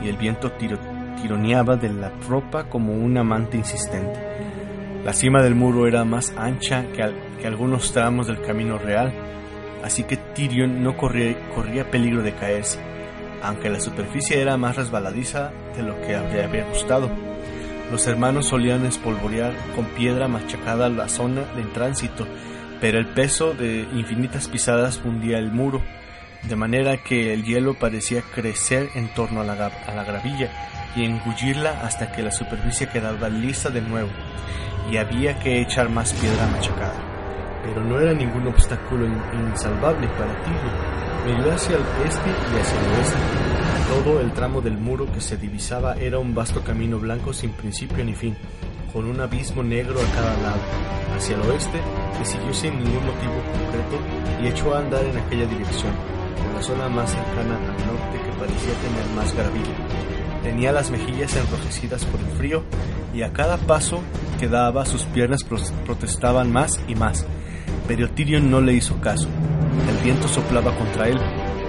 y 0.00 0.08
el 0.08 0.16
viento 0.16 0.52
tironeaba 0.52 1.74
de 1.74 1.92
la 1.92 2.12
ropa 2.28 2.68
como 2.68 2.92
un 2.92 3.18
amante 3.18 3.56
insistente. 3.56 4.20
La 5.04 5.12
cima 5.12 5.42
del 5.42 5.56
muro 5.56 5.88
era 5.88 6.04
más 6.04 6.32
ancha 6.36 6.84
que, 6.92 7.12
que 7.40 7.46
algunos 7.48 7.92
tramos 7.92 8.28
del 8.28 8.40
camino 8.40 8.78
real, 8.78 9.12
así 9.84 10.04
que 10.04 10.16
Tyrion 10.16 10.82
no 10.82 10.96
corría, 10.96 11.90
peligro 11.90 12.22
de 12.22 12.32
caerse, 12.32 12.78
aunque 13.42 13.68
la 13.68 13.80
superficie 13.80 14.40
era 14.40 14.56
más 14.56 14.76
resbaladiza 14.76 15.52
de 15.76 15.82
lo 15.82 16.00
que 16.00 16.16
habría 16.16 16.64
gustado. 16.64 17.10
Los 17.92 18.06
hermanos 18.06 18.46
solían 18.46 18.86
espolvorear 18.86 19.52
con 19.76 19.84
piedra 19.84 20.26
machacada 20.26 20.88
la 20.88 21.08
zona 21.10 21.42
de 21.54 21.64
tránsito, 21.64 22.26
pero 22.80 22.98
el 22.98 23.06
peso 23.08 23.52
de 23.52 23.86
infinitas 23.94 24.48
pisadas 24.48 24.98
fundía 24.98 25.38
el 25.38 25.52
muro, 25.52 25.82
de 26.48 26.56
manera 26.56 26.96
que 26.96 27.34
el 27.34 27.44
hielo 27.44 27.74
parecía 27.74 28.22
crecer 28.34 28.88
en 28.94 29.08
torno 29.08 29.42
a 29.42 29.44
la, 29.44 29.52
a 29.52 29.94
la 29.94 30.04
gravilla 30.04 30.50
y 30.96 31.04
engullirla 31.04 31.82
hasta 31.82 32.10
que 32.10 32.22
la 32.22 32.30
superficie 32.30 32.88
quedaba 32.88 33.28
lisa 33.28 33.68
de 33.68 33.82
nuevo, 33.82 34.10
y 34.90 34.96
había 34.96 35.38
que 35.38 35.60
echar 35.60 35.90
más 35.90 36.14
piedra 36.14 36.46
machacada. 36.46 37.13
Pero 37.64 37.82
no 37.84 37.98
era 37.98 38.12
ningún 38.12 38.46
obstáculo 38.48 39.06
insalvable 39.06 40.06
para 40.08 40.32
ti. 40.42 40.50
Miró 41.26 41.52
hacia 41.52 41.76
el 41.76 41.82
este 42.06 42.30
y 42.30 42.60
hacia 42.60 42.80
el 42.80 42.98
oeste, 42.98 43.16
todo 43.88 44.20
el 44.20 44.32
tramo 44.32 44.60
del 44.60 44.76
muro 44.76 45.10
que 45.12 45.20
se 45.20 45.36
divisaba 45.36 45.94
era 45.94 46.18
un 46.18 46.34
vasto 46.34 46.62
camino 46.62 46.98
blanco 46.98 47.32
sin 47.32 47.50
principio 47.52 48.04
ni 48.04 48.14
fin, 48.14 48.36
con 48.92 49.06
un 49.06 49.20
abismo 49.20 49.62
negro 49.62 49.98
a 50.00 50.14
cada 50.14 50.36
lado. 50.42 50.60
Hacia 51.16 51.36
el 51.36 51.42
oeste, 51.42 51.80
que 52.18 52.24
siguió 52.24 52.52
sin 52.52 52.78
ningún 52.78 53.06
motivo 53.06 53.34
concreto 53.52 54.42
y 54.42 54.48
echó 54.48 54.74
a 54.74 54.80
andar 54.80 55.04
en 55.04 55.16
aquella 55.16 55.46
dirección, 55.46 55.92
por 56.36 56.54
la 56.54 56.62
zona 56.62 56.88
más 56.88 57.10
cercana 57.10 57.56
al 57.56 57.86
norte 57.86 58.18
que 58.24 58.38
parecía 58.38 58.74
tener 58.74 59.06
más 59.16 59.34
gravilla. 59.34 60.42
Tenía 60.42 60.72
las 60.72 60.90
mejillas 60.90 61.34
enrojecidas 61.36 62.04
por 62.04 62.20
el 62.20 62.36
frío 62.36 62.64
y 63.14 63.22
a 63.22 63.32
cada 63.32 63.56
paso 63.56 64.00
que 64.38 64.48
daba 64.48 64.84
sus 64.84 65.04
piernas 65.04 65.44
protestaban 65.44 66.52
más 66.52 66.80
y 66.88 66.94
más, 66.94 67.26
pero 67.86 68.10
Tyrion 68.10 68.50
no 68.50 68.60
le 68.60 68.74
hizo 68.74 69.00
caso. 69.00 69.28
El 69.88 69.96
viento 70.04 70.28
soplaba 70.28 70.74
contra 70.76 71.08
él, 71.08 71.18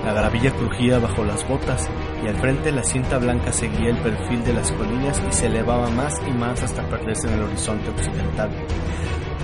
la 0.05 0.13
gravilla 0.13 0.51
crujía 0.51 0.99
bajo 0.99 1.23
las 1.23 1.47
botas 1.47 1.89
y 2.23 2.27
al 2.27 2.35
frente 2.35 2.71
la 2.71 2.83
cinta 2.83 3.17
blanca 3.17 3.51
seguía 3.51 3.89
el 3.89 3.97
perfil 3.97 4.43
de 4.43 4.53
las 4.53 4.71
colinas 4.71 5.19
y 5.27 5.33
se 5.33 5.47
elevaba 5.47 5.89
más 5.89 6.21
y 6.27 6.31
más 6.31 6.61
hasta 6.61 6.87
perderse 6.87 7.27
en 7.27 7.33
el 7.33 7.43
horizonte 7.43 7.89
occidental. 7.89 8.51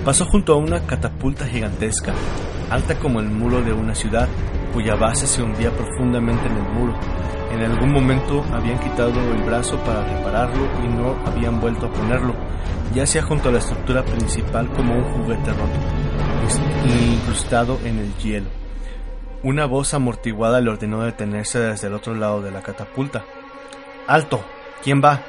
Pasó 0.04 0.24
junto 0.26 0.52
a 0.52 0.56
una 0.56 0.80
catapulta 0.86 1.46
gigantesca, 1.46 2.12
alta 2.70 2.96
como 2.98 3.20
el 3.20 3.28
muro 3.28 3.60
de 3.62 3.72
una 3.72 3.94
ciudad, 3.94 4.28
cuya 4.72 4.94
base 4.94 5.26
se 5.26 5.42
hundía 5.42 5.70
profundamente 5.70 6.46
en 6.46 6.56
el 6.56 6.72
muro. 6.72 6.94
En 7.52 7.62
algún 7.62 7.92
momento 7.92 8.44
habían 8.52 8.78
quitado 8.78 9.12
el 9.32 9.42
brazo 9.42 9.76
para 9.84 10.04
repararlo 10.04 10.64
y 10.82 10.88
no 10.88 11.16
habían 11.26 11.60
vuelto 11.60 11.86
a 11.86 11.92
ponerlo, 11.92 12.34
ya 12.94 13.06
sea 13.06 13.22
junto 13.22 13.48
a 13.48 13.52
la 13.52 13.58
estructura 13.58 14.04
principal 14.04 14.68
como 14.72 14.94
un 14.94 15.04
juguete 15.04 15.50
roto, 15.50 15.78
incrustado 17.12 17.78
en 17.84 17.98
el 17.98 18.14
hielo. 18.18 18.48
Una 19.42 19.66
voz 19.66 19.94
amortiguada 19.94 20.60
le 20.60 20.70
ordenó 20.70 21.02
detenerse 21.02 21.58
desde 21.58 21.88
el 21.88 21.94
otro 21.94 22.14
lado 22.14 22.42
de 22.42 22.50
la 22.50 22.62
catapulta. 22.62 23.24
¡Alto! 24.06 24.44
¿Quién 24.82 25.02
va? 25.02 25.20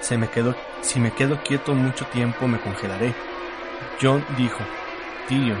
Se 0.00 0.16
me 0.16 0.28
quedó, 0.28 0.54
si 0.82 1.00
me 1.00 1.12
quedo 1.12 1.42
quieto 1.42 1.74
mucho 1.74 2.06
tiempo 2.06 2.46
me 2.46 2.60
congelaré. 2.60 3.14
John 4.00 4.24
dijo, 4.36 4.60
Tyrion, 5.28 5.58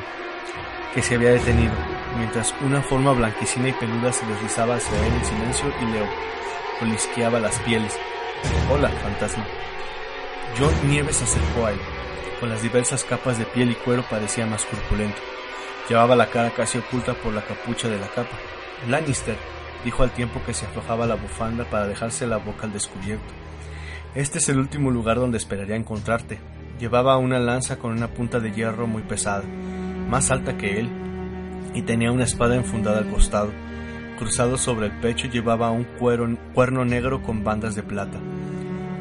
que 0.94 1.02
se 1.02 1.14
había 1.14 1.30
detenido, 1.30 1.72
mientras 2.16 2.54
una 2.64 2.82
forma 2.82 3.12
blanquecina 3.12 3.68
y 3.68 3.72
peluda 3.72 4.12
se 4.12 4.26
deslizaba 4.26 4.76
hacia 4.76 5.06
él 5.06 5.12
en 5.12 5.24
silencio 5.24 5.72
y 5.80 5.84
le 5.86 6.00
polisqueaba 6.78 7.40
las 7.40 7.58
pieles. 7.60 7.98
Hola, 8.70 8.88
fantasma. 8.88 9.44
John 10.58 10.72
Nieves 10.88 11.16
se 11.16 11.24
acercó 11.24 11.66
a 11.66 11.72
él. 11.72 11.78
Con 12.40 12.48
las 12.48 12.62
diversas 12.62 13.04
capas 13.04 13.38
de 13.38 13.44
piel 13.44 13.70
y 13.70 13.74
cuero 13.74 14.02
parecía 14.08 14.46
más 14.46 14.64
corpulento. 14.64 15.20
Llevaba 15.88 16.16
la 16.16 16.30
cara 16.30 16.50
casi 16.50 16.78
oculta 16.78 17.12
por 17.12 17.34
la 17.34 17.42
capucha 17.42 17.88
de 17.88 17.98
la 17.98 18.08
capa. 18.08 18.36
Lannister, 18.88 19.36
dijo 19.84 20.02
al 20.02 20.10
tiempo 20.10 20.40
que 20.46 20.54
se 20.54 20.64
aflojaba 20.64 21.06
la 21.06 21.16
bufanda 21.16 21.64
para 21.64 21.86
dejarse 21.86 22.26
la 22.26 22.38
boca 22.38 22.64
al 22.64 22.72
descubierto. 22.72 23.34
Este 24.14 24.38
es 24.38 24.48
el 24.48 24.58
último 24.58 24.90
lugar 24.90 25.18
donde 25.18 25.36
esperaría 25.36 25.76
encontrarte. 25.76 26.38
Llevaba 26.78 27.18
una 27.18 27.38
lanza 27.38 27.78
con 27.78 27.92
una 27.92 28.08
punta 28.08 28.40
de 28.40 28.52
hierro 28.52 28.86
muy 28.86 29.02
pesada, 29.02 29.44
más 30.08 30.30
alta 30.30 30.56
que 30.56 30.80
él, 30.80 30.88
y 31.74 31.82
tenía 31.82 32.10
una 32.10 32.24
espada 32.24 32.56
enfundada 32.56 32.98
al 32.98 33.10
costado. 33.10 33.52
Cruzado 34.18 34.56
sobre 34.56 34.86
el 34.86 34.92
pecho 34.92 35.28
llevaba 35.28 35.70
un 35.70 35.84
cuerno 35.84 36.84
negro 36.86 37.22
con 37.22 37.44
bandas 37.44 37.74
de 37.74 37.82
plata. 37.82 38.18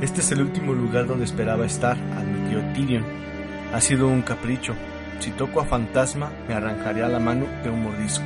Este 0.01 0.21
es 0.21 0.31
el 0.31 0.41
último 0.41 0.73
lugar 0.73 1.07
donde 1.07 1.25
esperaba 1.25 1.65
estar, 1.65 1.97
admitió 1.97 2.61
Tyrion. 2.73 3.28
Ha 3.73 3.81
sido 3.81 4.07
un 4.07 4.21
capricho. 4.21 4.75
Si 5.19 5.31
toco 5.31 5.61
a 5.61 5.65
fantasma, 5.65 6.31
me 6.47 6.53
arrancaría 6.53 7.07
la 7.07 7.19
mano 7.19 7.45
de 7.63 7.69
un 7.69 7.83
mordisco. 7.83 8.25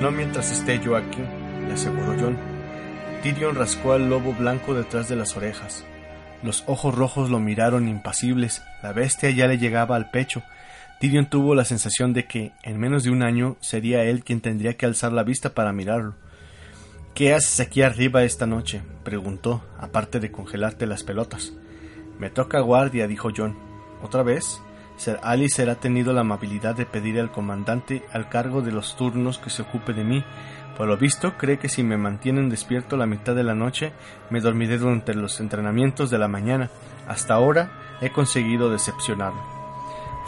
No 0.00 0.10
mientras 0.10 0.50
esté 0.50 0.80
yo 0.80 0.96
aquí, 0.96 1.22
le 1.66 1.72
aseguró 1.72 2.14
John. 2.18 2.36
Tyrion 3.22 3.54
rascó 3.54 3.92
al 3.92 4.10
lobo 4.10 4.34
blanco 4.34 4.74
detrás 4.74 5.08
de 5.08 5.16
las 5.16 5.36
orejas. 5.36 5.84
Los 6.42 6.64
ojos 6.66 6.94
rojos 6.94 7.30
lo 7.30 7.40
miraron 7.40 7.88
impasibles. 7.88 8.62
La 8.82 8.92
bestia 8.92 9.30
ya 9.30 9.46
le 9.46 9.56
llegaba 9.56 9.96
al 9.96 10.10
pecho. 10.10 10.42
Tyrion 11.00 11.30
tuvo 11.30 11.54
la 11.54 11.64
sensación 11.64 12.12
de 12.12 12.26
que, 12.26 12.52
en 12.62 12.78
menos 12.78 13.02
de 13.02 13.10
un 13.10 13.22
año, 13.22 13.56
sería 13.60 14.04
él 14.04 14.24
quien 14.24 14.42
tendría 14.42 14.76
que 14.76 14.84
alzar 14.84 15.12
la 15.12 15.22
vista 15.22 15.54
para 15.54 15.72
mirarlo. 15.72 16.16
¿Qué 17.14 17.32
haces 17.32 17.60
aquí 17.60 17.80
arriba 17.80 18.24
esta 18.24 18.46
noche? 18.46 18.82
preguntó, 19.04 19.64
aparte 19.78 20.20
de 20.20 20.30
congelarte 20.30 20.86
las 20.86 21.02
pelotas. 21.02 21.52
Me 22.18 22.28
toca 22.28 22.60
guardia, 22.60 23.06
dijo 23.06 23.30
John. 23.34 23.73
¿Otra 24.04 24.22
vez? 24.22 24.60
Sir 24.98 25.18
Alice 25.22 25.62
ha 25.68 25.74
tenido 25.76 26.12
la 26.12 26.20
amabilidad 26.20 26.76
de 26.76 26.84
pedir 26.84 27.18
al 27.18 27.32
comandante 27.32 28.04
al 28.12 28.28
cargo 28.28 28.60
de 28.60 28.70
los 28.70 28.96
turnos 28.96 29.38
que 29.38 29.48
se 29.48 29.62
ocupe 29.62 29.94
de 29.94 30.04
mí. 30.04 30.22
Por 30.76 30.88
lo 30.88 30.98
visto, 30.98 31.38
cree 31.38 31.58
que 31.58 31.70
si 31.70 31.82
me 31.82 31.96
mantienen 31.96 32.50
despierto 32.50 32.98
la 32.98 33.06
mitad 33.06 33.34
de 33.34 33.44
la 33.44 33.54
noche, 33.54 33.94
me 34.28 34.42
dormiré 34.42 34.76
durante 34.76 35.14
los 35.14 35.40
entrenamientos 35.40 36.10
de 36.10 36.18
la 36.18 36.28
mañana. 36.28 36.68
Hasta 37.08 37.32
ahora 37.32 37.70
he 38.02 38.10
conseguido 38.10 38.68
decepcionarlo. 38.68 39.40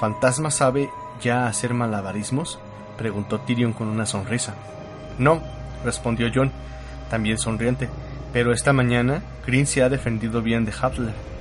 ¿Fantasma 0.01 0.51
sabe 0.51 0.89
ya 1.21 1.47
hacer 1.47 1.75
malabarismos? 1.75 2.59
preguntó 2.97 3.41
Tyrion 3.41 3.75
con 3.75 3.89
una 3.89 4.07
sonrisa. 4.07 4.55
No, 5.19 5.43
respondió 5.85 6.31
John 6.35 6.51
también 7.11 7.37
sonriente, 7.37 7.91
pero 8.33 8.53
esta 8.53 8.73
mañana 8.73 9.23
Green 9.47 9.67
se 9.67 9.83
ha 9.83 9.91
defendido 9.91 10.41
bien 10.41 10.65
de 10.65 10.73
Hutler. 10.73 11.36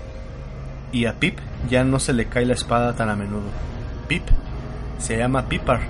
Y 0.96 1.08
a 1.08 1.20
Pip 1.20 1.40
ya 1.70 1.84
no 1.84 2.00
se 2.00 2.14
le 2.14 2.28
cae 2.28 2.46
la 2.46 2.54
espada 2.54 2.96
tan 2.96 3.10
a 3.10 3.18
menudo. 3.18 3.50
Pip 4.08 4.24
se 4.98 5.18
llama 5.18 5.50
Pipar. 5.50 5.82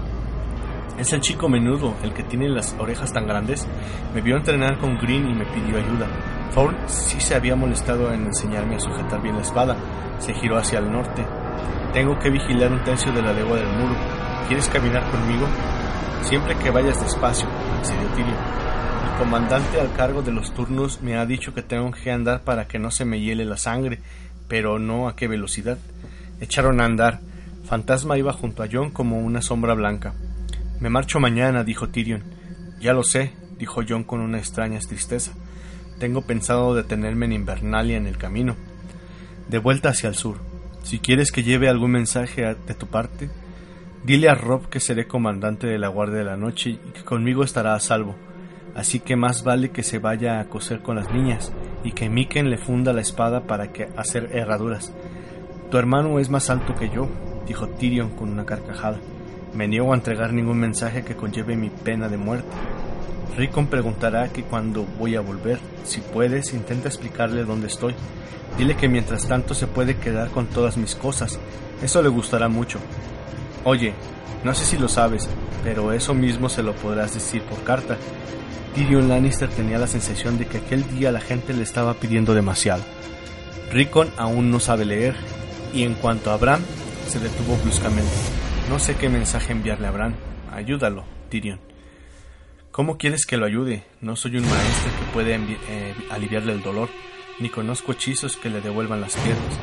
Es 0.98 1.14
el 1.14 1.22
chico 1.22 1.48
menudo, 1.48 1.94
el 2.02 2.12
que 2.12 2.24
tiene 2.24 2.50
las 2.50 2.76
orejas 2.80 3.14
tan 3.14 3.28
grandes. 3.28 3.68
Me 4.16 4.22
vio 4.22 4.36
entrenar 4.36 4.80
con 4.80 4.98
Green 4.98 5.30
y 5.30 5.36
me 5.36 5.46
pidió 5.46 5.78
ayuda. 5.78 6.08
Thorn 6.56 6.76
sí 6.88 7.22
se 7.22 7.36
había 7.36 7.56
molestado 7.56 8.12
en 8.12 8.26
enseñarme 8.26 8.78
a 8.78 8.80
sujetar 8.80 9.22
bien 9.22 9.36
la 9.36 9.44
espada. 9.44 9.78
Se 10.18 10.34
giró 10.34 10.58
hacia 10.58 10.80
el 10.80 10.92
norte. 10.92 11.24
Tengo 11.94 12.18
que 12.18 12.32
vigilar 12.32 12.72
un 12.72 12.84
tercio 12.84 13.12
de 13.12 13.22
la 13.22 13.32
legua 13.32 13.58
del 13.58 13.78
muro. 13.78 13.94
¿Quieres 14.48 14.68
caminar 14.70 15.04
conmigo? 15.12 15.46
Siempre 16.24 16.56
que 16.56 16.72
vayas 16.72 17.00
despacio, 17.00 17.48
accedió 17.78 18.08
Tyrion 18.16 18.66
comandante 19.18 19.80
al 19.80 19.94
cargo 19.94 20.22
de 20.22 20.34
los 20.34 20.54
turnos 20.54 21.02
me 21.02 21.16
ha 21.16 21.26
dicho 21.26 21.54
que 21.54 21.62
tengo 21.62 21.90
que 21.92 22.12
andar 22.12 22.42
para 22.42 22.68
que 22.68 22.80
no 22.80 22.92
se 22.92 23.06
me 23.06 23.22
hiele 23.22 23.46
la 23.46 23.56
sangre, 23.56 24.00
pero 24.48 24.80
no 24.80 25.08
a 25.08 25.16
qué 25.16 25.28
velocidad. 25.28 25.78
Echaron 26.40 26.80
a 26.80 26.86
andar. 26.86 27.22
Fantasma 27.66 28.18
iba 28.18 28.34
junto 28.34 28.64
a 28.64 28.68
John 28.72 28.92
como 28.92 29.20
una 29.20 29.42
sombra 29.42 29.74
blanca. 29.74 30.14
Me 30.80 30.90
marcho 30.90 31.20
mañana, 31.20 31.64
dijo 31.64 31.90
Tyrion. 31.90 32.24
Ya 32.80 32.94
lo 32.94 33.04
sé, 33.04 33.34
dijo 33.58 33.82
John 33.88 34.04
con 34.04 34.22
una 34.22 34.38
extraña 34.38 34.80
tristeza. 34.80 35.32
Tengo 36.00 36.22
pensado 36.22 36.76
detenerme 36.76 37.26
en 37.26 37.34
Invernalia 37.34 37.98
en 37.98 38.08
el 38.08 38.18
camino. 38.18 38.56
De 39.50 39.58
vuelta 39.58 39.90
hacia 39.90 40.10
el 40.10 40.16
sur. 40.16 40.38
Si 40.84 41.00
quieres 41.00 41.32
que 41.32 41.44
lleve 41.44 41.70
algún 41.70 41.92
mensaje 41.92 42.44
de 42.44 42.74
tu 42.76 42.88
parte, 42.88 43.30
dile 44.04 44.30
a 44.30 44.36
Rob 44.36 44.70
que 44.70 44.80
seré 44.80 45.08
comandante 45.08 45.66
de 45.66 45.80
la 45.80 45.88
Guardia 45.88 46.20
de 46.20 46.26
la 46.26 46.38
Noche 46.38 46.72
y 46.72 46.78
que 46.94 47.04
conmigo 47.04 47.44
estará 47.44 47.74
a 47.74 47.80
salvo 47.80 48.16
así 48.76 49.00
que 49.00 49.16
más 49.16 49.44
vale 49.44 49.72
que 49.72 49.82
se 49.82 50.00
vaya 50.00 50.40
a 50.40 50.46
coser 50.46 50.82
con 50.82 50.98
las 50.98 51.12
niñas 51.12 51.52
y 51.86 51.92
que 51.92 52.10
Miken 52.10 52.50
le 52.50 52.58
funda 52.58 52.94
la 52.94 53.02
espada 53.02 53.42
para 53.42 53.72
que 53.72 53.88
hacer 53.96 54.32
herraduras. 54.34 54.92
Tu 55.70 55.78
hermano 55.78 56.18
es 56.20 56.32
más 56.32 56.50
alto 56.50 56.74
que 56.74 56.90
yo, 56.90 57.08
dijo 57.46 57.70
Tyrion 57.70 58.10
con 58.10 58.32
una 58.32 58.44
carcajada. 58.44 58.98
Me 59.54 59.68
niego 59.68 59.94
a 59.94 59.96
entregar 59.96 60.34
ningún 60.34 60.58
mensaje 60.58 61.06
que 61.06 61.16
conlleve 61.16 61.56
mi 61.56 61.70
pena 61.70 62.10
de 62.10 62.18
muerte. 62.18 62.50
Rickon 63.38 63.68
preguntará 63.68 64.30
que 64.30 64.44
cuando 64.44 64.84
voy 64.98 65.16
a 65.16 65.22
volver. 65.22 65.60
Si 65.84 66.02
puedes, 66.02 66.56
intenta 66.56 66.88
explicarle 66.88 67.44
dónde 67.44 67.68
estoy. 67.68 67.94
Dile 68.58 68.76
que 68.76 68.90
mientras 68.90 69.28
tanto 69.28 69.54
se 69.54 69.68
puede 69.68 69.98
quedar 69.98 70.32
con 70.32 70.48
todas 70.48 70.78
mis 70.78 70.96
cosas. 70.96 71.40
Eso 71.84 72.02
le 72.02 72.10
gustará 72.10 72.50
mucho. 72.50 72.80
Oye, 73.64 73.94
no 74.44 74.56
sé 74.56 74.66
si 74.66 74.78
lo 74.80 74.88
sabes, 74.88 75.30
pero 75.64 75.92
eso 75.92 76.16
mismo 76.16 76.50
se 76.50 76.64
lo 76.64 76.74
podrás 76.74 77.14
decir 77.14 77.44
por 77.44 77.64
carta. 77.64 77.96
Tyrion 78.76 79.08
Lannister 79.08 79.48
tenía 79.48 79.78
la 79.78 79.88
sensación 79.88 80.38
de 80.38 80.48
que 80.48 80.58
aquel 80.58 80.86
día 80.90 81.14
la 81.14 81.22
gente 81.22 81.54
le 81.54 81.64
estaba 81.64 81.94
pidiendo 81.94 82.34
demasiado. 82.34 82.84
Rickon 83.72 84.10
aún 84.18 84.52
no 84.52 84.60
sabe 84.60 84.84
leer, 84.84 85.16
y 85.74 85.84
en 85.84 85.94
cuanto 85.94 86.30
a 86.30 86.38
Bran, 86.38 86.62
se 87.08 87.20
detuvo 87.20 87.56
bruscamente. 87.64 88.12
No 88.70 88.78
sé 88.78 88.96
qué 88.96 89.08
mensaje 89.08 89.54
enviarle 89.54 89.88
a 89.88 89.92
Bran. 89.92 90.16
Ayúdalo, 90.52 91.06
Tyrion. 91.30 91.62
¿Cómo 92.72 92.98
quieres 92.98 93.26
que 93.26 93.38
lo 93.38 93.46
ayude? 93.46 93.86
No 94.02 94.18
soy 94.18 94.36
un 94.36 94.44
maestro 94.44 94.92
que 95.00 95.14
puede 95.14 95.36
eh, 95.36 95.96
aliviarle 96.12 96.52
el 96.52 96.62
dolor, 96.62 96.90
ni 97.40 97.48
conozco 97.48 97.94
hechizos 97.94 98.36
que 98.36 98.50
le 98.50 98.60
devuelvan 98.60 99.00
las 99.00 99.16
piernas. 99.16 99.58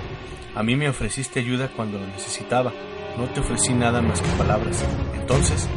A 0.55 0.63
mí 0.63 0.75
me 0.75 0.89
ofreciste 0.89 1.41
ayuda 1.41 1.69
cuando 1.69 1.99
lo 1.99 2.07
necesitaba, 2.07 2.73
no 3.19 3.27
te 3.27 3.41
ofrecí 3.41 3.75
nada 3.75 4.01
más 4.01 4.23
que 4.23 4.29
palabras. 4.39 4.83
Entonces, 5.21 5.69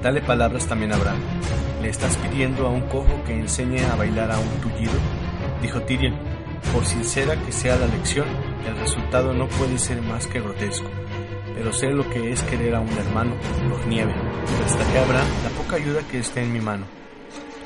dale 0.00 0.20
palabras 0.20 0.68
también 0.68 0.92
a 0.92 0.96
Bran. 0.96 1.18
¿Le 1.84 1.90
estás 1.90 2.16
pidiendo 2.16 2.66
a 2.66 2.70
un 2.70 2.80
cojo 2.88 3.22
que 3.26 3.34
enseñe 3.34 3.84
a 3.84 3.94
bailar 3.94 4.30
a 4.32 4.38
un 4.38 4.48
tullido? 4.62 4.94
Dijo 5.60 5.82
Tyrion. 5.82 6.18
Por 6.72 6.82
sincera 6.82 7.36
que 7.36 7.52
sea 7.52 7.76
la 7.76 7.86
lección, 7.86 8.26
el 8.66 8.74
resultado 8.78 9.34
no 9.34 9.46
puede 9.48 9.76
ser 9.76 10.00
más 10.00 10.26
que 10.26 10.40
grotesco. 10.40 10.88
Pero 11.54 11.74
sé 11.74 11.90
lo 11.90 12.08
que 12.08 12.32
es 12.32 12.42
querer 12.44 12.74
a 12.74 12.80
un 12.80 12.88
hermano 12.88 13.34
por 13.68 13.86
nieve. 13.86 14.14
Destaqué 14.62 14.98
a 14.98 15.04
Bran 15.04 15.26
la 15.44 15.50
poca 15.50 15.76
ayuda 15.76 16.00
que 16.10 16.20
esté 16.20 16.42
en 16.42 16.54
mi 16.54 16.60
mano. 16.60 16.86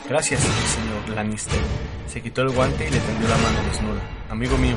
Gracias, 0.09 0.41
señor 0.41 1.17
Lannister. 1.17 1.61
Se 2.09 2.21
quitó 2.21 2.43
el 2.43 2.51
guante 2.51 2.89
y 2.89 2.91
le 2.91 2.99
tendió 2.99 3.29
la 3.29 3.37
mano 3.37 3.69
desnuda. 3.69 4.01
Amigo 4.31 4.59
mío, 4.59 4.77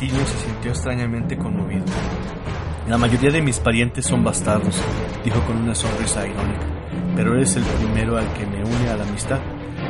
Tyrion 0.00 0.26
se 0.26 0.38
sintió 0.46 0.72
extrañamente 0.72 1.38
conmovido. 1.38 1.84
La 2.88 2.98
mayoría 2.98 3.30
de 3.30 3.40
mis 3.40 3.60
parientes 3.60 4.04
son 4.04 4.24
bastardos, 4.24 4.82
dijo 5.24 5.40
con 5.46 5.58
una 5.58 5.76
sonrisa 5.76 6.26
irónica 6.26 6.73
pero 7.14 7.34
eres 7.34 7.56
el 7.56 7.64
primero 7.64 8.16
al 8.16 8.32
que 8.32 8.46
me 8.46 8.62
une 8.62 8.88
a 8.88 8.96
la 8.96 9.04
amistad. 9.04 9.40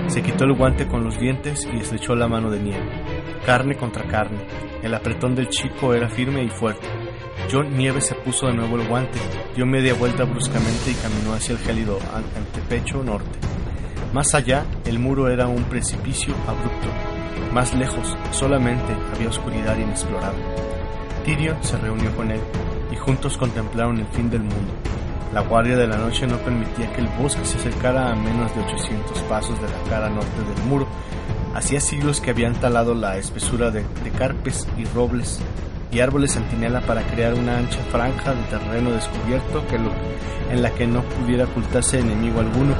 Se 0.08 0.22
quitó 0.22 0.44
el 0.44 0.54
guante 0.54 0.86
con 0.86 1.04
los 1.04 1.18
dientes 1.18 1.66
y 1.72 1.78
estrechó 1.78 2.14
la 2.14 2.28
mano 2.28 2.50
de 2.50 2.60
Nieve. 2.60 2.90
Carne 3.44 3.76
contra 3.76 4.06
carne. 4.06 4.46
El 4.82 4.94
apretón 4.94 5.34
del 5.34 5.48
chico 5.48 5.94
era 5.94 6.08
firme 6.08 6.42
y 6.42 6.48
fuerte. 6.48 6.86
John 7.50 7.76
Nieve 7.76 8.00
se 8.00 8.14
puso 8.14 8.46
de 8.46 8.54
nuevo 8.54 8.76
el 8.76 8.88
guante, 8.88 9.18
dio 9.54 9.66
media 9.66 9.94
vuelta 9.94 10.24
bruscamente 10.24 10.90
y 10.90 10.94
caminó 10.94 11.34
hacia 11.34 11.52
el 11.52 11.58
gélido 11.58 11.98
antepecho 12.36 13.02
norte. 13.02 13.38
Más 14.12 14.34
allá, 14.34 14.64
el 14.86 14.98
muro 14.98 15.28
era 15.28 15.46
un 15.46 15.64
precipicio 15.64 16.34
abrupto. 16.46 16.88
Más 17.52 17.74
lejos, 17.74 18.16
solamente 18.30 18.94
había 19.14 19.28
oscuridad 19.28 19.76
inexplorable. 19.76 20.42
Tyrion 21.24 21.56
se 21.62 21.78
reunió 21.78 22.14
con 22.14 22.30
él 22.30 22.40
y 22.92 22.96
juntos 22.96 23.36
contemplaron 23.36 23.98
el 23.98 24.06
fin 24.06 24.30
del 24.30 24.42
mundo. 24.42 24.72
La 25.34 25.40
guardia 25.40 25.76
de 25.76 25.88
la 25.88 25.96
noche 25.96 26.28
no 26.28 26.38
permitía 26.38 26.92
que 26.92 27.00
el 27.00 27.08
bosque 27.08 27.44
se 27.44 27.58
acercara 27.58 28.12
a 28.12 28.14
menos 28.14 28.54
de 28.54 28.62
800 28.62 29.18
pasos 29.22 29.60
de 29.60 29.66
la 29.66 29.90
cara 29.90 30.08
norte 30.08 30.44
del 30.48 30.64
muro. 30.68 30.86
Hacía 31.56 31.80
siglos 31.80 32.20
que 32.20 32.30
habían 32.30 32.54
talado 32.54 32.94
la 32.94 33.18
espesura 33.18 33.72
de, 33.72 33.84
carpes 34.16 34.68
y 34.78 34.84
robles 34.84 35.40
y 35.90 35.98
árboles 35.98 36.34
centinela 36.34 36.82
para 36.82 37.02
crear 37.02 37.34
una 37.34 37.58
ancha 37.58 37.80
franja 37.90 38.32
de 38.32 38.42
terreno 38.44 38.92
descubierto 38.92 39.66
que 39.66 39.74
en 39.74 40.62
la 40.62 40.70
que 40.70 40.86
no 40.86 41.02
pudiera 41.02 41.46
ocultarse 41.46 41.98
enemigo 41.98 42.38
alguno. 42.38 42.76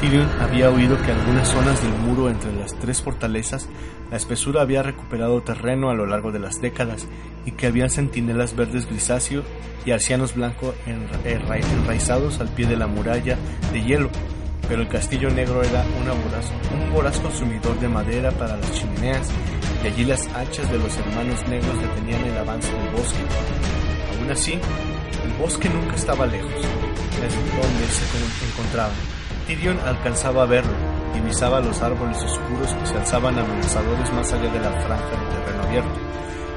Tyrion 0.00 0.28
había 0.40 0.70
oído 0.70 0.96
que 1.02 1.10
algunas 1.10 1.48
zonas 1.48 1.82
del 1.82 1.92
muro 1.92 2.30
entre 2.30 2.52
las 2.54 2.72
tres 2.78 3.02
fortalezas 3.02 3.68
la 4.10 4.16
espesura 4.16 4.62
había 4.62 4.82
recuperado 4.82 5.42
terreno 5.42 5.90
a 5.90 5.94
lo 5.94 6.06
largo 6.06 6.30
de 6.30 6.38
las 6.38 6.60
décadas 6.60 7.06
y 7.44 7.52
que 7.52 7.66
habían 7.66 7.90
centinelas 7.90 8.54
verdes 8.54 8.86
grisáceo 8.86 9.42
y 9.84 9.90
arcianos 9.90 10.34
blancos 10.34 10.74
enraizados 10.86 12.40
al 12.40 12.48
pie 12.48 12.66
de 12.66 12.76
la 12.76 12.86
muralla 12.86 13.36
de 13.72 13.82
hielo, 13.82 14.08
pero 14.68 14.82
el 14.82 14.88
castillo 14.88 15.30
negro 15.30 15.62
era 15.62 15.84
un 15.84 16.92
voraz 16.92 17.18
consumidor 17.18 17.78
de 17.80 17.88
madera 17.88 18.30
para 18.30 18.56
las 18.56 18.72
chimeneas 18.72 19.28
y 19.82 19.88
allí 19.88 20.04
las 20.04 20.28
hachas 20.28 20.70
de 20.70 20.78
los 20.78 20.96
hermanos 20.96 21.46
negros 21.48 21.80
detenían 21.80 22.24
el 22.24 22.38
avance 22.38 22.72
del 22.72 22.90
bosque. 22.90 23.18
Aún 24.16 24.30
así, 24.30 24.52
el 24.52 25.32
bosque 25.40 25.68
nunca 25.68 25.96
estaba 25.96 26.24
lejos, 26.26 26.52
desde 26.52 27.36
donde 27.36 27.86
se 27.88 28.46
encontraba. 28.46 29.17
Tyrion 29.48 29.80
alcanzaba 29.80 30.42
a 30.42 30.46
verlo, 30.46 30.74
divisaba 31.14 31.60
los 31.60 31.80
árboles 31.80 32.22
oscuros 32.22 32.74
que 32.74 32.86
se 32.86 32.94
alzaban 32.98 33.38
amenazadores 33.38 34.12
más 34.12 34.30
allá 34.30 34.52
de 34.52 34.60
la 34.60 34.70
franja 34.72 35.08
de 35.08 35.40
terreno 35.40 35.62
abierto, 35.62 36.00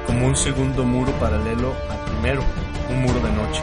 como 0.06 0.26
un 0.26 0.36
segundo 0.36 0.84
muro 0.84 1.10
paralelo 1.12 1.72
al 1.88 1.98
primero, 2.04 2.42
un 2.90 3.00
muro 3.00 3.18
de 3.20 3.32
noche. 3.32 3.62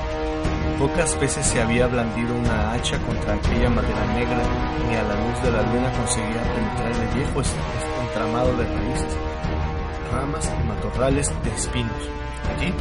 Pocas 0.80 1.20
veces 1.20 1.46
se 1.46 1.62
había 1.62 1.86
blandido 1.86 2.34
una 2.34 2.72
hacha 2.74 2.98
contra 3.06 3.36
aquella 3.36 3.70
madera 3.70 4.04
negra, 4.16 4.42
ni 4.90 4.96
a 4.96 5.04
la 5.04 5.14
luz 5.14 5.44
de 5.44 5.52
la 5.52 5.62
luna 5.62 5.92
conseguía 5.92 6.42
penetrar 6.56 6.92
el 6.92 7.16
viejo 7.16 7.44
entramado 8.02 8.58
de 8.58 8.66
raíces, 8.66 9.18
ramas 10.12 10.52
y 10.60 10.68
matorrales 10.68 11.32
de 11.44 11.52
espinos. 11.52 12.10
Allí, 12.58 12.74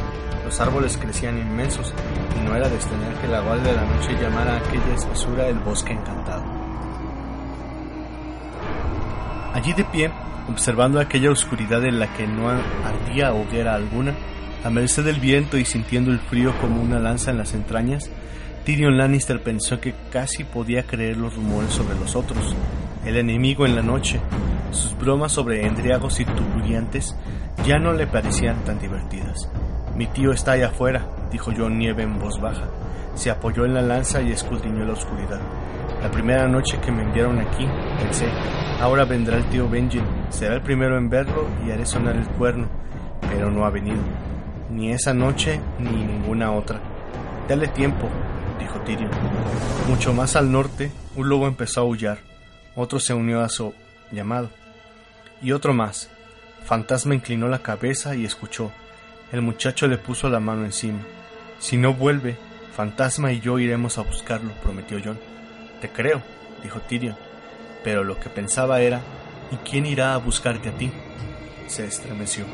los 0.49 0.59
árboles 0.59 0.97
crecían 0.97 1.37
inmensos, 1.37 1.93
y 2.35 2.43
no 2.43 2.55
era 2.55 2.67
de 2.67 2.75
extrañar 2.75 3.13
que 3.21 3.27
la 3.27 3.41
guardia 3.41 3.71
de 3.71 3.75
la 3.75 3.85
noche 3.85 4.17
llamara 4.19 4.55
a 4.55 4.57
aquella 4.57 4.95
espesura 4.95 5.47
el 5.47 5.59
bosque 5.59 5.93
encantado. 5.93 6.43
Allí 9.53 9.73
de 9.73 9.83
pie, 9.85 10.09
observando 10.49 10.99
aquella 10.99 11.29
oscuridad 11.29 11.85
en 11.85 11.99
la 11.99 12.11
que 12.15 12.25
no 12.25 12.49
ardía 12.49 13.31
hoguera 13.31 13.75
alguna, 13.75 14.15
a 14.63 14.71
merced 14.71 15.05
del 15.05 15.19
viento 15.19 15.55
y 15.55 15.65
sintiendo 15.65 16.09
el 16.09 16.19
frío 16.19 16.51
como 16.59 16.81
una 16.81 16.99
lanza 16.99 17.29
en 17.29 17.37
las 17.37 17.53
entrañas, 17.53 18.09
Tyrion 18.65 18.97
Lannister 18.97 19.43
pensó 19.43 19.79
que 19.79 19.93
casi 20.11 20.45
podía 20.45 20.81
creer 20.81 21.17
los 21.17 21.35
rumores 21.35 21.73
sobre 21.73 21.93
los 21.93 22.15
otros, 22.15 22.55
el 23.05 23.17
enemigo 23.17 23.67
en 23.67 23.75
la 23.75 23.83
noche. 23.83 24.19
Sus 24.71 24.97
bromas 24.97 25.31
sobre 25.31 25.67
endriagos 25.67 26.19
y 26.19 26.25
tuburiantes 26.25 27.15
ya 27.67 27.77
no 27.77 27.93
le 27.93 28.07
parecían 28.07 28.63
tan 28.63 28.79
divertidas. 28.79 29.47
Mi 29.99 30.07
tío 30.07 30.31
está 30.31 30.53
allá 30.53 30.67
afuera, 30.67 31.05
dijo 31.29 31.51
John 31.53 31.77
Nieve 31.77 32.03
en 32.03 32.19
voz 32.19 32.39
baja. 32.39 32.69
Se 33.15 33.29
apoyó 33.29 33.65
en 33.65 33.73
la 33.73 33.81
lanza 33.81 34.21
y 34.21 34.31
escudriñó 34.31 34.85
la 34.85 34.93
oscuridad. 34.93 35.41
La 36.01 36.09
primera 36.09 36.47
noche 36.47 36.79
que 36.79 36.89
me 36.89 37.03
enviaron 37.03 37.37
aquí, 37.37 37.67
pensé, 37.99 38.29
ahora 38.79 39.03
vendrá 39.03 39.35
el 39.35 39.43
tío 39.49 39.67
Benjen, 39.67 40.05
será 40.29 40.55
el 40.55 40.61
primero 40.61 40.97
en 40.97 41.09
verlo 41.09 41.49
y 41.67 41.71
haré 41.71 41.85
sonar 41.85 42.15
el 42.15 42.25
cuerno, 42.29 42.69
pero 43.29 43.51
no 43.51 43.65
ha 43.65 43.71
venido. 43.71 43.99
Ni 44.69 44.93
esa 44.93 45.13
noche 45.13 45.59
ni 45.79 45.91
ninguna 45.91 46.53
otra. 46.53 46.79
Dale 47.49 47.67
tiempo, 47.67 48.07
dijo 48.57 48.79
Tyrion. 48.85 49.11
Mucho 49.89 50.13
más 50.13 50.37
al 50.37 50.49
norte, 50.49 50.93
un 51.17 51.27
lobo 51.27 51.45
empezó 51.45 51.81
a 51.81 51.83
aullar. 51.83 52.19
Otro 52.73 53.01
se 53.01 53.13
unió 53.13 53.41
a 53.41 53.49
su 53.49 53.73
llamado. 54.13 54.49
Y 55.41 55.51
otro 55.51 55.73
más. 55.73 56.09
Fantasma 56.63 57.15
inclinó 57.15 57.49
la 57.49 57.59
cabeza 57.59 58.15
y 58.15 58.23
escuchó. 58.23 58.71
El 59.31 59.41
muchacho 59.41 59.87
le 59.87 59.97
puso 59.97 60.29
la 60.29 60.39
mano 60.39 60.65
encima. 60.65 60.99
Si 61.59 61.77
no 61.77 61.93
vuelve, 61.93 62.37
Fantasma 62.75 63.33
y 63.33 63.41
yo 63.41 63.59
iremos 63.59 63.97
a 63.97 64.03
buscarlo, 64.03 64.51
prometió 64.63 64.99
John. 65.03 65.19
Te 65.81 65.89
creo, 65.89 66.21
dijo 66.63 66.79
Tyrion. 66.79 67.17
Pero 67.83 68.03
lo 68.03 68.19
que 68.19 68.29
pensaba 68.29 68.81
era, 68.81 69.01
¿y 69.51 69.57
quién 69.69 69.85
irá 69.85 70.13
a 70.13 70.17
buscarte 70.17 70.69
a 70.69 70.77
ti? 70.77 70.91
Se 71.67 71.85
estremeció. 71.85 72.45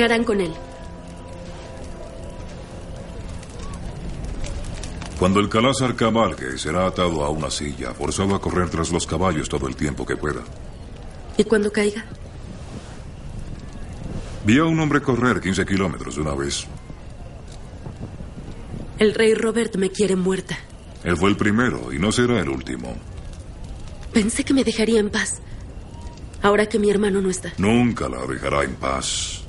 ¿Qué 0.00 0.04
harán 0.04 0.24
con 0.24 0.40
él? 0.40 0.50
Cuando 5.18 5.40
el 5.40 5.50
calázar 5.50 5.94
cabalgue, 5.94 6.56
será 6.56 6.86
atado 6.86 7.22
a 7.22 7.28
una 7.28 7.50
silla, 7.50 7.92
forzado 7.92 8.34
a 8.34 8.40
correr 8.40 8.70
tras 8.70 8.90
los 8.92 9.06
caballos 9.06 9.50
todo 9.50 9.68
el 9.68 9.76
tiempo 9.76 10.06
que 10.06 10.16
pueda. 10.16 10.40
¿Y 11.36 11.44
cuando 11.44 11.70
caiga? 11.70 12.06
Vi 14.46 14.56
a 14.56 14.64
un 14.64 14.80
hombre 14.80 15.02
correr 15.02 15.38
15 15.38 15.66
kilómetros 15.66 16.16
de 16.16 16.22
una 16.22 16.34
vez. 16.34 16.66
El 18.98 19.12
rey 19.12 19.34
Robert 19.34 19.76
me 19.76 19.90
quiere 19.90 20.16
muerta. 20.16 20.58
Él 21.04 21.18
fue 21.18 21.28
el 21.28 21.36
primero 21.36 21.92
y 21.92 21.98
no 21.98 22.10
será 22.10 22.40
el 22.40 22.48
último. 22.48 22.96
Pensé 24.14 24.44
que 24.44 24.54
me 24.54 24.64
dejaría 24.64 24.98
en 24.98 25.10
paz. 25.10 25.42
Ahora 26.40 26.64
que 26.70 26.78
mi 26.78 26.88
hermano 26.88 27.20
no 27.20 27.28
está. 27.28 27.52
Nunca 27.58 28.08
la 28.08 28.24
dejará 28.24 28.64
en 28.64 28.76
paz. 28.76 29.39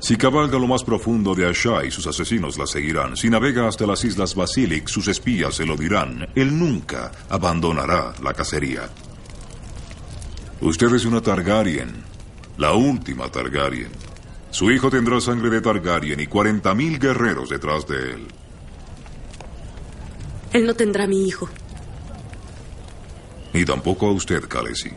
Si 0.00 0.16
cabalga 0.16 0.58
lo 0.58 0.66
más 0.66 0.84
profundo 0.84 1.34
de 1.34 1.50
y 1.50 1.90
sus 1.90 2.06
asesinos 2.06 2.56
la 2.56 2.66
seguirán. 2.66 3.16
Si 3.16 3.28
navega 3.28 3.66
hasta 3.66 3.86
las 3.86 4.04
Islas 4.04 4.34
Basilic, 4.34 4.86
sus 4.86 5.08
espías 5.08 5.56
se 5.56 5.66
lo 5.66 5.76
dirán. 5.76 6.28
Él 6.34 6.56
nunca 6.58 7.10
abandonará 7.28 8.14
la 8.22 8.32
cacería. 8.32 8.88
Usted 10.60 10.94
es 10.94 11.04
una 11.04 11.20
Targaryen, 11.20 12.04
la 12.56 12.72
última 12.72 13.28
Targaryen. 13.28 13.90
Su 14.50 14.70
hijo 14.70 14.88
tendrá 14.88 15.20
sangre 15.20 15.50
de 15.50 15.60
Targaryen 15.60 16.20
y 16.20 16.26
40.000 16.26 16.98
guerreros 16.98 17.48
detrás 17.48 17.86
de 17.86 17.96
él. 17.96 18.28
Él 20.52 20.66
no 20.66 20.74
tendrá 20.74 21.06
mi 21.06 21.26
hijo. 21.26 21.48
Ni 23.52 23.64
tampoco 23.64 24.06
a 24.06 24.12
usted, 24.12 24.48
Khaleesi. 24.48 24.90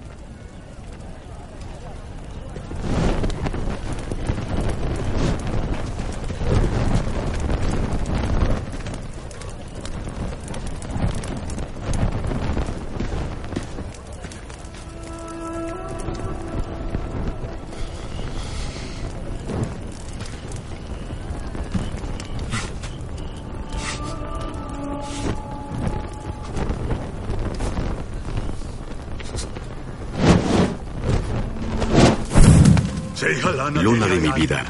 Mi 34.34 34.42
vida. 34.42 34.66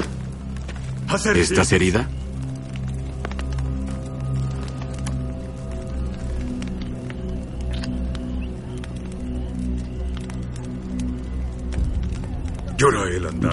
¿Estás 1.34 1.72
herida? 1.72 2.08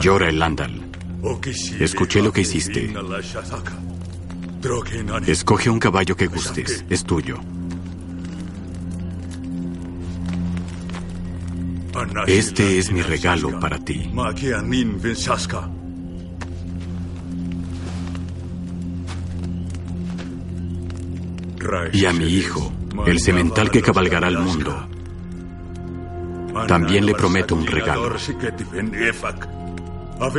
Llora 0.01 0.30
el 0.30 0.41
Andal. 0.41 0.89
Escuché 1.80 2.22
lo 2.22 2.32
que 2.32 2.41
hiciste. 2.41 2.93
Escoge 5.28 5.70
un 5.70 5.80
caballo 5.80 6.16
que 6.16 6.28
gustes. 6.28 6.84
Es 6.89 7.03
tuyo. 7.03 7.39
Este 12.28 12.80
es 12.80 12.91
mi 12.91 13.01
regalo 13.01 13.60
para 13.60 13.78
ti. 13.80 14.10
Y 21.93 22.05
a 22.05 22.13
mi 22.13 22.26
hijo, 22.26 22.72
el 23.05 23.20
semental 23.20 23.70
que 23.72 23.82
cabalgará 23.82 24.28
al 24.28 24.39
mundo, 24.39 24.88
también 26.67 27.05
le 27.05 27.13
prometo 27.13 27.55
un 27.55 27.65
regalo. 27.65 28.15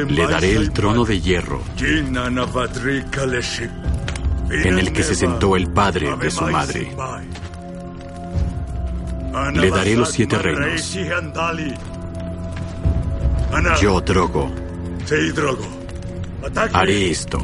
Le 0.08 0.26
daré 0.26 0.56
el 0.56 0.72
trono 0.72 1.04
de 1.04 1.20
hierro 1.20 1.62
en 4.50 4.78
el 4.78 4.92
que 4.92 5.02
se 5.02 5.14
sentó 5.14 5.56
el 5.56 5.70
padre 5.70 6.16
de 6.16 6.30
su 6.30 6.44
madre. 6.44 6.92
Le 9.54 9.70
daré 9.70 9.96
los 9.96 10.10
siete 10.10 10.38
reinos. 10.38 10.94
Yo, 13.80 14.00
Drogo, 14.00 14.50
haré 16.72 17.10
esto. 17.10 17.38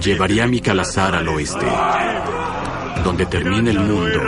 Llevaré 0.00 0.42
a 0.42 0.46
mi 0.46 0.60
calazar 0.60 1.14
al 1.14 1.28
oeste, 1.28 1.66
donde 3.04 3.26
termine 3.26 3.70
el 3.70 3.80
mundo, 3.80 4.20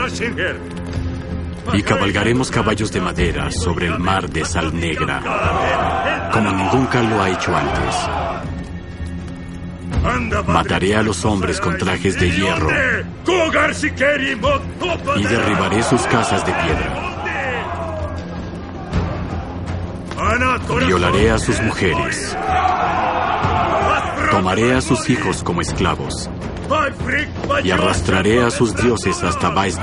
y 1.72 1.82
cabalgaremos 1.82 2.50
caballos 2.50 2.92
de 2.92 3.00
madera 3.00 3.50
sobre 3.50 3.86
el 3.86 3.98
mar 3.98 4.28
de 4.28 4.44
sal 4.44 4.74
negra, 4.74 6.30
como 6.32 6.50
nunca 6.50 7.02
lo 7.02 7.22
ha 7.22 7.30
hecho 7.30 7.56
antes. 7.56 7.94
Mataré 10.46 10.96
a 10.96 11.02
los 11.02 11.24
hombres 11.24 11.60
con 11.60 11.78
trajes 11.78 12.18
de 12.20 12.30
hierro 12.30 12.68
y 15.16 15.24
derribaré 15.24 15.82
sus 15.82 16.02
casas 16.02 16.44
de 16.44 16.52
piedra. 16.52 17.14
Violaré 20.86 21.30
a 21.30 21.38
sus 21.38 21.60
mujeres. 21.60 22.36
Tomaré 24.34 24.74
a 24.74 24.80
sus 24.80 25.08
hijos 25.10 25.44
como 25.44 25.60
esclavos. 25.60 26.28
Y 27.62 27.70
arrastraré 27.70 28.42
a 28.42 28.50
sus 28.50 28.74
dioses 28.74 29.22
hasta 29.22 29.50
Vais 29.50 29.78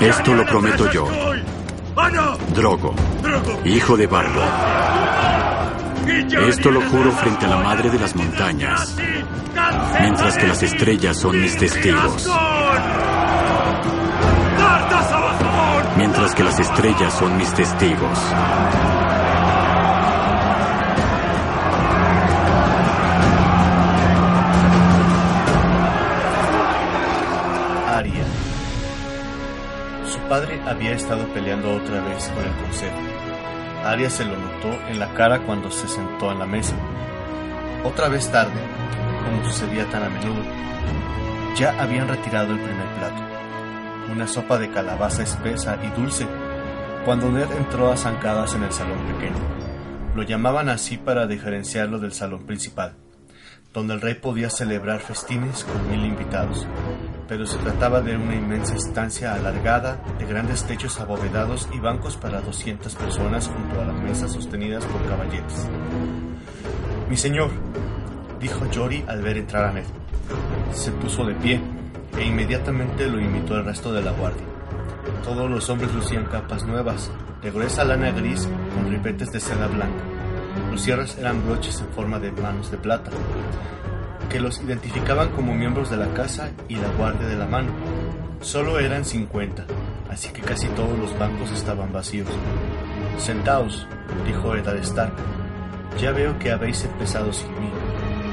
Esto 0.00 0.34
lo 0.34 0.46
prometo 0.46 0.92
yo. 0.92 1.08
Drogo, 2.54 2.94
hijo 3.64 3.96
de 3.96 4.06
Bardo. 4.06 4.40
Esto 6.46 6.70
lo 6.70 6.82
juro 6.82 7.10
frente 7.10 7.46
a 7.46 7.48
la 7.48 7.56
madre 7.56 7.90
de 7.90 7.98
las 7.98 8.14
montañas, 8.14 8.96
mientras 10.00 10.38
que 10.38 10.46
las 10.46 10.62
estrellas 10.62 11.16
son 11.16 11.40
mis 11.40 11.56
testigos. 11.56 12.30
Mientras 15.96 16.32
que 16.36 16.44
las 16.44 16.60
estrellas 16.60 17.12
son 17.18 17.36
mis 17.36 17.52
testigos. 17.54 18.18
Padre 30.28 30.60
había 30.66 30.92
estado 30.92 31.26
peleando 31.28 31.74
otra 31.74 32.00
vez 32.02 32.28
con 32.28 32.44
el 32.44 32.54
consejo 32.62 33.18
Arya 33.84 34.10
se 34.10 34.24
lo 34.24 34.36
notó 34.36 34.72
en 34.88 34.98
la 34.98 35.14
cara 35.14 35.40
cuando 35.40 35.70
se 35.70 35.86
sentó 35.86 36.32
en 36.32 36.40
la 36.40 36.46
mesa. 36.46 36.74
Otra 37.84 38.08
vez 38.08 38.30
tarde, 38.30 38.60
como 39.24 39.44
sucedía 39.48 39.88
tan 39.88 40.02
a 40.02 40.08
menudo, 40.08 40.42
ya 41.56 41.80
habían 41.80 42.08
retirado 42.08 42.52
el 42.52 42.58
primer 42.58 42.88
plato, 42.98 43.22
una 44.12 44.26
sopa 44.26 44.58
de 44.58 44.70
calabaza 44.70 45.22
espesa 45.22 45.78
y 45.82 45.88
dulce, 45.98 46.26
cuando 47.04 47.30
Ned 47.30 47.50
entró 47.52 47.92
a 47.92 47.96
zancadas 47.96 48.54
en 48.54 48.64
el 48.64 48.72
salón 48.72 48.98
pequeño. 49.06 49.38
Lo 50.16 50.22
llamaban 50.24 50.68
así 50.68 50.98
para 50.98 51.26
diferenciarlo 51.26 52.00
del 52.00 52.12
salón 52.12 52.46
principal, 52.46 52.96
donde 53.72 53.94
el 53.94 54.00
rey 54.00 54.14
podía 54.14 54.50
celebrar 54.50 55.00
festines 55.00 55.64
con 55.64 55.88
mil 55.88 56.04
invitados 56.04 56.66
pero 57.28 57.46
se 57.46 57.58
trataba 57.58 58.00
de 58.00 58.16
una 58.16 58.34
inmensa 58.34 58.74
estancia 58.74 59.34
alargada, 59.34 60.02
de 60.18 60.24
grandes 60.24 60.64
techos 60.64 60.98
abovedados 60.98 61.68
y 61.72 61.78
bancos 61.78 62.16
para 62.16 62.40
200 62.40 62.94
personas 62.94 63.48
junto 63.48 63.80
a 63.80 63.84
las 63.84 63.96
mesas 63.96 64.32
sostenidas 64.32 64.84
por 64.86 65.04
caballetes. 65.06 65.68
Mi 67.10 67.16
señor, 67.16 67.50
dijo 68.40 68.66
Jory 68.74 69.04
al 69.06 69.20
ver 69.22 69.36
entrar 69.36 69.66
a 69.66 69.72
Ned. 69.72 69.84
Se 70.72 70.90
puso 70.92 71.24
de 71.26 71.34
pie 71.34 71.60
e 72.16 72.24
inmediatamente 72.24 73.06
lo 73.06 73.20
imitó 73.20 73.56
el 73.56 73.66
resto 73.66 73.92
de 73.92 74.02
la 74.02 74.12
guardia. 74.12 74.46
Todos 75.22 75.50
los 75.50 75.68
hombres 75.68 75.92
lucían 75.94 76.24
capas 76.24 76.64
nuevas, 76.64 77.10
de 77.42 77.50
gruesa 77.50 77.84
lana 77.84 78.10
gris 78.10 78.48
con 78.74 78.90
ribetes 78.90 79.30
de 79.30 79.40
seda 79.40 79.66
blanca. 79.66 80.02
Los 80.70 80.82
cierres 80.82 81.18
eran 81.18 81.44
broches 81.46 81.80
en 81.80 81.88
forma 81.88 82.18
de 82.18 82.32
manos 82.32 82.70
de 82.70 82.78
plata 82.78 83.10
que 84.30 84.40
los 84.40 84.60
identificaban 84.60 85.30
como 85.30 85.54
miembros 85.54 85.90
de 85.90 85.96
la 85.96 86.12
casa 86.14 86.50
y 86.68 86.76
la 86.76 86.88
guardia 86.88 87.26
de 87.26 87.36
la 87.36 87.46
mano. 87.46 87.72
Solo 88.40 88.78
eran 88.78 89.04
50, 89.04 89.64
así 90.10 90.30
que 90.30 90.42
casi 90.42 90.68
todos 90.68 90.98
los 90.98 91.18
bancos 91.18 91.50
estaban 91.50 91.92
vacíos. 91.92 92.28
Sentaos, 93.18 93.86
dijo 94.26 94.54
Eddard 94.54 94.78
Stark. 94.78 95.12
Ya 96.00 96.12
veo 96.12 96.38
que 96.38 96.52
habéis 96.52 96.84
empezado 96.84 97.32
sin 97.32 97.50
mí. 97.60 97.70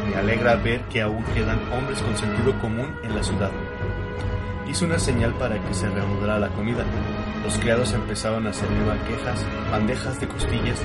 Me 0.09 0.15
alegra 0.15 0.55
ver 0.55 0.81
que 0.83 1.01
aún 1.01 1.23
quedan 1.33 1.59
hombres 1.73 2.01
con 2.01 2.15
sentido 2.15 2.59
común 2.59 2.95
en 3.03 3.15
la 3.15 3.23
ciudad. 3.23 3.51
Hizo 4.69 4.85
una 4.85 4.99
señal 4.99 5.33
para 5.35 5.59
que 5.63 5.73
se 5.73 5.89
reanudara 5.89 6.39
la 6.39 6.49
comida. 6.49 6.83
Los 7.43 7.57
criados 7.57 7.93
empezaron 7.93 8.45
a 8.47 8.53
servir 8.53 8.83
banquejas, 8.85 9.45
bandejas 9.71 10.19
de 10.19 10.27
costillas 10.27 10.81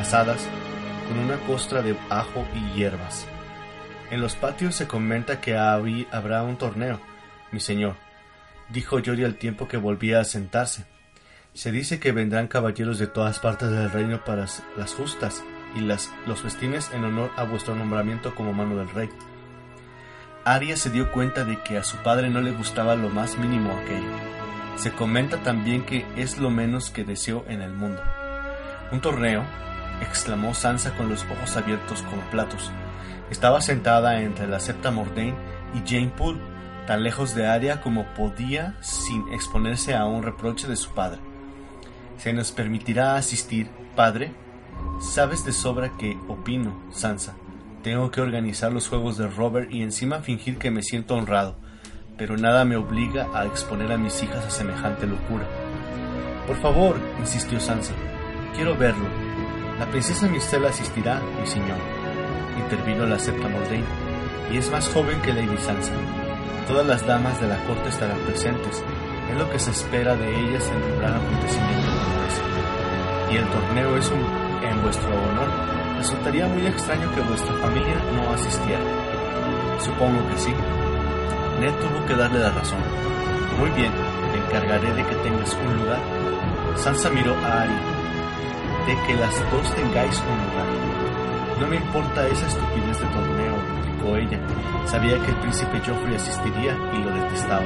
asadas 0.00 0.48
con 1.08 1.18
una 1.18 1.36
costra 1.46 1.82
de 1.82 1.96
ajo 2.10 2.44
y 2.54 2.78
hierbas. 2.78 3.26
En 4.10 4.20
los 4.20 4.36
patios 4.36 4.76
se 4.76 4.86
comenta 4.86 5.40
que 5.40 5.56
habrá 5.56 6.44
un 6.44 6.56
torneo, 6.56 7.00
mi 7.50 7.58
señor, 7.58 7.96
dijo 8.68 9.00
Yori 9.00 9.24
al 9.24 9.34
tiempo 9.34 9.66
que 9.66 9.78
volvía 9.78 10.20
a 10.20 10.24
sentarse. 10.24 10.86
Se 11.54 11.72
dice 11.72 11.98
que 11.98 12.12
vendrán 12.12 12.46
caballeros 12.46 12.98
de 12.98 13.08
todas 13.08 13.40
partes 13.40 13.70
del 13.70 13.90
reino 13.90 14.22
para 14.24 14.46
las 14.76 14.94
justas 14.94 15.42
y 15.74 15.80
las, 15.80 16.12
los 16.26 16.42
festines 16.42 16.90
en 16.92 17.04
honor 17.04 17.32
a 17.36 17.44
vuestro 17.44 17.74
nombramiento 17.74 18.34
como 18.34 18.52
mano 18.52 18.76
del 18.76 18.90
rey. 18.90 19.08
Arya 20.44 20.76
se 20.76 20.90
dio 20.90 21.10
cuenta 21.10 21.44
de 21.44 21.60
que 21.62 21.76
a 21.76 21.82
su 21.82 21.96
padre 21.96 22.30
no 22.30 22.40
le 22.40 22.52
gustaba 22.52 22.94
lo 22.94 23.08
más 23.08 23.36
mínimo 23.36 23.72
aquello. 23.72 24.06
Se 24.76 24.92
comenta 24.92 25.38
también 25.38 25.84
que 25.84 26.06
es 26.16 26.38
lo 26.38 26.50
menos 26.50 26.90
que 26.90 27.02
deseó 27.02 27.44
en 27.48 27.62
el 27.62 27.72
mundo. 27.72 28.00
¿Un 28.92 29.00
torneo? 29.00 29.44
exclamó 30.00 30.54
Sansa 30.54 30.94
con 30.94 31.08
los 31.08 31.24
ojos 31.24 31.56
abiertos 31.56 32.02
como 32.02 32.22
platos. 32.30 32.70
Estaba 33.30 33.60
sentada 33.60 34.20
entre 34.20 34.46
la 34.46 34.60
septa 34.60 34.90
Mordain 34.92 35.34
y 35.74 35.88
Jane 35.88 36.12
Poole, 36.16 36.40
tan 36.86 37.02
lejos 37.02 37.34
de 37.34 37.46
Arya 37.46 37.80
como 37.80 38.04
podía 38.14 38.76
sin 38.80 39.32
exponerse 39.32 39.96
a 39.96 40.04
un 40.04 40.22
reproche 40.22 40.68
de 40.68 40.76
su 40.76 40.90
padre. 40.90 41.18
¿Se 42.18 42.32
nos 42.32 42.52
permitirá 42.52 43.16
asistir, 43.16 43.68
padre? 43.96 44.32
Sabes 45.00 45.44
de 45.44 45.52
sobra 45.52 45.90
que 45.98 46.16
opino, 46.28 46.80
Sansa. 46.92 47.34
Tengo 47.82 48.10
que 48.12 48.20
organizar 48.20 48.72
los 48.72 48.88
juegos 48.88 49.16
de 49.18 49.26
Robert 49.26 49.72
y 49.72 49.82
encima 49.82 50.20
fingir 50.20 50.58
que 50.58 50.70
me 50.70 50.82
siento 50.82 51.16
honrado, 51.16 51.56
pero 52.16 52.36
nada 52.36 52.64
me 52.64 52.76
obliga 52.76 53.28
a 53.34 53.44
exponer 53.44 53.90
a 53.92 53.98
mis 53.98 54.22
hijas 54.22 54.44
a 54.44 54.50
semejante 54.50 55.06
locura. 55.06 55.46
Por 56.46 56.56
favor, 56.60 56.96
insistió 57.18 57.58
Sansa, 57.58 57.92
quiero 58.54 58.76
verlo. 58.76 59.08
La 59.80 59.86
princesa 59.86 60.28
Mistela 60.28 60.68
asistirá, 60.68 61.20
mi 61.40 61.46
señor 61.46 61.95
intervino 62.58 63.06
la 63.06 63.18
septa 63.18 63.48
Mordain, 63.48 63.84
y 64.50 64.58
es 64.58 64.70
más 64.70 64.88
joven 64.88 65.20
que 65.22 65.32
Lady 65.32 65.56
Sansa. 65.58 65.92
Todas 66.68 66.86
las 66.86 67.06
damas 67.06 67.40
de 67.40 67.48
la 67.48 67.56
corte 67.64 67.88
estarán 67.88 68.18
presentes, 68.20 68.82
es 69.30 69.36
lo 69.36 69.50
que 69.50 69.58
se 69.58 69.70
espera 69.70 70.14
de 70.16 70.28
ellas 70.28 70.64
en 70.68 70.92
un 70.92 70.98
gran 70.98 71.14
acontecimiento 71.14 71.90
como 71.90 72.22
ese. 72.26 73.32
Y 73.32 73.36
el 73.36 73.46
torneo 73.48 73.96
es 73.96 74.10
un, 74.10 74.20
en 74.64 74.82
vuestro 74.82 75.08
honor. 75.08 75.48
Resultaría 75.98 76.46
muy 76.46 76.66
extraño 76.66 77.12
que 77.14 77.20
vuestra 77.22 77.54
familia 77.56 77.96
no 78.14 78.32
asistiera. 78.32 78.84
Supongo 79.80 80.26
que 80.28 80.38
sí. 80.38 80.54
Ned 81.60 81.72
tuvo 81.80 82.06
que 82.06 82.14
darle 82.14 82.38
la 82.38 82.50
razón. 82.50 82.78
Muy 83.58 83.70
bien, 83.70 83.92
te 84.32 84.38
encargaré 84.38 84.92
de 84.94 85.04
que 85.04 85.14
tengas 85.16 85.54
un 85.54 85.76
lugar. 85.78 86.00
Sansa 86.76 87.10
miró 87.10 87.34
a 87.34 87.62
Ari. 87.62 87.78
De 88.86 89.06
que 89.06 89.14
las 89.14 89.34
dos 89.50 89.74
tengáis 89.74 90.18
un 90.20 90.50
lugar. 90.50 90.85
No 91.60 91.66
me 91.66 91.76
importa 91.76 92.28
esa 92.28 92.46
estupidez 92.46 93.00
de 93.00 93.06
torneo, 93.06 93.56
replicó 93.76 94.16
ella. 94.16 94.40
Sabía 94.86 95.18
que 95.24 95.30
el 95.30 95.40
príncipe 95.40 95.78
Joffrey 95.78 96.14
asistiría 96.14 96.76
y 96.92 97.02
lo 97.02 97.10
detestaba. 97.10 97.64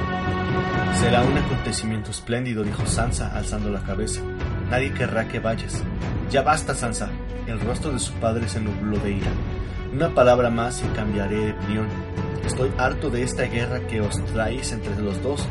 Será 0.95 1.21
un 1.23 1.37
acontecimiento 1.37 2.11
espléndido, 2.11 2.63
dijo 2.63 2.85
Sansa, 2.85 3.35
alzando 3.35 3.69
la 3.69 3.81
cabeza. 3.81 4.21
Nadie 4.69 4.93
querrá 4.93 5.27
que 5.27 5.39
vayas. 5.39 5.83
Ya 6.29 6.41
basta, 6.41 6.73
Sansa. 6.73 7.09
El 7.47 7.59
rostro 7.59 7.91
de 7.91 7.99
su 7.99 8.13
padre 8.13 8.47
se 8.47 8.61
nubló 8.61 8.97
de 8.99 9.11
ira. 9.11 9.31
Una 9.93 10.15
palabra 10.15 10.49
más 10.49 10.81
y 10.83 10.87
cambiaré 10.95 11.47
de 11.47 11.51
opinión. 11.51 11.87
Estoy 12.45 12.71
harto 12.77 13.09
de 13.09 13.23
esta 13.23 13.43
guerra 13.43 13.81
que 13.87 13.99
os 13.99 14.23
traéis 14.27 14.71
entre 14.71 14.97
los 15.01 15.21
dos. 15.21 15.45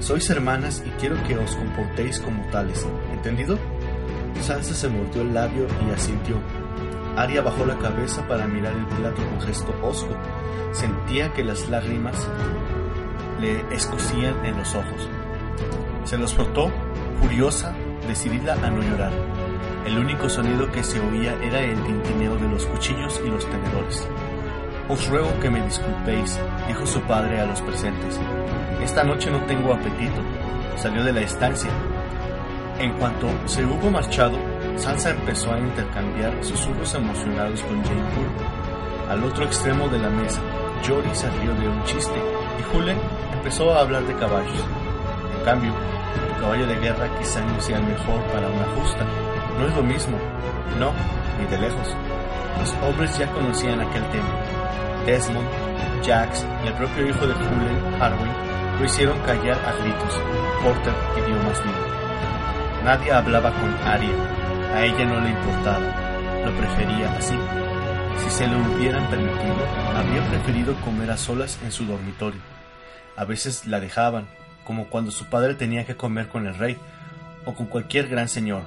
Sois 0.00 0.28
hermanas 0.28 0.82
y 0.86 0.90
quiero 1.00 1.16
que 1.24 1.38
os 1.38 1.56
comportéis 1.56 2.20
como 2.20 2.44
tales. 2.50 2.86
¿Entendido? 3.14 3.58
Sansa 4.42 4.74
se 4.74 4.88
mordió 4.88 5.22
el 5.22 5.32
labio 5.32 5.66
y 5.86 5.92
asintió. 5.92 6.36
Aria 7.16 7.42
bajó 7.42 7.66
la 7.66 7.76
cabeza 7.78 8.26
para 8.26 8.46
mirar 8.46 8.72
el 8.72 8.86
plato 8.86 9.22
con 9.26 9.40
gesto 9.40 9.74
hosco. 9.82 10.14
Sentía 10.72 11.32
que 11.32 11.44
las 11.44 11.68
lágrimas 11.68 12.28
le 13.40 13.60
escocían 13.74 14.44
en 14.44 14.56
los 14.58 14.74
ojos. 14.74 15.08
Se 16.04 16.18
los 16.18 16.34
frotó, 16.34 16.70
furiosa, 17.20 17.74
decidida 18.06 18.54
a 18.54 18.70
no 18.70 18.82
llorar. 18.82 19.12
El 19.86 19.98
único 19.98 20.28
sonido 20.28 20.70
que 20.70 20.82
se 20.82 21.00
oía 21.00 21.34
era 21.42 21.60
el 21.60 21.82
tintineo 21.82 22.36
de 22.36 22.48
los 22.48 22.66
cuchillos 22.66 23.20
y 23.24 23.30
los 23.30 23.48
tenedores. 23.48 24.06
Os 24.88 25.08
ruego 25.08 25.30
que 25.40 25.50
me 25.50 25.64
disculpéis, 25.64 26.38
dijo 26.66 26.84
su 26.86 27.00
padre 27.02 27.40
a 27.40 27.46
los 27.46 27.60
presentes. 27.62 28.18
Esta 28.82 29.04
noche 29.04 29.30
no 29.30 29.40
tengo 29.46 29.72
apetito. 29.72 30.20
Salió 30.76 31.04
de 31.04 31.12
la 31.12 31.20
estancia. 31.20 31.70
En 32.78 32.92
cuanto 32.94 33.28
se 33.46 33.64
hubo 33.64 33.90
marchado, 33.90 34.36
Sansa 34.80 35.10
empezó 35.10 35.52
a 35.52 35.58
intercambiar 35.58 36.42
susurros 36.42 36.94
emocionados 36.94 37.60
con 37.60 37.84
Jane 37.84 38.02
Poole. 38.14 39.10
Al 39.10 39.22
otro 39.24 39.44
extremo 39.44 39.88
de 39.88 39.98
la 39.98 40.08
mesa, 40.08 40.40
Jory 40.88 41.14
se 41.14 41.28
rió 41.30 41.52
de 41.54 41.68
un 41.68 41.84
chiste 41.84 42.18
y 42.58 42.62
Julen 42.72 42.98
empezó 43.34 43.74
a 43.74 43.80
hablar 43.80 44.04
de 44.04 44.14
caballos. 44.14 44.64
En 45.38 45.44
cambio, 45.44 45.74
el 46.26 46.40
caballo 46.40 46.66
de 46.66 46.76
guerra 46.76 47.14
quizá 47.18 47.42
no 47.42 47.60
sea 47.60 47.78
mejor 47.78 48.22
para 48.32 48.48
una 48.48 48.64
justa. 48.74 49.04
No 49.58 49.66
es 49.66 49.76
lo 49.76 49.82
mismo. 49.82 50.16
No, 50.78 50.92
ni 51.38 51.46
de 51.46 51.58
lejos. 51.58 51.94
Los 52.58 52.72
hombres 52.82 53.18
ya 53.18 53.30
conocían 53.32 53.80
aquel 53.82 54.04
tema. 54.10 54.30
Desmond, 55.04 55.48
Jax 56.06 56.46
y 56.64 56.68
el 56.68 56.74
propio 56.74 57.06
hijo 57.06 57.26
de 57.26 57.34
Julen, 57.34 58.02
Harwin, 58.02 58.32
lo 58.78 58.84
hicieron 58.86 59.18
callar 59.20 59.58
a 59.66 59.72
gritos. 59.82 60.18
Porter 60.64 60.94
pidió 61.14 61.36
más 61.42 61.62
vino. 61.62 62.82
Nadie 62.82 63.12
hablaba 63.12 63.52
con 63.52 63.74
Arya. 63.86 64.39
A 64.74 64.84
ella 64.84 65.04
no 65.04 65.20
le 65.20 65.30
importaba. 65.30 66.44
Lo 66.44 66.56
prefería 66.56 67.12
así. 67.16 67.34
Si 68.22 68.30
se 68.30 68.46
lo 68.46 68.58
hubieran 68.58 69.08
permitido, 69.10 69.66
habría 69.96 70.26
preferido 70.28 70.74
comer 70.82 71.10
a 71.10 71.16
solas 71.16 71.58
en 71.64 71.72
su 71.72 71.84
dormitorio. 71.86 72.40
A 73.16 73.24
veces 73.24 73.66
la 73.66 73.80
dejaban, 73.80 74.28
como 74.64 74.86
cuando 74.86 75.10
su 75.10 75.26
padre 75.26 75.54
tenía 75.54 75.84
que 75.84 75.96
comer 75.96 76.28
con 76.28 76.46
el 76.46 76.54
rey, 76.54 76.78
o 77.44 77.54
con 77.54 77.66
cualquier 77.66 78.08
gran 78.08 78.28
señor, 78.28 78.62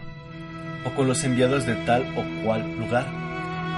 o 0.85 0.91
con 0.91 1.07
los 1.07 1.23
enviados 1.23 1.65
de 1.65 1.75
tal 1.75 2.03
o 2.17 2.45
cual 2.45 2.77
lugar. 2.77 3.05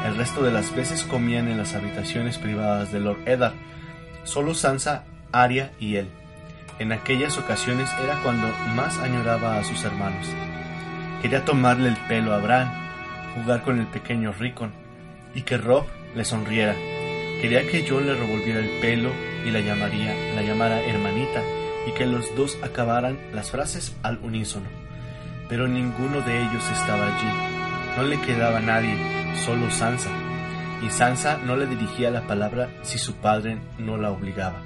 El 0.06 0.16
resto 0.16 0.44
de 0.44 0.52
las 0.52 0.76
veces 0.76 1.04
comían 1.04 1.48
en 1.48 1.58
las 1.58 1.76
habitaciones 1.76 2.38
privadas 2.38 2.92
de 2.92 3.00
Lord 3.00 3.28
Eddard, 3.28 3.54
solo 4.24 4.54
Sansa, 4.54 5.04
Arya 5.32 5.72
y 5.80 5.98
él. 5.98 6.10
En 6.80 6.92
aquellas 6.92 7.38
ocasiones 7.38 7.90
era 8.04 8.22
cuando 8.24 8.48
más 8.76 8.98
añoraba 9.00 9.58
a 9.58 9.64
sus 9.64 9.84
hermanos. 9.84 10.28
Quería 11.26 11.44
tomarle 11.44 11.90
el 11.90 11.98
pelo 12.08 12.36
a 12.36 12.38
Bran, 12.38 12.72
jugar 13.34 13.64
con 13.64 13.80
el 13.80 13.88
pequeño 13.88 14.32
Rickon, 14.32 14.72
y 15.34 15.42
que 15.42 15.58
Rob 15.58 15.88
le 16.16 16.24
sonriera. 16.24 16.76
Quería 17.42 17.66
que 17.66 17.84
John 17.90 18.06
le 18.06 18.14
revolviera 18.14 18.60
el 18.60 18.80
pelo 18.80 19.10
y 19.44 19.50
la 19.50 19.60
llamaría, 19.60 20.14
la 20.36 20.44
llamara 20.44 20.80
hermanita, 20.84 21.42
y 21.88 21.94
que 21.94 22.06
los 22.06 22.24
dos 22.36 22.60
acabaran 22.62 23.18
las 23.34 23.50
frases 23.50 23.96
al 24.04 24.20
unísono. 24.20 24.68
Pero 25.50 25.68
ninguno 25.68 26.22
de 26.22 26.44
ellos 26.44 26.64
estaba 26.72 27.08
allí. 27.08 27.98
No 27.98 28.04
le 28.04 28.22
quedaba 28.22 28.60
nadie, 28.60 28.96
solo 29.44 29.72
Sansa. 29.72 30.12
Y 30.86 30.92
Sansa 30.92 31.40
no 31.44 31.56
le 31.56 31.66
dirigía 31.66 32.12
la 32.12 32.22
palabra 32.28 32.70
si 32.84 33.00
su 33.00 33.16
padre 33.16 33.58
no 33.80 33.98
la 33.98 34.12
obligaba. 34.12 34.62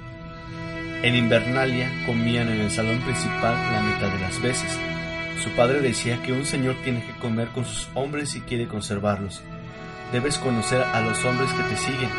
En 1.02 1.16
Invernalia 1.16 1.90
comían 2.04 2.50
en 2.50 2.60
el 2.60 2.70
salón 2.70 2.98
principal 2.98 3.54
la 3.72 3.80
mitad 3.80 4.08
de 4.14 4.20
las 4.20 4.42
veces. 4.42 4.78
Su 5.42 5.50
padre 5.50 5.80
decía 5.80 6.22
que 6.22 6.32
un 6.32 6.44
señor 6.44 6.76
tiene 6.84 7.02
que 7.04 7.18
comer 7.20 7.48
con 7.48 7.64
sus 7.64 7.88
hombres 7.94 8.30
si 8.30 8.40
quiere 8.40 8.66
conservarlos. 8.66 9.42
Debes 10.12 10.38
conocer 10.38 10.82
a 10.82 11.00
los 11.00 11.24
hombres 11.24 11.52
que 11.52 11.62
te 11.62 11.76
siguen. 11.76 12.10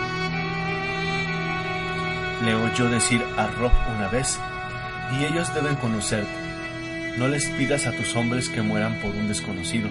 Le 2.45 2.55
oyó 2.55 2.89
decir 2.89 3.21
a 3.37 3.47
Rob 3.47 3.71
una 3.95 4.07
vez, 4.07 4.39
y 5.19 5.25
ellos 5.25 5.53
deben 5.53 5.75
conocerte. 5.75 6.31
No 7.17 7.27
les 7.27 7.49
pidas 7.49 7.85
a 7.85 7.91
tus 7.91 8.15
hombres 8.15 8.49
que 8.49 8.61
mueran 8.61 8.99
por 9.01 9.11
un 9.11 9.27
desconocido. 9.27 9.89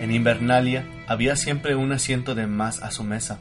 En 0.00 0.12
Invernalia 0.12 0.84
había 1.06 1.36
siempre 1.36 1.74
un 1.74 1.92
asiento 1.92 2.34
de 2.34 2.46
más 2.46 2.82
a 2.82 2.90
su 2.90 3.04
mesa, 3.04 3.40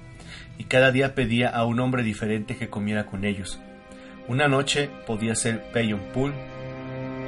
y 0.57 0.65
cada 0.65 0.91
día 0.91 1.15
pedía 1.15 1.49
a 1.49 1.65
un 1.65 1.79
hombre 1.79 2.03
diferente 2.03 2.57
que 2.57 2.69
comiera 2.69 3.05
con 3.05 3.23
ellos. 3.23 3.59
Una 4.27 4.47
noche 4.47 4.89
podía 5.05 5.35
ser 5.35 5.71
Payon 5.71 6.01
Pool, 6.13 6.33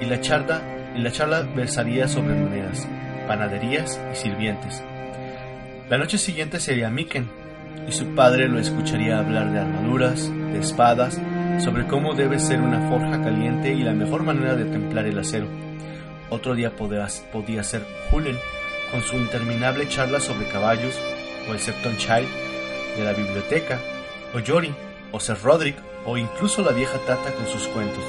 y 0.01 0.05
la 0.05 0.19
charla, 0.21 0.61
y 0.95 1.01
la 1.01 1.11
charla 1.11 1.41
versaría 1.55 2.07
sobre 2.07 2.35
monedas, 2.35 2.87
panaderías 3.27 3.99
y 4.11 4.15
sirvientes. 4.15 4.83
La 5.89 5.97
noche 5.97 6.17
siguiente 6.17 6.59
sería 6.59 6.89
Miken, 6.89 7.29
y 7.87 7.91
su 7.91 8.15
padre 8.15 8.47
lo 8.47 8.59
escucharía 8.59 9.19
hablar 9.19 9.51
de 9.51 9.59
armaduras, 9.59 10.31
de 10.51 10.59
espadas, 10.59 11.19
sobre 11.63 11.85
cómo 11.85 12.13
debe 12.13 12.39
ser 12.39 12.61
una 12.61 12.89
forja 12.89 13.21
caliente 13.21 13.73
y 13.73 13.83
la 13.83 13.93
mejor 13.93 14.23
manera 14.23 14.55
de 14.55 14.65
templar 14.65 15.05
el 15.05 15.19
acero. 15.19 15.47
Otro 16.29 16.55
día 16.55 16.75
podía 16.75 17.63
ser 17.63 17.85
Hulen, 18.11 18.37
con 18.91 19.01
su 19.01 19.15
interminable 19.15 19.87
charla 19.87 20.19
sobre 20.19 20.47
caballos, 20.47 20.99
o 21.47 21.53
el 21.53 21.59
Septon 21.59 21.97
Child 21.97 22.27
de 22.97 23.03
la 23.03 23.13
biblioteca, 23.13 23.79
o 24.33 24.39
Jory, 24.45 24.73
o 25.11 25.19
Sir 25.19 25.37
Roderick, 25.43 25.77
o 26.05 26.17
incluso 26.17 26.63
la 26.63 26.71
vieja 26.71 26.97
Tata 27.05 27.31
con 27.33 27.47
sus 27.47 27.67
cuentos. 27.67 28.03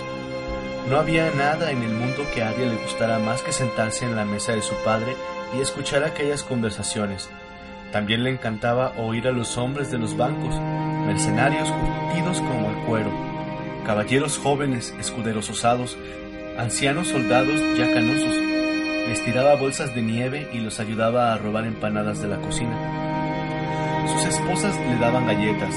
No 0.89 0.99
había 0.99 1.33
nada 1.33 1.73
en 1.73 1.83
el 1.83 1.93
mundo 1.93 2.25
que 2.33 2.45
a 2.45 2.51
Arya 2.51 2.67
le 2.67 2.77
gustara 2.77 3.19
más 3.19 3.43
que 3.43 3.51
sentarse 3.51 4.05
en 4.05 4.15
la 4.15 4.25
mesa 4.25 4.53
de 4.53 4.63
su 4.63 4.73
padre 4.85 5.17
y 5.57 5.61
escuchar 5.61 6.05
aquellas 6.05 6.45
conversaciones. 6.45 7.29
También 7.91 8.23
le 8.23 8.31
encantaba 8.31 8.93
oír 8.97 9.27
a 9.27 9.33
los 9.33 9.59
hombres 9.59 9.91
de 9.91 9.99
los 9.99 10.17
bancos, 10.17 10.55
mercenarios 11.07 11.73
curtidos 11.73 12.41
como 12.41 12.71
el 12.71 12.77
cuero, 12.87 13.11
caballeros 13.85 14.39
jóvenes, 14.39 14.95
escuderos 15.01 15.51
osados, 15.51 15.99
ancianos 16.57 17.09
soldados 17.09 17.61
ya 17.77 17.93
canosos. 17.93 18.37
Les 19.09 19.25
tiraba 19.25 19.57
bolsas 19.57 19.93
de 19.93 20.03
nieve 20.03 20.49
y 20.53 20.59
los 20.61 20.79
ayudaba 20.79 21.33
a 21.33 21.39
robar 21.39 21.65
empanadas 21.65 22.23
de 22.23 22.29
la 22.29 22.37
cocina. 22.37 24.07
Sus 24.07 24.25
esposas 24.27 24.77
le 24.77 24.99
daban 24.99 25.27
galletas, 25.27 25.75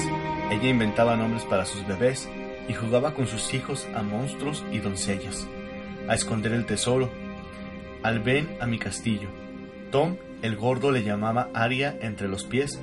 ella 0.52 0.68
inventaba 0.68 1.16
nombres 1.16 1.42
para 1.44 1.66
sus 1.66 1.84
bebés 1.84 2.28
y 2.70 2.72
jugaba 2.72 3.14
con 3.14 3.26
sus 3.26 3.52
hijos 3.52 3.88
a 3.96 4.02
monstruos 4.02 4.64
y 4.70 4.78
doncellas, 4.78 5.44
a 6.08 6.14
esconder 6.14 6.52
el 6.52 6.66
tesoro, 6.66 7.10
al 8.04 8.20
ven 8.20 8.48
a 8.60 8.66
mi 8.66 8.78
castillo. 8.78 9.28
Tom, 9.90 10.16
el 10.42 10.54
gordo, 10.54 10.92
le 10.92 11.02
llamaba 11.02 11.48
Aria 11.52 11.98
entre 12.00 12.28
los 12.28 12.44
pies, 12.44 12.78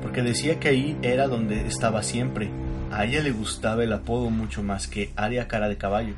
porque 0.00 0.22
decía 0.22 0.58
que 0.58 0.68
ahí 0.68 0.96
era 1.02 1.28
donde 1.28 1.66
estaba 1.66 2.02
siempre. 2.02 2.48
A 2.90 3.04
ella 3.04 3.22
le 3.22 3.30
gustaba 3.30 3.84
el 3.84 3.92
apodo 3.92 4.30
mucho 4.30 4.62
más 4.62 4.86
que 4.86 5.12
Aria 5.16 5.48
cara 5.48 5.68
de 5.68 5.76
caballo. 5.76 6.14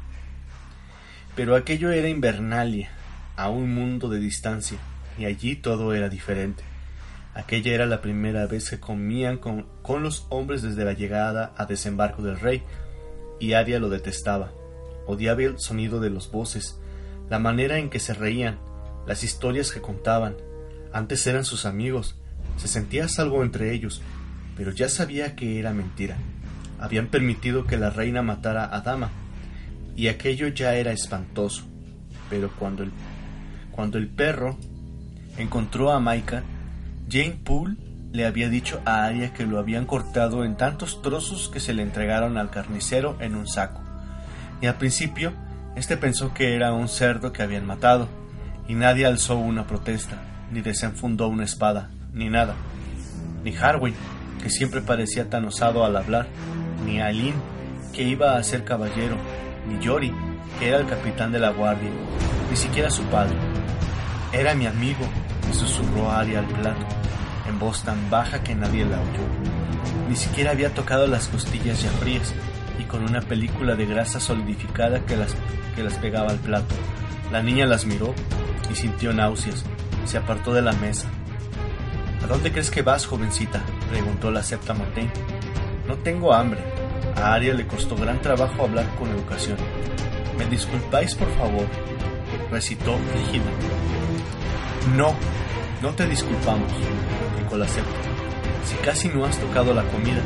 Pero 1.34 1.56
aquello 1.56 1.90
era 1.90 2.08
Invernalia, 2.08 2.90
a 3.34 3.48
un 3.48 3.74
mundo 3.74 4.08
de 4.08 4.20
distancia, 4.20 4.78
y 5.18 5.24
allí 5.24 5.56
todo 5.56 5.92
era 5.92 6.08
diferente. 6.08 6.62
Aquella 7.34 7.74
era 7.74 7.86
la 7.86 8.00
primera 8.00 8.46
vez 8.46 8.70
que 8.70 8.78
comían 8.78 9.38
con, 9.38 9.66
con 9.82 10.04
los 10.04 10.24
hombres 10.28 10.62
desde 10.62 10.84
la 10.84 10.92
llegada 10.92 11.52
a 11.56 11.66
desembarco 11.66 12.22
del 12.22 12.38
rey, 12.38 12.62
y 13.40 13.52
Aria 13.52 13.78
lo 13.78 13.88
detestaba. 13.88 14.52
Odiaba 15.06 15.42
el 15.42 15.58
sonido 15.58 16.00
de 16.00 16.10
los 16.10 16.30
voces, 16.30 16.78
la 17.30 17.38
manera 17.38 17.78
en 17.78 17.90
que 17.90 18.00
se 18.00 18.14
reían, 18.14 18.58
las 19.06 19.24
historias 19.24 19.70
que 19.70 19.80
contaban. 19.80 20.36
Antes 20.92 21.26
eran 21.26 21.44
sus 21.44 21.66
amigos, 21.66 22.16
se 22.56 22.68
sentía 22.68 23.08
salvo 23.08 23.42
entre 23.42 23.72
ellos, 23.72 24.02
pero 24.56 24.72
ya 24.72 24.88
sabía 24.88 25.36
que 25.36 25.58
era 25.58 25.72
mentira. 25.72 26.16
Habían 26.78 27.08
permitido 27.08 27.64
que 27.64 27.76
la 27.76 27.90
reina 27.90 28.22
matara 28.22 28.74
a 28.74 28.80
Dama, 28.80 29.10
y 29.96 30.08
aquello 30.08 30.48
ya 30.48 30.74
era 30.74 30.92
espantoso. 30.92 31.64
Pero 32.30 32.50
cuando 32.58 32.82
el, 32.82 32.92
cuando 33.72 33.98
el 33.98 34.08
perro 34.08 34.58
encontró 35.38 35.90
a 35.90 36.00
Maika, 36.00 36.42
Jane 37.08 37.40
Poole 37.42 37.76
le 38.12 38.26
había 38.26 38.48
dicho 38.48 38.80
a 38.84 39.04
Arya 39.04 39.32
que 39.32 39.46
lo 39.46 39.58
habían 39.58 39.84
cortado 39.84 40.44
en 40.44 40.56
tantos 40.56 41.02
trozos 41.02 41.48
que 41.48 41.60
se 41.60 41.74
le 41.74 41.82
entregaron 41.82 42.38
al 42.38 42.50
carnicero 42.50 43.16
en 43.20 43.34
un 43.36 43.46
saco. 43.46 43.82
Y 44.60 44.66
al 44.66 44.76
principio, 44.76 45.32
este 45.76 45.96
pensó 45.96 46.32
que 46.32 46.54
era 46.54 46.72
un 46.72 46.88
cerdo 46.88 47.32
que 47.32 47.42
habían 47.42 47.66
matado, 47.66 48.08
y 48.66 48.74
nadie 48.74 49.06
alzó 49.06 49.36
una 49.36 49.66
protesta, 49.66 50.18
ni 50.50 50.60
desenfundó 50.60 51.28
una 51.28 51.44
espada, 51.44 51.90
ni 52.12 52.28
nada. 52.28 52.54
Ni 53.44 53.54
Harwin, 53.54 53.94
que 54.42 54.50
siempre 54.50 54.80
parecía 54.80 55.28
tan 55.30 55.44
osado 55.44 55.84
al 55.84 55.96
hablar, 55.96 56.26
ni 56.84 57.00
Aileen, 57.00 57.34
que 57.92 58.02
iba 58.02 58.36
a 58.36 58.42
ser 58.42 58.64
caballero, 58.64 59.16
ni 59.68 59.78
Yori, 59.78 60.12
que 60.58 60.68
era 60.68 60.78
el 60.78 60.86
capitán 60.86 61.30
de 61.30 61.38
la 61.38 61.50
guardia, 61.50 61.90
ni 62.50 62.56
siquiera 62.56 62.90
su 62.90 63.02
padre. 63.04 63.36
Era 64.32 64.54
mi 64.54 64.66
amigo, 64.66 65.06
le 65.46 65.54
susurró 65.54 66.10
Arya 66.10 66.40
al 66.40 66.46
plato, 66.46 66.86
voz 67.58 67.82
tan 67.82 68.10
baja 68.10 68.42
que 68.42 68.54
nadie 68.54 68.84
la 68.84 69.00
oyó. 69.00 70.08
Ni 70.08 70.16
siquiera 70.16 70.52
había 70.52 70.74
tocado 70.74 71.06
las 71.06 71.28
costillas 71.28 71.82
ya 71.82 71.90
frías, 71.90 72.34
y 72.78 72.84
con 72.84 73.02
una 73.02 73.20
película 73.20 73.74
de 73.74 73.86
grasa 73.86 74.20
solidificada 74.20 75.04
que 75.04 75.16
las, 75.16 75.34
que 75.74 75.82
las 75.82 75.94
pegaba 75.94 76.30
al 76.30 76.38
plato. 76.38 76.74
La 77.32 77.42
niña 77.42 77.66
las 77.66 77.84
miró 77.84 78.14
y 78.70 78.74
sintió 78.74 79.12
náuseas. 79.12 79.64
Se 80.04 80.16
apartó 80.16 80.54
de 80.54 80.62
la 80.62 80.72
mesa. 80.72 81.08
¿A 82.22 82.26
dónde 82.26 82.50
crees 82.52 82.70
que 82.70 82.82
vas, 82.82 83.06
jovencita? 83.06 83.62
preguntó 83.90 84.30
la 84.30 84.42
septa. 84.42 84.74
No 85.86 85.96
tengo 85.96 86.32
hambre. 86.32 86.60
A 87.16 87.34
Aria 87.34 87.54
le 87.54 87.66
costó 87.66 87.96
gran 87.96 88.20
trabajo 88.20 88.62
hablar 88.62 88.86
con 88.98 89.08
educación. 89.08 89.58
¿Me 90.38 90.46
disculpáis, 90.46 91.14
por 91.14 91.30
favor? 91.36 91.66
recitó 92.50 92.96
rígida. 93.14 93.50
No, 94.96 95.14
no 95.82 95.90
te 95.90 96.06
disculpamos, 96.06 96.72
la. 97.56 97.66
Si 97.66 98.76
casi 98.84 99.08
no 99.08 99.24
has 99.24 99.38
tocado 99.38 99.72
la 99.72 99.82
comida, 99.84 100.20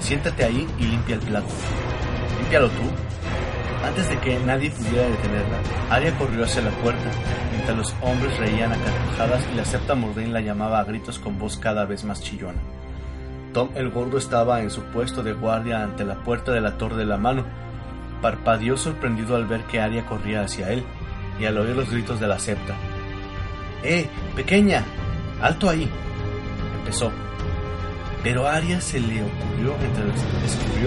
siéntate 0.00 0.44
ahí 0.44 0.66
y 0.78 0.84
limpia 0.84 1.16
el 1.16 1.20
plato. 1.20 1.48
Límpialo 2.40 2.68
tú. 2.68 2.82
Antes 3.86 4.08
de 4.08 4.18
que 4.18 4.38
nadie 4.38 4.70
pudiera 4.70 5.06
detenerla, 5.06 5.58
Aria 5.90 6.16
corrió 6.16 6.44
hacia 6.44 6.62
la 6.62 6.70
puerta, 6.70 7.10
mientras 7.52 7.76
los 7.76 7.94
hombres 8.00 8.38
reían 8.38 8.72
a 8.72 8.76
carcajadas 8.76 9.46
y 9.52 9.56
la 9.56 9.64
septa 9.66 9.94
Mordain 9.94 10.32
la 10.32 10.40
llamaba 10.40 10.80
a 10.80 10.84
gritos 10.84 11.18
con 11.18 11.38
voz 11.38 11.58
cada 11.58 11.84
vez 11.84 12.02
más 12.04 12.22
chillona. 12.22 12.60
Tom 13.52 13.68
el 13.74 13.90
Gordo 13.90 14.18
estaba 14.18 14.62
en 14.62 14.70
su 14.70 14.82
puesto 14.84 15.22
de 15.22 15.32
guardia 15.32 15.82
ante 15.82 16.04
la 16.04 16.16
puerta 16.16 16.52
de 16.52 16.60
la 16.60 16.76
Torre 16.78 16.96
de 16.96 17.04
la 17.04 17.18
Mano. 17.18 17.44
Parpadeó 18.22 18.76
sorprendido 18.76 19.36
al 19.36 19.46
ver 19.46 19.62
que 19.64 19.80
Aria 19.80 20.06
corría 20.06 20.42
hacia 20.42 20.70
él 20.70 20.82
y 21.38 21.44
al 21.44 21.58
oír 21.58 21.76
los 21.76 21.90
gritos 21.90 22.18
de 22.18 22.26
la 22.26 22.38
septa. 22.38 22.74
¡Eh, 23.82 24.08
pequeña! 24.34 24.82
¡Alto 25.40 25.68
ahí! 25.68 25.88
Empezó. 26.84 27.10
Pero 28.22 28.46
a 28.46 28.54
Aria 28.54 28.80
se 28.80 29.00
le 29.00 29.22
ocurrió 29.22 29.74
entre 29.82 30.06
las, 30.06 30.22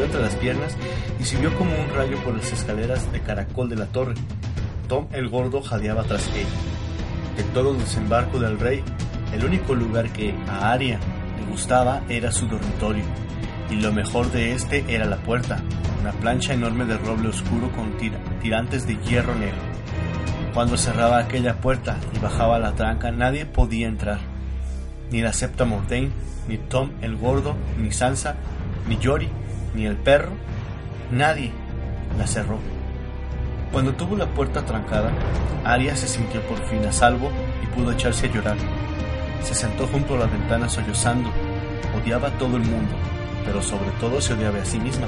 entre 0.06 0.22
las 0.22 0.36
piernas 0.36 0.78
y 1.20 1.24
subió 1.24 1.56
como 1.58 1.72
un 1.72 1.90
rayo 1.96 2.18
por 2.24 2.36
las 2.36 2.52
escaleras 2.52 3.12
de 3.12 3.20
caracol 3.22 3.70
de 3.70 3.76
la 3.76 3.88
torre. 3.88 4.14
Tom 4.88 5.08
el 5.12 5.30
Gordo 5.30 5.62
jadeaba 5.62 6.04
tras 6.04 6.28
ella. 6.30 6.48
De 7.36 7.44
todo 7.54 7.72
el 7.72 7.80
desembarco 7.80 8.40
del 8.40 8.60
rey, 8.60 8.84
el 9.34 9.44
único 9.44 9.76
lugar 9.76 10.12
que 10.12 10.36
a 10.48 10.72
Aria 10.72 11.00
le 11.38 11.52
gustaba 11.52 12.02
era 12.10 12.32
su 12.32 12.48
dormitorio, 12.48 13.04
y 13.70 13.76
lo 13.76 13.92
mejor 13.92 14.32
de 14.32 14.54
este 14.54 14.86
era 14.88 15.06
la 15.06 15.18
puerta, 15.18 15.62
una 16.02 16.12
plancha 16.14 16.54
enorme 16.54 16.86
de 16.86 16.98
roble 16.98 17.30
oscuro 17.30 17.72
con 17.72 17.98
tirantes 18.42 18.88
de 18.88 18.96
hierro 18.98 19.36
negro. 19.36 19.62
Cuando 20.54 20.78
cerraba 20.78 21.20
aquella 21.20 21.60
puerta 21.60 21.98
y 22.16 22.20
bajaba 22.20 22.58
la 22.58 22.74
tranca, 22.74 23.12
nadie 23.12 23.46
podía 23.46 23.88
entrar. 23.88 24.37
Ni 25.12 25.22
la 25.22 25.34
septa 25.34 25.66
Mordain, 25.66 26.12
ni 26.48 26.58
Tom 26.58 26.92
el 27.02 27.16
gordo, 27.18 27.56
ni 27.78 27.92
Sansa, 27.92 28.36
ni 28.88 28.98
Yori, 28.98 29.30
ni 29.76 29.86
el 29.86 29.98
perro. 29.98 30.32
Nadie 31.12 31.52
la 32.18 32.28
cerró. 32.28 32.60
Cuando 33.72 33.94
tuvo 33.94 34.16
la 34.16 34.28
puerta 34.28 34.66
trancada, 34.66 35.12
Arya 35.64 35.96
se 35.96 36.08
sintió 36.08 36.42
por 36.44 36.58
fin 36.68 36.86
a 36.86 36.92
salvo 36.92 37.30
y 37.64 37.68
pudo 37.68 37.92
echarse 37.92 38.28
a 38.28 38.32
llorar. 38.34 38.58
Se 39.44 39.54
sentó 39.54 39.88
junto 39.88 40.16
a 40.16 40.20
la 40.20 40.26
ventana 40.26 40.70
sollozando. 40.70 41.30
Odiaba 42.02 42.30
a 42.30 42.38
todo 42.38 42.58
el 42.58 42.64
mundo, 42.64 42.96
pero 43.46 43.62
sobre 43.62 43.92
todo 44.00 44.22
se 44.22 44.34
odiaba 44.34 44.62
a 44.62 44.66
sí 44.66 44.80
misma. 44.80 45.08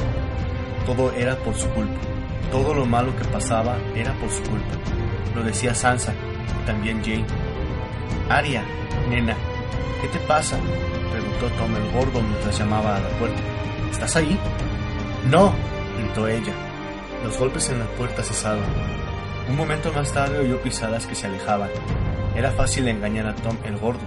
Todo 0.85 1.11
era 1.13 1.35
por 1.37 1.55
su 1.55 1.67
culpa. 1.69 1.99
Todo 2.51 2.73
lo 2.73 2.85
malo 2.85 3.15
que 3.15 3.25
pasaba 3.25 3.77
era 3.95 4.13
por 4.13 4.29
su 4.29 4.41
culpa 4.43 4.75
lo 5.35 5.43
decía 5.43 5.73
Sansa 5.73 6.13
también 6.65 7.01
Jane. 7.03 7.25
Aria, 8.29 8.63
nena, 9.09 9.35
¿qué 10.01 10.07
te 10.07 10.19
pasa? 10.19 10.57
preguntó 11.11 11.47
Tom 11.57 11.75
el 11.75 11.91
gordo 11.91 12.21
mientras 12.21 12.57
llamaba 12.57 12.97
a 12.97 12.99
la 12.99 13.09
puerta. 13.19 13.41
¿Estás 13.91 14.15
ahí? 14.15 14.37
No, 15.29 15.53
gritó 15.97 16.27
ella. 16.27 16.53
Los 17.23 17.37
golpes 17.37 17.69
en 17.69 17.79
la 17.79 17.85
puerta 17.85 18.23
cesaron. 18.23 18.63
Un 19.49 19.55
momento 19.55 19.91
más 19.91 20.13
tarde 20.13 20.39
oyó 20.39 20.61
pisadas 20.61 21.07
que 21.07 21.15
se 21.15 21.27
alejaban. 21.27 21.69
Era 22.35 22.51
fácil 22.51 22.87
engañar 22.87 23.27
a 23.27 23.35
Tom 23.35 23.57
el 23.65 23.77
gordo. 23.77 23.99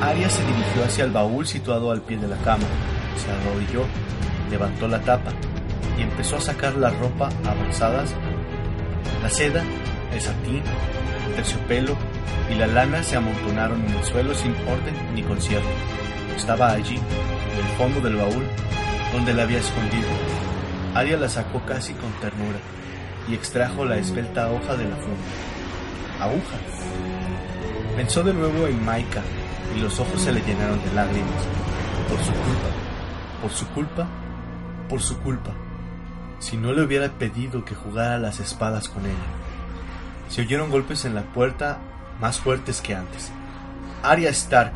Aria 0.00 0.30
se 0.30 0.44
dirigió 0.44 0.84
hacia 0.84 1.04
el 1.04 1.10
baúl 1.10 1.46
situado 1.46 1.90
al 1.90 2.02
pie 2.02 2.18
de 2.18 2.28
la 2.28 2.36
cama. 2.36 2.66
Se 3.16 3.30
arrodilló, 3.30 3.84
levantó 4.50 4.86
la 4.86 5.00
tapa 5.00 5.32
y 5.98 6.02
empezó 6.02 6.36
a 6.36 6.40
sacar 6.40 6.76
la 6.76 6.90
ropa 6.90 7.30
avanzadas 7.44 8.14
la 9.22 9.30
seda, 9.30 9.64
el 10.12 10.20
satín, 10.20 10.62
el 11.26 11.34
terciopelo 11.34 11.96
y 12.50 12.54
la 12.54 12.66
lana 12.66 13.02
se 13.02 13.16
amontonaron 13.16 13.84
en 13.84 13.94
el 13.94 14.04
suelo 14.04 14.34
sin 14.34 14.52
orden 14.52 15.14
ni 15.14 15.22
concierto. 15.22 15.68
Estaba 16.36 16.72
allí, 16.72 16.96
en 16.96 17.66
el 17.66 17.72
fondo 17.76 18.00
del 18.00 18.16
baúl, 18.16 18.46
donde 19.12 19.34
la 19.34 19.42
había 19.42 19.58
escondido. 19.58 20.08
Aria 20.94 21.16
la 21.16 21.28
sacó 21.28 21.64
casi 21.64 21.92
con 21.94 22.10
ternura 22.20 22.58
y 23.28 23.34
extrajo 23.34 23.84
la 23.84 23.96
esbelta 23.96 24.50
hoja 24.50 24.76
de 24.76 24.84
la 24.84 24.96
funda. 24.96 26.20
Aguja. 26.20 26.56
Pensó 27.96 28.22
de 28.22 28.34
nuevo 28.34 28.66
en 28.66 28.84
Maika 28.84 29.22
y 29.76 29.80
los 29.80 29.98
ojos 30.00 30.20
se 30.20 30.32
le 30.32 30.40
llenaron 30.40 30.82
de 30.82 30.94
lágrimas. 30.94 31.46
Por 32.08 32.18
su 32.18 32.32
culpa, 32.32 32.68
por 33.42 33.50
su 33.50 33.66
culpa, 33.68 34.06
por 34.88 35.02
su 35.02 35.18
culpa 35.20 35.52
si 36.38 36.56
no 36.56 36.72
le 36.72 36.82
hubiera 36.82 37.08
pedido 37.08 37.64
que 37.64 37.74
jugara 37.74 38.18
las 38.18 38.40
espadas 38.40 38.88
con 38.88 39.04
ella. 39.04 39.16
Se 40.28 40.42
oyeron 40.42 40.70
golpes 40.70 41.04
en 41.04 41.14
la 41.14 41.22
puerta 41.22 41.78
más 42.20 42.38
fuertes 42.38 42.80
que 42.80 42.94
antes. 42.94 43.30
Arya 44.02 44.30
Stark, 44.30 44.72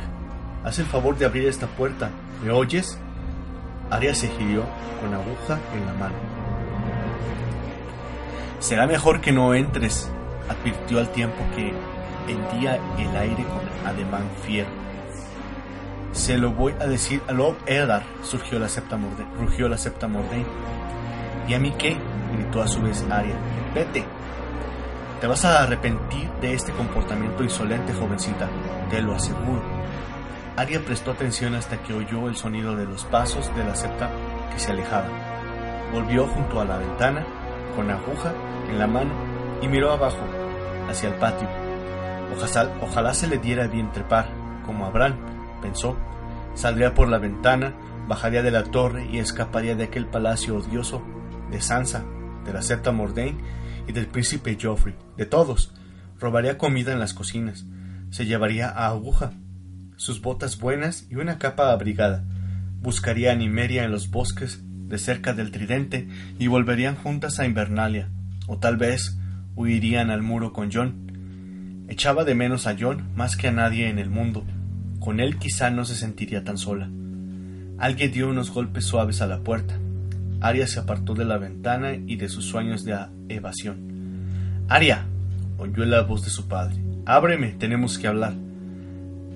haz 0.63 0.79
el 0.79 0.85
favor 0.85 1.17
de 1.17 1.25
abrir 1.25 1.47
esta 1.47 1.67
puerta. 1.67 2.09
¿Me 2.43 2.51
oyes? 2.51 2.97
Arya 3.89 4.15
se 4.15 4.29
girió 4.29 4.63
con 5.01 5.13
aguja 5.13 5.59
en 5.73 5.85
la 5.85 5.93
mano. 5.93 6.15
Será 8.59 8.87
mejor 8.87 9.21
que 9.21 9.31
no 9.31 9.53
entres, 9.53 10.09
advirtió 10.49 10.99
al 10.99 11.09
tiempo 11.09 11.43
que 11.55 11.73
hendía 12.31 12.79
el 12.97 13.15
aire 13.15 13.43
con 13.43 13.87
ademán 13.87 14.29
fiero. 14.45 14.69
Se 16.13 16.37
lo 16.37 16.51
voy 16.51 16.73
a 16.79 16.85
decir 16.85 17.21
a 17.27 17.33
Lord 17.33 17.57
septa 18.67 18.97
rugió 19.39 19.67
la 19.67 19.77
septa 19.77 20.07
Mordain. 20.07 20.45
¿Y 21.47 21.53
a 21.53 21.59
mí 21.59 21.73
qué? 21.77 21.97
gritó 22.33 22.61
a 22.61 22.67
su 22.67 22.81
vez 22.81 23.03
Arya. 23.09 23.35
Vete. 23.73 24.05
Te 25.23 25.27
vas 25.27 25.45
a 25.45 25.63
arrepentir 25.63 26.29
de 26.41 26.53
este 26.53 26.73
comportamiento 26.73 27.43
insolente, 27.43 27.93
jovencita, 27.93 28.49
te 28.89 29.01
lo 29.01 29.15
aseguro. 29.15 29.63
Arya 30.57 30.83
prestó 30.83 31.11
atención 31.11 31.55
hasta 31.55 31.81
que 31.81 31.93
oyó 31.93 32.27
el 32.27 32.35
sonido 32.35 32.75
de 32.75 32.83
los 32.83 33.05
pasos 33.05 33.49
de 33.55 33.63
la 33.63 33.73
septa 33.73 34.11
que 34.51 34.59
se 34.59 34.71
alejaba. 34.71 35.07
Volvió 35.93 36.27
junto 36.27 36.59
a 36.59 36.65
la 36.65 36.77
ventana, 36.77 37.25
con 37.73 37.89
aguja 37.89 38.33
en 38.69 38.77
la 38.77 38.85
mano, 38.85 39.13
y 39.61 39.69
miró 39.69 39.93
abajo, 39.93 40.19
hacia 40.89 41.07
el 41.07 41.15
patio. 41.15 41.47
Ojalá, 42.35 42.73
ojalá 42.81 43.13
se 43.13 43.27
le 43.27 43.37
diera 43.37 43.67
bien 43.67 43.93
trepar, 43.93 44.27
como 44.65 44.85
Abraham, 44.85 45.15
pensó. 45.61 45.95
Saldría 46.53 46.93
por 46.93 47.07
la 47.07 47.19
ventana, 47.19 47.73
bajaría 48.09 48.43
de 48.43 48.51
la 48.51 48.65
torre 48.65 49.07
y 49.09 49.19
escaparía 49.19 49.73
de 49.73 49.85
aquel 49.85 50.05
palacio 50.05 50.57
odioso 50.57 51.01
de 51.49 51.61
Sansa, 51.61 52.03
de 52.43 52.51
la 52.51 52.61
septa 52.61 52.91
Mordain 52.91 53.62
y 53.87 53.91
del 53.91 54.07
príncipe 54.07 54.57
Joffrey, 54.61 54.95
de 55.17 55.25
todos. 55.25 55.73
Robaría 56.19 56.57
comida 56.57 56.93
en 56.93 56.99
las 56.99 57.13
cocinas, 57.13 57.65
se 58.09 58.25
llevaría 58.25 58.69
a 58.69 58.87
Aguja, 58.87 59.33
sus 59.97 60.21
botas 60.21 60.59
buenas 60.59 61.07
y 61.09 61.15
una 61.15 61.37
capa 61.37 61.71
abrigada. 61.71 62.23
Buscaría 62.81 63.31
a 63.31 63.35
Nimeria 63.35 63.83
en 63.83 63.91
los 63.91 64.11
bosques 64.11 64.61
de 64.87 64.97
cerca 64.97 65.33
del 65.33 65.51
Tridente 65.51 66.07
y 66.37 66.47
volverían 66.47 66.95
juntas 66.95 67.39
a 67.39 67.45
Invernalia, 67.45 68.09
o 68.47 68.57
tal 68.57 68.77
vez 68.77 69.17
huirían 69.55 70.11
al 70.11 70.21
muro 70.21 70.53
con 70.53 70.71
John. 70.71 71.85
Echaba 71.87 72.23
de 72.23 72.35
menos 72.35 72.67
a 72.67 72.75
John 72.79 73.09
más 73.15 73.35
que 73.35 73.47
a 73.47 73.51
nadie 73.51 73.89
en 73.89 73.99
el 73.99 74.09
mundo. 74.09 74.45
Con 74.99 75.19
él 75.19 75.37
quizá 75.37 75.69
no 75.69 75.85
se 75.85 75.95
sentiría 75.95 76.43
tan 76.43 76.57
sola. 76.57 76.89
Alguien 77.77 78.11
dio 78.11 78.29
unos 78.29 78.51
golpes 78.51 78.85
suaves 78.85 79.21
a 79.21 79.27
la 79.27 79.39
puerta. 79.39 79.79
Aria 80.43 80.67
se 80.67 80.77
apartó 80.77 81.13
de 81.13 81.23
la 81.23 81.37
ventana 81.37 81.93
y 81.95 82.17
de 82.17 82.27
sus 82.27 82.43
sueños 82.43 82.83
de 82.83 82.97
evasión. 83.29 83.77
Aria, 84.67 85.05
oyó 85.57 85.85
la 85.85 86.01
voz 86.01 86.25
de 86.25 86.29
su 86.29 86.49
padre. 86.49 86.75
Ábreme, 87.05 87.55
tenemos 87.57 87.97
que 87.97 88.07
hablar. 88.07 88.33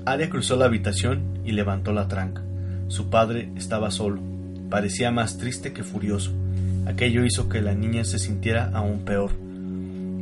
Aria 0.05 0.29
cruzó 0.29 0.57
la 0.57 0.65
habitación 0.65 1.21
y 1.45 1.53
levantó 1.53 1.93
la 1.93 2.09
tranca. 2.09 2.43
Su 2.89 3.09
padre 3.09 3.49
estaba 3.55 3.89
solo. 3.89 4.19
Parecía 4.69 5.09
más 5.09 5.37
triste 5.37 5.71
que 5.71 5.85
furioso. 5.85 6.33
Aquello 6.85 7.23
hizo 7.23 7.47
que 7.47 7.61
la 7.61 7.73
niña 7.73 8.03
se 8.03 8.19
sintiera 8.19 8.69
aún 8.73 9.05
peor. 9.05 9.31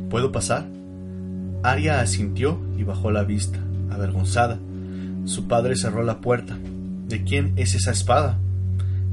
¿Puedo 0.08 0.30
pasar? 0.30 0.66
Aria 1.64 1.98
asintió 1.98 2.60
y 2.78 2.84
bajó 2.84 3.10
la 3.10 3.24
vista, 3.24 3.58
avergonzada. 3.90 4.60
Su 5.24 5.48
padre 5.48 5.74
cerró 5.74 6.04
la 6.04 6.20
puerta. 6.20 6.56
¿De 7.08 7.24
quién 7.24 7.54
es 7.56 7.74
esa 7.74 7.90
espada? 7.90 8.38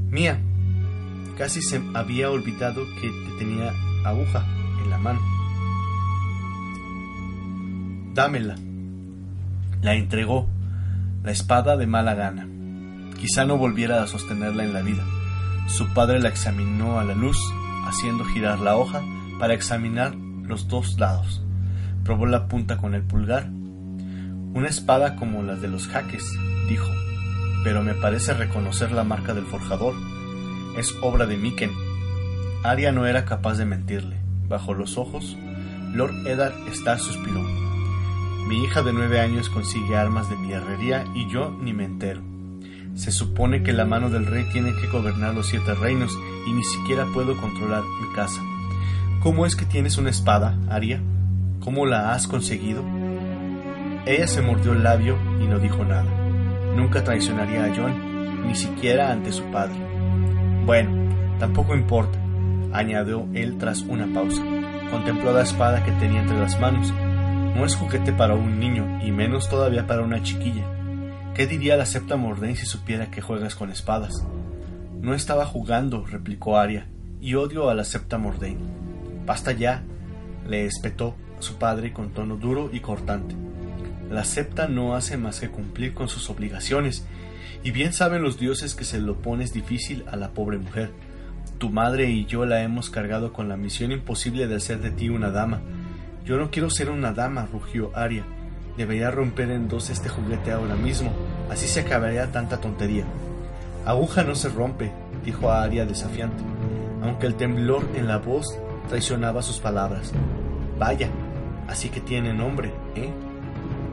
Mía, 0.08 0.38
Casi 1.36 1.62
se 1.62 1.82
había 1.94 2.30
olvidado 2.30 2.86
que 3.00 3.10
tenía 3.38 3.72
aguja 4.04 4.44
en 4.82 4.90
la 4.90 4.98
mano. 4.98 5.20
Dámela. 8.14 8.56
La 9.82 9.94
entregó, 9.94 10.48
la 11.24 11.32
espada 11.32 11.76
de 11.76 11.86
mala 11.86 12.14
gana. 12.14 12.46
Quizá 13.18 13.44
no 13.44 13.58
volviera 13.58 14.02
a 14.02 14.06
sostenerla 14.06 14.64
en 14.64 14.72
la 14.72 14.82
vida. 14.82 15.02
Su 15.66 15.92
padre 15.92 16.20
la 16.20 16.28
examinó 16.28 17.00
a 17.00 17.04
la 17.04 17.14
luz, 17.14 17.38
haciendo 17.86 18.24
girar 18.24 18.60
la 18.60 18.76
hoja 18.76 19.02
para 19.40 19.54
examinar 19.54 20.14
los 20.14 20.68
dos 20.68 20.98
lados. 20.98 21.42
Probó 22.04 22.26
la 22.26 22.46
punta 22.48 22.76
con 22.76 22.94
el 22.94 23.02
pulgar. 23.02 23.48
Una 23.48 24.68
espada 24.68 25.16
como 25.16 25.42
las 25.42 25.60
de 25.60 25.68
los 25.68 25.88
jaques, 25.88 26.24
dijo, 26.68 26.88
pero 27.64 27.82
me 27.82 27.94
parece 27.94 28.34
reconocer 28.34 28.92
la 28.92 29.04
marca 29.04 29.34
del 29.34 29.46
forjador. 29.46 29.94
Es 30.76 30.94
obra 31.00 31.26
de 31.26 31.36
Miken. 31.36 31.70
Aria 32.64 32.90
no 32.90 33.06
era 33.06 33.24
capaz 33.24 33.58
de 33.58 33.64
mentirle. 33.64 34.16
Bajo 34.48 34.74
los 34.74 34.98
ojos, 34.98 35.36
Lord 35.92 36.26
Eddard 36.26 36.54
Stark 36.72 36.98
suspiró. 36.98 37.42
Mi 38.48 38.64
hija 38.64 38.82
de 38.82 38.92
nueve 38.92 39.20
años 39.20 39.48
consigue 39.48 39.96
armas 39.96 40.28
de 40.28 40.36
mi 40.36 40.52
herrería 40.52 41.04
y 41.14 41.30
yo 41.30 41.56
ni 41.62 41.72
me 41.72 41.84
entero. 41.84 42.22
Se 42.96 43.12
supone 43.12 43.62
que 43.62 43.72
la 43.72 43.84
mano 43.84 44.10
del 44.10 44.26
rey 44.26 44.44
tiene 44.52 44.72
que 44.74 44.88
gobernar 44.88 45.34
los 45.34 45.46
siete 45.46 45.74
reinos 45.74 46.12
y 46.46 46.52
ni 46.52 46.64
siquiera 46.64 47.06
puedo 47.14 47.36
controlar 47.36 47.82
mi 47.82 48.14
casa. 48.14 48.42
¿Cómo 49.22 49.46
es 49.46 49.54
que 49.54 49.66
tienes 49.66 49.96
una 49.96 50.10
espada, 50.10 50.58
Aria? 50.68 51.00
¿Cómo 51.60 51.86
la 51.86 52.12
has 52.12 52.26
conseguido? 52.26 52.84
Ella 54.06 54.26
se 54.26 54.42
mordió 54.42 54.72
el 54.72 54.82
labio 54.82 55.16
y 55.40 55.46
no 55.46 55.60
dijo 55.60 55.84
nada. 55.84 56.04
Nunca 56.74 57.04
traicionaría 57.04 57.64
a 57.64 57.74
John, 57.74 58.46
ni 58.46 58.54
siquiera 58.56 59.12
ante 59.12 59.32
su 59.32 59.44
padre. 59.44 59.93
Bueno, 60.64 60.90
tampoco 61.38 61.74
importa, 61.74 62.18
añadió 62.72 63.28
él 63.34 63.58
tras 63.58 63.82
una 63.82 64.06
pausa. 64.14 64.42
Contempló 64.90 65.32
la 65.34 65.42
espada 65.42 65.84
que 65.84 65.92
tenía 65.92 66.22
entre 66.22 66.40
las 66.40 66.58
manos. 66.58 66.90
No 67.54 67.66
es 67.66 67.76
juguete 67.76 68.14
para 68.14 68.34
un 68.34 68.58
niño, 68.58 69.00
y 69.04 69.12
menos 69.12 69.50
todavía 69.50 69.86
para 69.86 70.02
una 70.02 70.22
chiquilla. 70.22 70.64
¿Qué 71.34 71.46
diría 71.46 71.76
la 71.76 71.84
septa 71.84 72.16
Mordain 72.16 72.56
si 72.56 72.64
supiera 72.64 73.10
que 73.10 73.20
juegas 73.20 73.54
con 73.56 73.70
espadas? 73.70 74.24
No 75.02 75.12
estaba 75.12 75.44
jugando, 75.44 76.06
replicó 76.06 76.56
Aria, 76.56 76.86
y 77.20 77.34
odio 77.34 77.68
a 77.68 77.74
la 77.74 77.84
septa 77.84 78.16
Mordain. 78.16 78.58
Basta 79.26 79.52
ya, 79.52 79.82
le 80.48 80.64
espetó 80.64 81.14
su 81.40 81.56
padre 81.56 81.92
con 81.92 82.10
tono 82.10 82.36
duro 82.36 82.70
y 82.72 82.80
cortante. 82.80 83.34
La 84.10 84.24
septa 84.24 84.66
no 84.66 84.94
hace 84.94 85.18
más 85.18 85.40
que 85.40 85.50
cumplir 85.50 85.92
con 85.92 86.08
sus 86.08 86.30
obligaciones, 86.30 87.06
y 87.64 87.70
bien 87.70 87.94
saben 87.94 88.22
los 88.22 88.38
dioses 88.38 88.74
que 88.74 88.84
se 88.84 89.00
lo 89.00 89.16
pones 89.16 89.54
difícil 89.54 90.04
a 90.12 90.16
la 90.16 90.28
pobre 90.30 90.58
mujer. 90.58 90.92
Tu 91.56 91.70
madre 91.70 92.10
y 92.10 92.26
yo 92.26 92.44
la 92.44 92.62
hemos 92.62 92.90
cargado 92.90 93.32
con 93.32 93.48
la 93.48 93.56
misión 93.56 93.90
imposible 93.90 94.46
de 94.46 94.56
hacer 94.56 94.80
de 94.80 94.90
ti 94.90 95.08
una 95.08 95.30
dama. 95.30 95.62
Yo 96.26 96.36
no 96.36 96.50
quiero 96.50 96.68
ser 96.68 96.90
una 96.90 97.14
dama, 97.14 97.48
rugió 97.50 97.90
Aria. 97.96 98.24
Debería 98.76 99.10
romper 99.10 99.50
en 99.50 99.68
dos 99.68 99.88
este 99.88 100.10
juguete 100.10 100.52
ahora 100.52 100.74
mismo, 100.74 101.10
así 101.50 101.66
se 101.66 101.80
acabaría 101.80 102.30
tanta 102.30 102.60
tontería. 102.60 103.04
Aguja 103.86 104.24
no 104.24 104.34
se 104.34 104.50
rompe, 104.50 104.92
dijo 105.24 105.50
Aria 105.50 105.86
desafiante, 105.86 106.42
aunque 107.02 107.26
el 107.26 107.34
temblor 107.34 107.88
en 107.94 108.08
la 108.08 108.18
voz 108.18 108.58
traicionaba 108.88 109.42
sus 109.42 109.58
palabras. 109.58 110.12
Vaya, 110.78 111.08
así 111.66 111.88
que 111.88 112.00
tiene 112.00 112.34
nombre, 112.34 112.74
¿eh? 112.94 113.10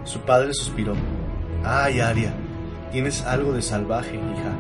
Su 0.04 0.20
padre 0.22 0.54
suspiró. 0.54 0.94
Ay, 1.64 2.00
Aria, 2.00 2.34
tienes 2.92 3.26
algo 3.26 3.54
de 3.54 3.62
salvaje, 3.62 4.16
hija. 4.16 4.52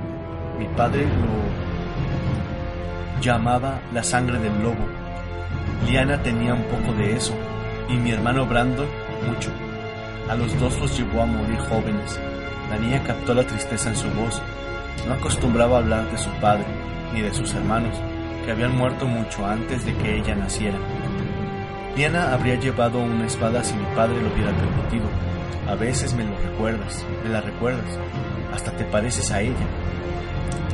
Mi 0.58 0.66
padre 0.76 1.04
lo 1.04 1.42
llamaba 3.22 3.82
la 3.94 4.04
sangre 4.04 4.40
del 4.40 4.64
lobo. 4.64 4.86
Liana 5.88 6.24
tenía 6.24 6.54
un 6.54 6.64
poco 6.64 6.94
de 6.94 7.16
eso, 7.16 7.34
y 7.90 7.94
mi 7.98 8.12
hermano 8.12 8.46
Brandon 8.46 8.88
mucho. 9.28 9.52
A 10.30 10.36
los 10.36 10.58
dos 10.60 10.80
los 10.80 10.98
llevó 10.98 11.22
a 11.22 11.26
morir 11.26 11.58
jóvenes. 11.60 12.20
La 12.70 12.78
niña 12.78 13.04
captó 13.04 13.34
la 13.34 13.44
tristeza 13.44 13.90
en 13.90 13.96
su 13.96 14.10
voz. 14.12 14.42
No 15.08 15.14
acostumbraba 15.16 15.78
a 15.78 15.80
hablar 15.80 16.10
de 16.10 16.18
su 16.18 16.30
padre, 16.40 16.66
ni 17.14 17.22
de 17.22 17.34
sus 17.34 17.54
hermanos, 17.54 17.96
que 18.46 18.52
habían 18.52 18.78
muerto 18.78 19.06
mucho 19.06 19.46
antes 19.46 19.86
de 19.86 19.94
que 19.96 20.18
ella 20.20 20.36
naciera. 20.36 20.78
Liana 21.96 22.34
habría 22.34 22.56
llevado 22.56 23.00
una 23.00 23.26
espada 23.26 23.64
si 23.64 23.76
mi 23.76 23.86
padre 23.96 24.22
lo 24.22 24.34
hubiera 24.34 24.52
permitido. 24.56 25.31
A 25.68 25.76
veces 25.76 26.14
me 26.14 26.24
lo 26.24 26.38
recuerdas, 26.38 27.06
me 27.24 27.30
la 27.30 27.42
recuerdas, 27.42 27.98
hasta 28.54 28.72
te 28.76 28.84
pareces 28.86 29.32
a 29.32 29.42
ella. 29.42 29.68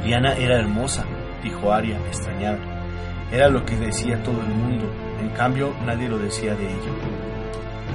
Liana 0.04 0.34
era 0.36 0.60
hermosa, 0.60 1.06
dijo 1.44 1.72
Aria, 1.72 1.98
extrañada. 2.08 2.60
Era 3.32 3.50
lo 3.50 3.66
que 3.66 3.76
decía 3.76 4.24
todo 4.24 4.40
el 4.42 4.48
mundo, 4.48 4.90
en 5.20 5.30
cambio 5.30 5.74
nadie 5.86 6.08
lo 6.08 6.18
decía 6.18 6.56
de 6.56 6.66
ella. 6.66 6.92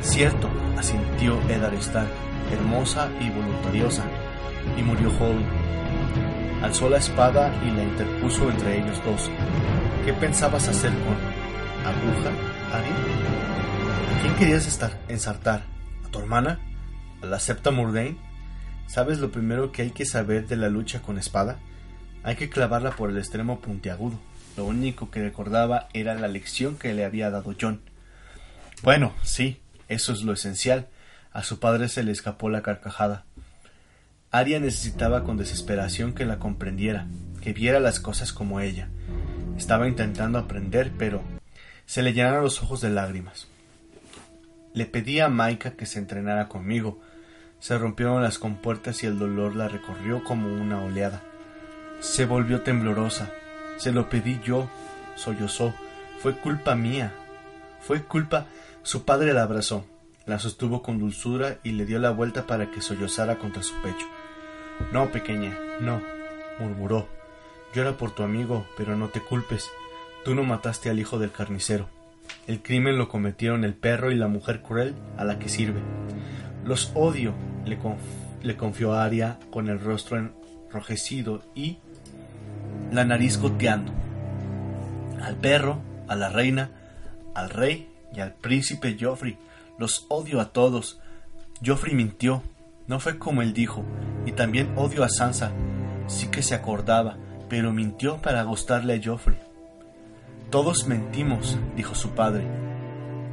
Cierto, 0.02 0.48
asintió 0.76 1.40
Eddard 1.48 1.74
hermosa 2.52 3.08
y 3.20 3.30
voluntariosa, 3.30 4.04
y 4.76 4.82
murió 4.82 5.10
joven. 5.12 5.46
Alzó 6.62 6.88
la 6.88 6.98
espada 6.98 7.52
y 7.64 7.70
la 7.70 7.82
interpuso 7.82 8.50
entre 8.50 8.78
ellos 8.78 9.00
dos. 9.04 9.30
¿Qué 10.04 10.12
pensabas 10.12 10.68
hacer 10.68 10.90
con 10.90 11.16
aguja, 11.86 12.30
Aria? 12.72 12.94
¿A 14.16 14.22
quién 14.22 14.34
querías 14.36 14.66
estar, 14.66 15.00
ensartar? 15.08 15.62
¿A 16.04 16.08
tu 16.08 16.18
hermana? 16.18 16.60
¿A 17.22 17.26
la 17.26 17.38
septa 17.38 17.70
Murdain? 17.70 18.18
¿Sabes 18.88 19.20
lo 19.20 19.30
primero 19.30 19.70
que 19.70 19.82
hay 19.82 19.90
que 19.90 20.04
saber 20.04 20.48
de 20.48 20.56
la 20.56 20.68
lucha 20.68 21.02
con 21.02 21.18
espada? 21.18 21.58
Hay 22.24 22.34
que 22.34 22.50
clavarla 22.50 22.90
por 22.90 23.10
el 23.10 23.18
extremo 23.18 23.60
puntiagudo. 23.60 24.18
Lo 24.56 24.64
único 24.64 25.10
que 25.10 25.22
recordaba 25.22 25.88
era 25.92 26.14
la 26.14 26.28
lección 26.28 26.76
que 26.76 26.92
le 26.92 27.04
había 27.04 27.30
dado 27.30 27.54
John. 27.58 27.80
Bueno, 28.82 29.14
sí, 29.22 29.60
eso 29.88 30.12
es 30.12 30.22
lo 30.22 30.32
esencial. 30.32 30.88
A 31.32 31.44
su 31.44 31.60
padre 31.60 31.88
se 31.88 32.02
le 32.02 32.10
escapó 32.10 32.50
la 32.50 32.62
carcajada. 32.62 33.24
Aria 34.32 34.58
necesitaba 34.58 35.22
con 35.22 35.36
desesperación 35.36 36.14
que 36.14 36.24
la 36.24 36.40
comprendiera, 36.40 37.06
que 37.40 37.52
viera 37.52 37.78
las 37.78 38.00
cosas 38.00 38.32
como 38.32 38.58
ella. 38.58 38.88
Estaba 39.56 39.86
intentando 39.86 40.38
aprender, 40.38 40.90
pero 40.98 41.22
se 41.86 42.02
le 42.02 42.14
llenaron 42.14 42.42
los 42.42 42.62
ojos 42.62 42.80
de 42.80 42.90
lágrimas. 42.90 43.46
Le 44.74 44.86
pedí 44.86 45.20
a 45.20 45.28
Maika 45.28 45.72
que 45.72 45.86
se 45.86 45.98
entrenara 45.98 46.48
conmigo. 46.48 47.00
Se 47.62 47.78
rompieron 47.78 48.20
las 48.24 48.40
compuertas 48.40 49.04
y 49.04 49.06
el 49.06 49.20
dolor 49.20 49.54
la 49.54 49.68
recorrió 49.68 50.24
como 50.24 50.52
una 50.52 50.82
oleada. 50.82 51.22
Se 52.00 52.26
volvió 52.26 52.62
temblorosa. 52.62 53.30
Se 53.76 53.92
lo 53.92 54.08
pedí 54.08 54.40
yo. 54.44 54.68
Sollozó. 55.14 55.72
Fue 56.18 56.36
culpa 56.36 56.74
mía. 56.74 57.12
Fue 57.80 58.02
culpa. 58.02 58.46
Su 58.82 59.04
padre 59.04 59.32
la 59.32 59.44
abrazó, 59.44 59.86
la 60.26 60.40
sostuvo 60.40 60.82
con 60.82 60.98
dulzura 60.98 61.58
y 61.62 61.70
le 61.70 61.86
dio 61.86 62.00
la 62.00 62.10
vuelta 62.10 62.48
para 62.48 62.68
que 62.72 62.82
sollozara 62.82 63.38
contra 63.38 63.62
su 63.62 63.80
pecho. 63.80 64.08
No, 64.90 65.12
pequeña, 65.12 65.56
no, 65.80 66.02
murmuró. 66.58 67.06
Llora 67.76 67.96
por 67.96 68.10
tu 68.10 68.24
amigo, 68.24 68.66
pero 68.76 68.96
no 68.96 69.06
te 69.10 69.20
culpes. 69.20 69.70
Tú 70.24 70.34
no 70.34 70.42
mataste 70.42 70.90
al 70.90 70.98
hijo 70.98 71.20
del 71.20 71.30
carnicero. 71.30 71.88
El 72.46 72.62
crimen 72.62 72.98
lo 72.98 73.08
cometieron 73.08 73.64
el 73.64 73.74
perro 73.74 74.10
y 74.10 74.16
la 74.16 74.28
mujer 74.28 74.62
cruel 74.62 74.94
a 75.16 75.24
la 75.24 75.38
que 75.38 75.48
sirve. 75.48 75.80
Los 76.64 76.92
odio, 76.94 77.34
le, 77.64 78.56
confió 78.56 78.94
Aria 78.94 79.38
con 79.50 79.68
el 79.68 79.80
rostro 79.80 80.18
enrojecido 80.18 81.42
y 81.54 81.78
la 82.90 83.04
nariz 83.04 83.38
goteando. 83.38 83.92
Al 85.20 85.36
perro, 85.36 85.80
a 86.08 86.16
la 86.16 86.28
reina, 86.28 86.70
al 87.34 87.50
rey 87.50 87.88
y 88.14 88.20
al 88.20 88.34
príncipe 88.34 88.96
Joffrey. 89.00 89.38
Los 89.78 90.06
odio 90.08 90.40
a 90.40 90.52
todos. 90.52 91.00
Joffrey 91.64 91.94
mintió. 91.94 92.42
No 92.86 93.00
fue 93.00 93.18
como 93.18 93.42
él 93.42 93.52
dijo. 93.52 93.84
Y 94.26 94.32
también 94.32 94.72
odio 94.76 95.04
a 95.04 95.08
Sansa. 95.08 95.52
Sí 96.08 96.28
que 96.28 96.42
se 96.42 96.54
acordaba, 96.54 97.16
pero 97.48 97.72
mintió 97.72 98.18
para 98.18 98.42
gustarle 98.42 98.94
a 98.94 99.00
Joffrey. 99.02 99.38
Todos 100.52 100.86
mentimos, 100.86 101.56
dijo 101.76 101.94
su 101.94 102.10
padre. 102.10 102.44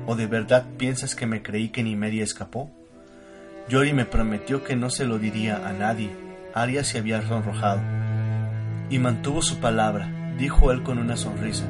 ¿O 0.08 0.16
de 0.16 0.26
verdad 0.26 0.66
piensas 0.78 1.16
que 1.16 1.28
me 1.28 1.44
creí 1.44 1.68
que 1.68 1.84
ni 1.84 1.98
media 1.98 2.24
escapó? 2.24 2.72
Jory 3.70 3.92
me 3.92 4.06
prometió 4.06 4.64
que 4.64 4.78
no 4.78 4.90
se 4.90 5.04
lo 5.04 5.20
diría 5.20 5.68
a 5.68 5.74
nadie. 5.74 6.12
Arya 6.54 6.86
se 6.86 6.98
había 6.98 7.22
sonrojado. 7.22 7.82
Y 8.90 9.00
mantuvo 9.00 9.42
su 9.42 9.58
palabra, 9.58 10.34
dijo 10.38 10.72
él 10.72 10.82
con 10.82 10.98
una 10.98 11.18
sonrisa. 11.18 11.66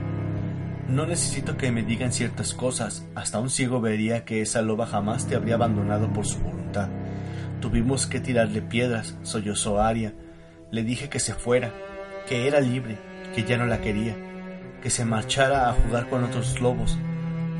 No 0.87 1.07
necesito 1.07 1.57
que 1.57 1.71
me 1.71 1.81
digan 1.81 2.13
ciertas 2.13 2.53
cosas, 2.53 3.07
hasta 3.15 3.39
un 3.39 3.49
ciego 3.49 3.81
vería 3.81 4.25
que 4.25 4.43
esa 4.43 4.61
loba 4.61 4.85
jamás 4.85 5.25
te 5.25 5.35
habría 5.35 5.55
abandonado 5.55 6.13
por 6.13 6.27
su 6.27 6.37
voluntad. 6.37 6.89
Tuvimos 7.59 8.05
que 8.05 8.19
tirarle 8.19 8.61
piedras, 8.61 9.17
sollozó 9.23 9.81
Aria. 9.81 10.13
Le 10.69 10.83
dije 10.83 11.09
que 11.09 11.19
se 11.19 11.33
fuera, 11.33 11.73
que 12.27 12.47
era 12.47 12.59
libre, 12.59 12.99
que 13.33 13.43
ya 13.43 13.57
no 13.57 13.65
la 13.65 13.81
quería, 13.81 14.15
que 14.81 14.89
se 14.89 15.05
marchara 15.05 15.69
a 15.69 15.73
jugar 15.73 16.09
con 16.09 16.23
otros 16.23 16.59
lobos. 16.61 16.97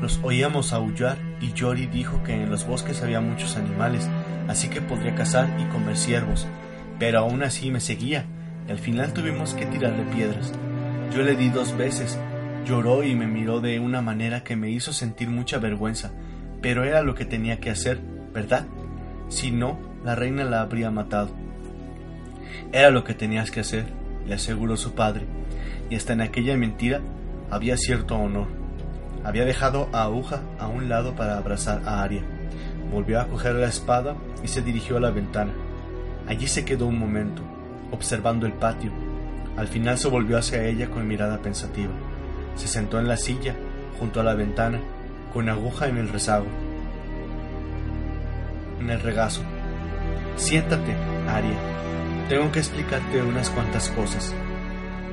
Los 0.00 0.20
oíamos 0.22 0.72
aullar 0.72 1.18
y 1.40 1.52
Jory 1.58 1.86
dijo 1.86 2.22
que 2.22 2.34
en 2.34 2.50
los 2.50 2.66
bosques 2.66 3.02
había 3.02 3.20
muchos 3.20 3.56
animales, 3.56 4.08
así 4.48 4.68
que 4.68 4.80
podría 4.80 5.14
cazar 5.14 5.48
y 5.58 5.64
comer 5.64 5.96
ciervos. 5.96 6.46
Pero 6.98 7.20
aún 7.20 7.42
así 7.42 7.70
me 7.70 7.80
seguía, 7.80 8.24
y 8.66 8.70
al 8.70 8.78
final 8.78 9.12
tuvimos 9.12 9.54
que 9.54 9.66
tirarle 9.66 10.04
piedras. 10.14 10.52
Yo 11.14 11.22
le 11.22 11.36
di 11.36 11.48
dos 11.48 11.76
veces, 11.76 12.18
lloró 12.64 13.02
y 13.02 13.14
me 13.14 13.26
miró 13.26 13.60
de 13.60 13.78
una 13.80 14.00
manera 14.00 14.44
que 14.44 14.56
me 14.56 14.70
hizo 14.70 14.92
sentir 14.92 15.28
mucha 15.28 15.58
vergüenza, 15.58 16.12
pero 16.62 16.84
era 16.84 17.02
lo 17.02 17.14
que 17.14 17.24
tenía 17.24 17.60
que 17.60 17.70
hacer, 17.70 18.00
¿verdad? 18.32 18.66
Si 19.28 19.50
no, 19.50 19.78
la 20.04 20.14
reina 20.14 20.44
la 20.44 20.60
habría 20.62 20.90
matado. 20.90 21.30
Era 22.72 22.90
lo 22.90 23.04
que 23.04 23.14
tenías 23.14 23.50
que 23.50 23.60
hacer, 23.60 23.86
le 24.26 24.34
aseguró 24.34 24.76
su 24.76 24.92
padre, 24.92 25.26
y 25.90 25.96
hasta 25.96 26.14
en 26.14 26.22
aquella 26.22 26.56
mentira 26.56 27.00
había 27.50 27.76
cierto 27.76 28.16
honor. 28.16 28.46
Había 29.24 29.44
dejado 29.44 29.88
a 29.92 30.04
Aguja 30.04 30.40
a 30.58 30.68
un 30.68 30.88
lado 30.88 31.14
para 31.14 31.36
abrazar 31.36 31.82
a 31.84 32.02
Aria. 32.02 32.22
volvió 32.90 33.20
a 33.20 33.26
coger 33.26 33.54
la 33.54 33.66
espada 33.66 34.16
y 34.42 34.48
se 34.48 34.62
dirigió 34.62 34.96
a 34.96 35.00
la 35.00 35.10
ventana. 35.10 35.52
Allí 36.26 36.46
se 36.46 36.64
quedó 36.64 36.86
un 36.86 36.98
momento, 36.98 37.42
observando 37.90 38.46
el 38.46 38.52
patio. 38.52 38.90
Al 39.56 39.68
final 39.68 39.98
se 39.98 40.08
volvió 40.08 40.38
hacia 40.38 40.64
ella 40.64 40.88
con 40.88 41.06
mirada 41.06 41.38
pensativa. 41.38 41.92
Se 42.54 42.66
sentó 42.66 42.98
en 42.98 43.08
la 43.08 43.16
silla, 43.16 43.54
junto 43.98 44.20
a 44.20 44.24
la 44.24 44.34
ventana, 44.34 44.80
con 45.32 45.48
aguja 45.48 45.88
en 45.88 45.98
el 45.98 46.08
rezago. 46.08 46.46
En 48.80 48.90
el 48.90 49.00
regazo. 49.00 49.42
Siéntate, 50.36 50.94
Aria. 51.28 51.58
Tengo 52.28 52.50
que 52.50 52.60
explicarte 52.60 53.22
unas 53.22 53.50
cuantas 53.50 53.88
cosas. 53.90 54.34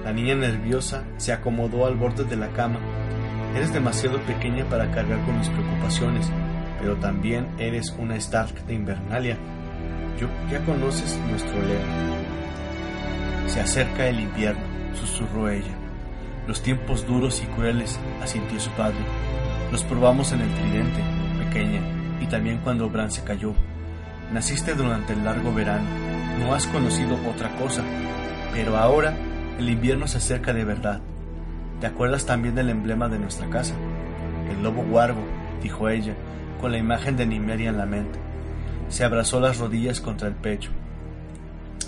La 0.08 0.14
niña 0.14 0.36
nerviosa 0.36 1.04
se 1.18 1.34
acomodó 1.34 1.86
al 1.86 1.98
borde 1.98 2.24
de 2.24 2.38
la 2.38 2.48
cama. 2.54 2.80
Eres 3.54 3.74
demasiado 3.74 4.22
pequeña 4.22 4.64
para 4.70 4.90
cargar 4.90 5.20
con 5.26 5.38
mis 5.38 5.50
preocupaciones, 5.50 6.32
pero 6.80 6.96
también 6.96 7.50
eres 7.60 7.94
una 8.00 8.16
Stark 8.16 8.66
de 8.68 8.74
Invernalia. 8.74 9.38
Ya 10.50 10.64
conoces 10.64 11.20
nuestro 11.30 11.60
lema. 11.60 13.48
Se 13.48 13.60
acerca 13.60 14.08
el 14.08 14.22
invierno, 14.22 14.62
susurró 14.96 15.50
ella. 15.50 15.76
Los 16.48 16.62
tiempos 16.62 17.06
duros 17.06 17.44
y 17.44 17.48
crueles, 17.48 18.00
asintió 18.24 18.62
su 18.62 18.70
padre. 18.72 19.04
Los 19.74 19.84
probamos 19.84 20.32
en 20.32 20.40
el 20.40 20.54
tridente, 20.54 21.02
pequeña, 21.38 21.82
y 22.22 22.28
también 22.28 22.60
cuando 22.60 22.90
Bran 22.90 23.12
se 23.12 23.26
cayó. 23.26 23.54
Naciste 24.32 24.74
durante 24.74 25.12
el 25.12 25.26
largo 25.26 25.54
verano, 25.54 25.90
no 26.40 26.54
has 26.54 26.66
conocido 26.68 27.20
otra 27.30 27.54
cosa, 27.58 27.84
pero 28.54 28.78
ahora 28.78 29.14
el 29.58 29.70
invierno 29.70 30.08
se 30.08 30.18
acerca 30.18 30.54
de 30.54 30.64
verdad. 30.64 31.02
¿Te 31.82 31.88
acuerdas 31.88 32.26
también 32.26 32.56
del 32.56 32.70
emblema 32.70 33.10
de 33.10 33.20
nuestra 33.20 33.50
casa? 33.50 33.76
El 34.52 34.64
lobo 34.64 34.84
guargo, 34.84 35.24
dijo 35.62 35.90
ella, 35.90 36.16
con 36.62 36.72
la 36.72 36.78
imagen 36.78 37.18
de 37.18 37.26
Nimeria 37.26 37.70
en 37.70 37.78
la 37.78 37.86
mente. 37.86 38.20
Se 38.90 39.04
abrazó 39.04 39.40
las 39.40 39.58
rodillas 39.58 40.00
contra 40.00 40.28
el 40.28 40.36
pecho. 40.36 40.72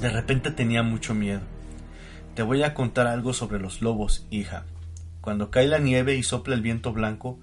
De 0.01 0.09
repente 0.09 0.51
tenía 0.51 0.83
mucho 0.83 1.13
miedo. 1.13 1.41
Te 2.35 2.43
voy 2.43 2.63
a 2.63 2.73
contar 2.73 3.07
algo 3.07 3.33
sobre 3.33 3.59
los 3.59 3.81
lobos, 3.81 4.27
hija. 4.29 4.65
Cuando 5.21 5.51
cae 5.51 5.67
la 5.67 5.79
nieve 5.79 6.15
y 6.15 6.23
sopla 6.23 6.55
el 6.55 6.61
viento 6.61 6.93
blanco, 6.93 7.39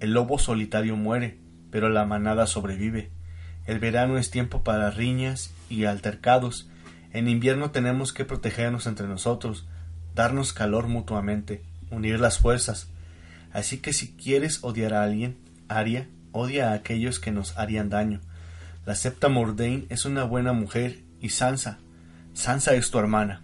el 0.00 0.12
lobo 0.12 0.38
solitario 0.38 0.96
muere, 0.96 1.38
pero 1.70 1.88
la 1.88 2.04
manada 2.06 2.46
sobrevive. 2.46 3.10
El 3.66 3.80
verano 3.80 4.16
es 4.16 4.30
tiempo 4.30 4.62
para 4.62 4.90
riñas 4.90 5.52
y 5.68 5.84
altercados. 5.84 6.70
En 7.12 7.28
invierno 7.28 7.70
tenemos 7.70 8.12
que 8.12 8.24
protegernos 8.24 8.86
entre 8.86 9.06
nosotros, 9.06 9.66
darnos 10.14 10.52
calor 10.52 10.88
mutuamente, 10.88 11.62
unir 11.90 12.20
las 12.20 12.38
fuerzas. 12.38 12.88
Así 13.52 13.78
que 13.78 13.92
si 13.92 14.12
quieres 14.12 14.62
odiar 14.62 14.94
a 14.94 15.02
alguien, 15.04 15.36
Aria, 15.68 16.08
odia 16.32 16.70
a 16.70 16.74
aquellos 16.74 17.18
que 17.18 17.32
nos 17.32 17.56
harían 17.56 17.88
daño. 17.88 18.20
La 18.84 18.94
septa 18.94 19.28
Mordain 19.28 19.86
es 19.88 20.04
una 20.04 20.24
buena 20.24 20.52
mujer 20.52 21.00
y 21.20 21.30
Sansa. 21.30 21.78
Sansa 22.34 22.74
es 22.74 22.90
tu 22.90 22.98
hermana. 22.98 23.42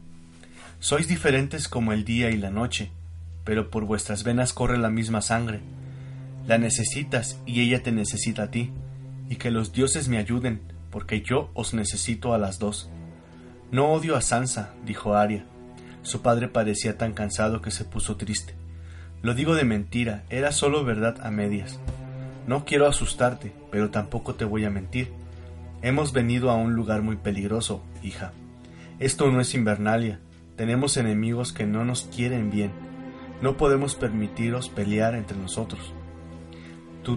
Sois 0.78 1.08
diferentes 1.08 1.68
como 1.68 1.92
el 1.92 2.04
día 2.04 2.30
y 2.30 2.36
la 2.36 2.50
noche, 2.50 2.90
pero 3.44 3.70
por 3.70 3.84
vuestras 3.84 4.24
venas 4.24 4.52
corre 4.52 4.78
la 4.78 4.90
misma 4.90 5.22
sangre. 5.22 5.60
La 6.46 6.58
necesitas 6.58 7.38
y 7.46 7.62
ella 7.62 7.82
te 7.82 7.92
necesita 7.92 8.44
a 8.44 8.50
ti, 8.50 8.70
y 9.30 9.36
que 9.36 9.50
los 9.50 9.72
dioses 9.72 10.08
me 10.08 10.18
ayuden, 10.18 10.60
porque 10.90 11.22
yo 11.22 11.50
os 11.54 11.72
necesito 11.72 12.34
a 12.34 12.38
las 12.38 12.58
dos. 12.58 12.90
No 13.70 13.88
odio 13.88 14.16
a 14.16 14.20
Sansa, 14.20 14.74
dijo 14.84 15.14
Aria. 15.14 15.46
Su 16.02 16.22
padre 16.22 16.48
parecía 16.48 16.98
tan 16.98 17.12
cansado 17.12 17.62
que 17.62 17.70
se 17.70 17.84
puso 17.84 18.16
triste. 18.16 18.54
Lo 19.22 19.34
digo 19.34 19.54
de 19.54 19.64
mentira, 19.64 20.24
era 20.28 20.52
solo 20.52 20.84
verdad 20.84 21.16
a 21.22 21.30
medias. 21.30 21.80
No 22.46 22.64
quiero 22.64 22.86
asustarte, 22.86 23.52
pero 23.70 23.90
tampoco 23.90 24.34
te 24.34 24.44
voy 24.44 24.64
a 24.64 24.70
mentir. 24.70 25.12
Hemos 25.80 26.12
venido 26.12 26.50
a 26.50 26.56
un 26.56 26.74
lugar 26.74 27.02
muy 27.02 27.16
peligroso, 27.16 27.82
hija. 28.02 28.32
Esto 28.98 29.30
no 29.30 29.40
es 29.40 29.54
Invernalia. 29.54 30.20
Tenemos 30.56 30.96
enemigos 30.96 31.52
que 31.52 31.66
no 31.66 31.84
nos 31.84 32.02
quieren 32.02 32.50
bien. 32.50 32.70
No 33.40 33.56
podemos 33.56 33.94
permitiros 33.94 34.68
pelear 34.68 35.14
entre 35.14 35.36
nosotros. 35.36 35.92
Tu 37.02 37.16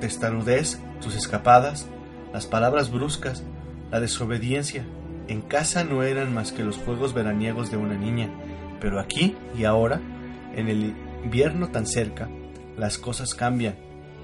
testarudez, 0.00 0.80
tus 1.00 1.14
escapadas, 1.14 1.86
las 2.32 2.46
palabras 2.46 2.90
bruscas, 2.90 3.44
la 3.90 4.00
desobediencia, 4.00 4.84
en 5.28 5.42
casa 5.42 5.84
no 5.84 6.02
eran 6.02 6.32
más 6.32 6.52
que 6.52 6.64
los 6.64 6.76
juegos 6.76 7.14
veraniegos 7.14 7.70
de 7.70 7.76
una 7.76 7.94
niña, 7.94 8.30
pero 8.80 9.00
aquí 9.00 9.36
y 9.56 9.64
ahora, 9.64 10.00
en 10.54 10.68
el 10.68 10.94
invierno 11.24 11.68
tan 11.68 11.86
cerca, 11.86 12.28
las 12.76 12.98
cosas 12.98 13.34
cambian. 13.34 13.74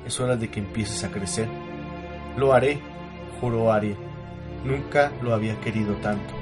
Es 0.07 0.21
hora 0.21 0.37
de 0.37 0.51
que 0.51 0.61
empieces 0.61 1.05
a 1.05 1.11
crecer. 1.11 1.49
Lo 2.37 2.53
haré, 2.53 2.81
juró 3.41 3.73
Aria. 3.73 3.97
Nunca 4.65 5.13
lo 5.23 5.35
había 5.35 5.61
querido 5.61 5.95
tanto 5.97 6.35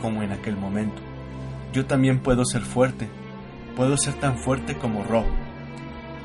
como 0.00 0.22
en 0.22 0.32
aquel 0.32 0.56
momento. 0.56 1.00
Yo 1.72 1.86
también 1.86 2.20
puedo 2.20 2.44
ser 2.44 2.62
fuerte. 2.62 3.08
Puedo 3.76 3.96
ser 3.96 4.14
tan 4.14 4.36
fuerte 4.38 4.76
como 4.76 5.04
Rob. 5.04 5.24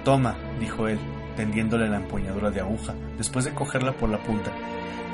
Toma, 0.03 0.35
dijo 0.59 0.87
él, 0.87 0.99
tendiéndole 1.35 1.87
la 1.87 1.97
empuñadura 1.97 2.51
de 2.51 2.59
aguja, 2.59 2.93
después 3.17 3.45
de 3.45 3.53
cogerla 3.53 3.93
por 3.93 4.09
la 4.09 4.17
punta. 4.19 4.51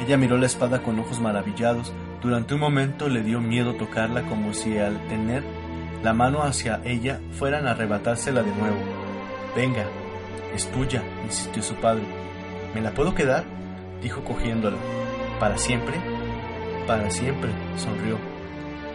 Ella 0.04 0.18
miró 0.18 0.38
la 0.38 0.48
espada 0.48 0.82
con 0.82 0.98
ojos 1.00 1.20
maravillados. 1.20 1.94
Durante 2.24 2.54
un 2.54 2.62
momento 2.62 3.10
le 3.10 3.22
dio 3.22 3.42
miedo 3.42 3.76
tocarla 3.76 4.24
como 4.24 4.54
si 4.54 4.78
al 4.78 4.98
tener 5.10 5.44
la 6.02 6.14
mano 6.14 6.44
hacia 6.44 6.80
ella 6.86 7.20
fueran 7.34 7.68
a 7.68 7.72
arrebatársela 7.72 8.42
de 8.44 8.56
nuevo. 8.56 8.78
Venga, 9.58 9.86
es 10.56 10.72
tuya, 10.72 11.04
insistió 11.26 11.62
su 11.62 11.76
padre. 11.76 12.04
¿Me 12.74 12.80
la 12.80 12.92
puedo 12.92 13.14
quedar? 13.14 13.44
dijo 14.02 14.24
cogiéndola. 14.24 14.78
¿Para 15.38 15.58
siempre? 15.58 15.96
Para 16.88 17.12
siempre, 17.12 17.50
sonrió. 17.76 18.18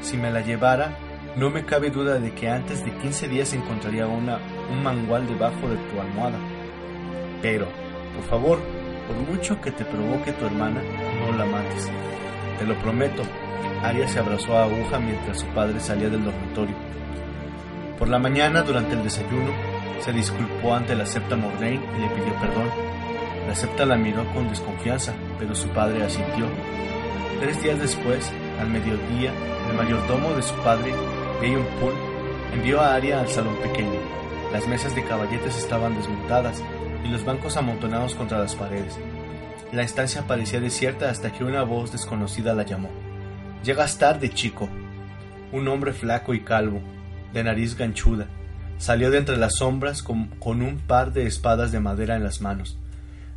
Si 0.01 0.16
me 0.16 0.31
la 0.31 0.41
llevara, 0.41 0.97
no 1.37 1.51
me 1.51 1.66
cabe 1.66 1.91
duda 1.91 2.18
de 2.18 2.33
que 2.33 2.49
antes 2.49 2.83
de 2.83 2.97
quince 2.97 3.29
días 3.29 3.53
encontraría 3.53 4.07
una, 4.07 4.39
un 4.70 4.83
mangual 4.83 5.26
debajo 5.26 5.68
de 5.68 5.76
tu 5.76 6.01
almohada. 6.01 6.39
Pero, 7.43 7.66
por 8.14 8.24
favor, 8.24 8.59
por 9.07 9.16
mucho 9.16 9.61
que 9.61 9.70
te 9.70 9.85
provoque 9.85 10.33
tu 10.33 10.47
hermana, 10.47 10.83
no 11.20 11.37
la 11.37 11.45
mates. 11.45 11.91
Te 12.59 12.65
lo 12.65 12.75
prometo. 12.81 13.23
Aria 13.83 14.09
se 14.09 14.19
abrazó 14.19 14.57
a 14.57 14.65
Aguja 14.65 14.99
mientras 14.99 15.41
su 15.41 15.47
padre 15.47 15.81
salía 15.81 16.09
del 16.09 16.25
dormitorio. 16.25 16.75
Por 17.99 18.09
la 18.09 18.19
mañana, 18.19 18.63
durante 18.63 18.95
el 18.95 19.05
desayuno, 19.05 19.53
se 20.01 20.13
disculpó 20.13 20.75
ante 20.75 20.95
la 20.95 21.07
septa 21.07 21.37
Mordain 21.37 21.83
y 21.97 22.01
le 22.01 22.09
pidió 22.09 22.35
perdón. 22.41 22.71
La 23.47 23.55
septa 23.55 23.87
la 23.87 23.97
miró 23.97 24.25
con 24.35 24.49
desconfianza, 24.49 25.15
pero 25.39 25.55
su 25.55 25.69
padre 25.69 26.05
asintió. 26.05 26.47
Tres 27.41 27.63
días 27.63 27.79
después, 27.79 28.31
al 28.61 28.69
mediodía, 28.69 29.33
el 29.71 29.77
mayordomo 29.77 30.31
de 30.31 30.43
su 30.43 30.55
padre, 30.57 30.93
Gayon 31.41 31.65
Poole, 31.81 31.97
envió 32.53 32.81
a 32.81 32.95
Aria 32.95 33.21
al 33.21 33.29
salón 33.29 33.57
pequeño. 33.57 34.01
Las 34.53 34.67
mesas 34.67 34.95
de 34.95 35.05
caballetes 35.05 35.57
estaban 35.57 35.95
desmontadas 35.95 36.63
y 37.05 37.09
los 37.09 37.25
bancos 37.25 37.57
amontonados 37.57 38.15
contra 38.15 38.39
las 38.39 38.55
paredes. 38.55 38.99
La 39.73 39.83
estancia 39.83 40.27
parecía 40.27 40.61
desierta 40.61 41.11
hasta 41.11 41.31
que 41.31 41.45
una 41.45 41.62
voz 41.62 41.93
desconocida 41.93 42.55
la 42.55 42.62
llamó. 42.62 42.89
Llegas 43.62 43.99
tarde, 43.99 44.31
chico. 44.31 44.69
Un 45.53 45.69
hombre 45.69 45.93
flaco 45.93 46.33
y 46.33 46.41
calvo, 46.41 46.81
de 47.35 47.45
nariz 47.45 47.77
ganchuda, 47.77 48.29
salió 48.79 49.11
de 49.11 49.19
entre 49.19 49.37
las 49.37 49.57
sombras 49.57 50.03
con, 50.03 50.31
un 50.43 50.79
par 50.79 51.12
de 51.12 51.27
espadas 51.27 51.71
de 51.71 51.81
madera 51.81 52.16
en 52.16 52.25
las 52.25 52.41
manos. 52.41 52.79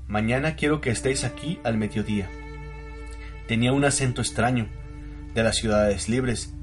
Mañana 0.07 0.55
quiero 0.55 0.79
que 0.79 0.89
estéis 0.89 1.25
aquí 1.25 1.59
al 1.63 1.77
mediodía. 1.77 2.29
Tenía 3.47 3.73
un 3.73 3.83
acento 3.83 4.21
extraño, 4.21 4.67
de 5.33 5.43
las 5.43 5.57
ciudades 5.57 6.07
libres, 6.07 6.53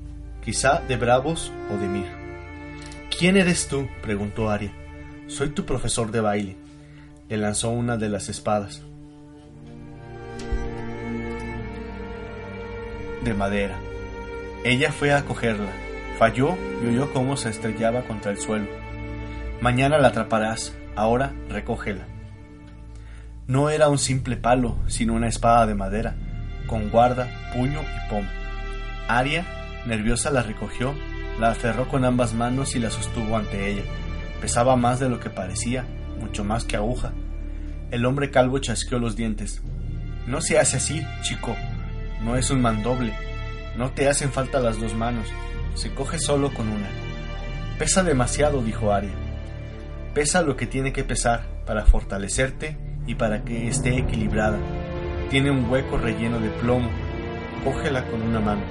quizá 0.42 0.80
de 0.88 0.96
Bravos 0.96 1.52
o 1.70 1.76
de 1.76 1.88
Mir. 1.88 2.06
¿Quién 3.16 3.36
eres 3.36 3.68
tú? 3.68 3.88
preguntó 4.02 4.48
Aria. 4.48 4.72
Soy 5.26 5.50
tu 5.50 5.66
profesor 5.66 6.10
de 6.10 6.20
baile. 6.20 6.56
Le 7.28 7.36
lanzó 7.36 7.70
una 7.70 7.98
de 7.98 8.08
las 8.08 8.28
espadas. 8.28 8.82
De 13.22 13.34
madera. 13.34 13.76
Ella 14.64 14.92
fue 14.92 15.12
a 15.12 15.24
cogerla 15.24 15.70
Falló 16.18 16.58
y 16.82 16.88
oyó 16.88 17.12
cómo 17.12 17.36
se 17.36 17.48
estrellaba 17.48 18.02
contra 18.02 18.32
el 18.32 18.38
suelo. 18.38 18.66
Mañana 19.60 19.98
la 19.98 20.08
atraparás, 20.08 20.76
ahora 20.96 21.32
recógela. 21.48 22.08
No 23.46 23.70
era 23.70 23.88
un 23.88 23.98
simple 23.98 24.36
palo, 24.36 24.76
sino 24.88 25.14
una 25.14 25.28
espada 25.28 25.64
de 25.66 25.76
madera, 25.76 26.16
con 26.66 26.90
guarda, 26.90 27.28
puño 27.54 27.82
y 27.82 28.10
pomo. 28.10 28.28
Aria, 29.06 29.46
nerviosa, 29.86 30.32
la 30.32 30.42
recogió, 30.42 30.92
la 31.38 31.52
aferró 31.52 31.86
con 31.86 32.04
ambas 32.04 32.34
manos 32.34 32.74
y 32.74 32.80
la 32.80 32.90
sostuvo 32.90 33.36
ante 33.36 33.70
ella. 33.70 33.82
Pesaba 34.40 34.74
más 34.74 34.98
de 34.98 35.08
lo 35.08 35.20
que 35.20 35.30
parecía, 35.30 35.84
mucho 36.20 36.42
más 36.42 36.64
que 36.64 36.74
aguja. 36.74 37.12
El 37.92 38.04
hombre 38.06 38.32
calvo 38.32 38.58
chasqueó 38.58 38.98
los 38.98 39.14
dientes. 39.14 39.62
No 40.26 40.40
se 40.40 40.58
hace 40.58 40.78
así, 40.78 41.06
chico. 41.22 41.54
No 42.22 42.36
es 42.36 42.50
un 42.50 42.60
mandoble. 42.60 43.12
No 43.76 43.90
te 43.90 44.08
hacen 44.08 44.32
falta 44.32 44.60
las 44.60 44.80
dos 44.80 44.94
manos 44.94 45.26
se 45.78 45.94
coge 45.94 46.18
solo 46.18 46.52
con 46.52 46.68
una. 46.68 46.88
Pesa 47.78 48.02
demasiado, 48.02 48.62
dijo 48.62 48.92
Aria. 48.92 49.12
Pesa 50.12 50.42
lo 50.42 50.56
que 50.56 50.66
tiene 50.66 50.92
que 50.92 51.04
pesar 51.04 51.42
para 51.66 51.86
fortalecerte 51.86 52.76
y 53.06 53.14
para 53.14 53.44
que 53.44 53.68
esté 53.68 53.96
equilibrada. 53.96 54.58
Tiene 55.30 55.52
un 55.52 55.70
hueco 55.70 55.96
relleno 55.96 56.40
de 56.40 56.50
plomo. 56.50 56.90
Cógela 57.62 58.04
con 58.06 58.22
una 58.22 58.40
mano. 58.40 58.62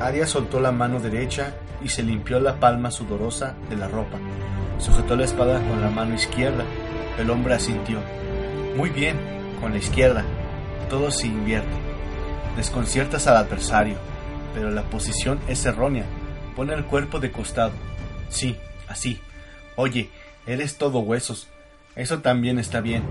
Aria 0.00 0.26
soltó 0.26 0.60
la 0.60 0.70
mano 0.70 1.00
derecha 1.00 1.54
y 1.82 1.88
se 1.88 2.04
limpió 2.04 2.38
la 2.38 2.60
palma 2.60 2.92
sudorosa 2.92 3.56
de 3.68 3.76
la 3.76 3.88
ropa. 3.88 4.18
Sujetó 4.78 5.16
la 5.16 5.24
espada 5.24 5.60
con 5.68 5.80
la 5.80 5.90
mano 5.90 6.14
izquierda. 6.14 6.64
El 7.18 7.30
hombre 7.30 7.54
asintió. 7.54 7.98
Muy 8.76 8.90
bien, 8.90 9.16
con 9.60 9.72
la 9.72 9.78
izquierda. 9.78 10.24
Todo 10.88 11.10
se 11.10 11.26
invierte. 11.26 11.87
Desconciertas 12.58 13.28
al 13.28 13.36
adversario, 13.36 13.94
pero 14.52 14.72
la 14.72 14.82
posición 14.82 15.38
es 15.46 15.64
errónea. 15.64 16.04
Pone 16.56 16.74
el 16.74 16.84
cuerpo 16.84 17.20
de 17.20 17.30
costado. 17.30 17.70
Sí, 18.30 18.56
así. 18.88 19.20
Oye, 19.76 20.10
eres 20.44 20.76
todo 20.76 20.98
huesos. 20.98 21.46
Eso 21.94 22.18
también 22.18 22.58
está 22.58 22.80
bien. 22.80 23.04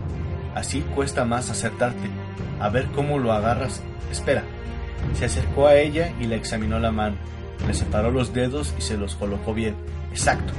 Así 0.54 0.82
cuesta 0.82 1.24
más 1.24 1.50
acertarte. 1.50 2.10
A 2.60 2.68
ver 2.68 2.88
cómo 2.88 3.20
lo 3.20 3.32
agarras. 3.32 3.82
Espera. 4.12 4.44
Se 5.14 5.24
acercó 5.24 5.68
a 5.68 5.76
ella 5.76 6.12
y 6.20 6.26
le 6.26 6.36
examinó 6.36 6.78
la 6.78 6.92
mano. 6.92 7.16
Le 7.66 7.74
separó 7.74 8.12
los 8.12 8.34
dedos 8.34 8.76
y 8.78 8.82
se 8.82 8.98
los 8.98 9.16
colocó 9.16 9.54
bien. 9.54 9.78
Exacto. 10.12 10.52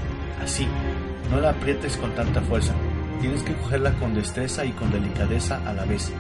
Así. 0.43 0.67
No 1.31 1.43
la 1.43 1.51
aprietes 1.51 1.99
con 1.99 2.15
tanta 2.15 2.41
fuerza. 2.41 2.73
Tienes 3.21 3.43
que 3.43 3.53
cogerla 3.53 3.93
con 3.99 4.15
destreza 4.15 4.65
y 4.65 4.71
con 4.71 4.91
delicadeza 4.91 5.61
a 5.67 5.75
la 5.75 5.85
vez. 5.85 6.11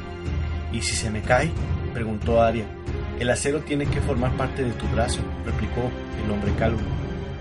¿Y 0.70 0.82
si 0.82 0.94
se 0.94 1.10
me 1.10 1.22
cae? 1.22 1.50
Preguntó 1.88 2.42
Aria. 2.42 2.64
El 3.18 3.30
acero 3.30 3.60
tiene 3.60 3.86
que 3.86 4.00
formar 4.00 4.36
parte 4.36 4.62
de 4.62 4.72
tu 4.72 4.86
brazo, 4.88 5.20
replicó 5.44 5.90
el 6.24 6.30
hombre 6.30 6.52
calvo. 6.58 6.80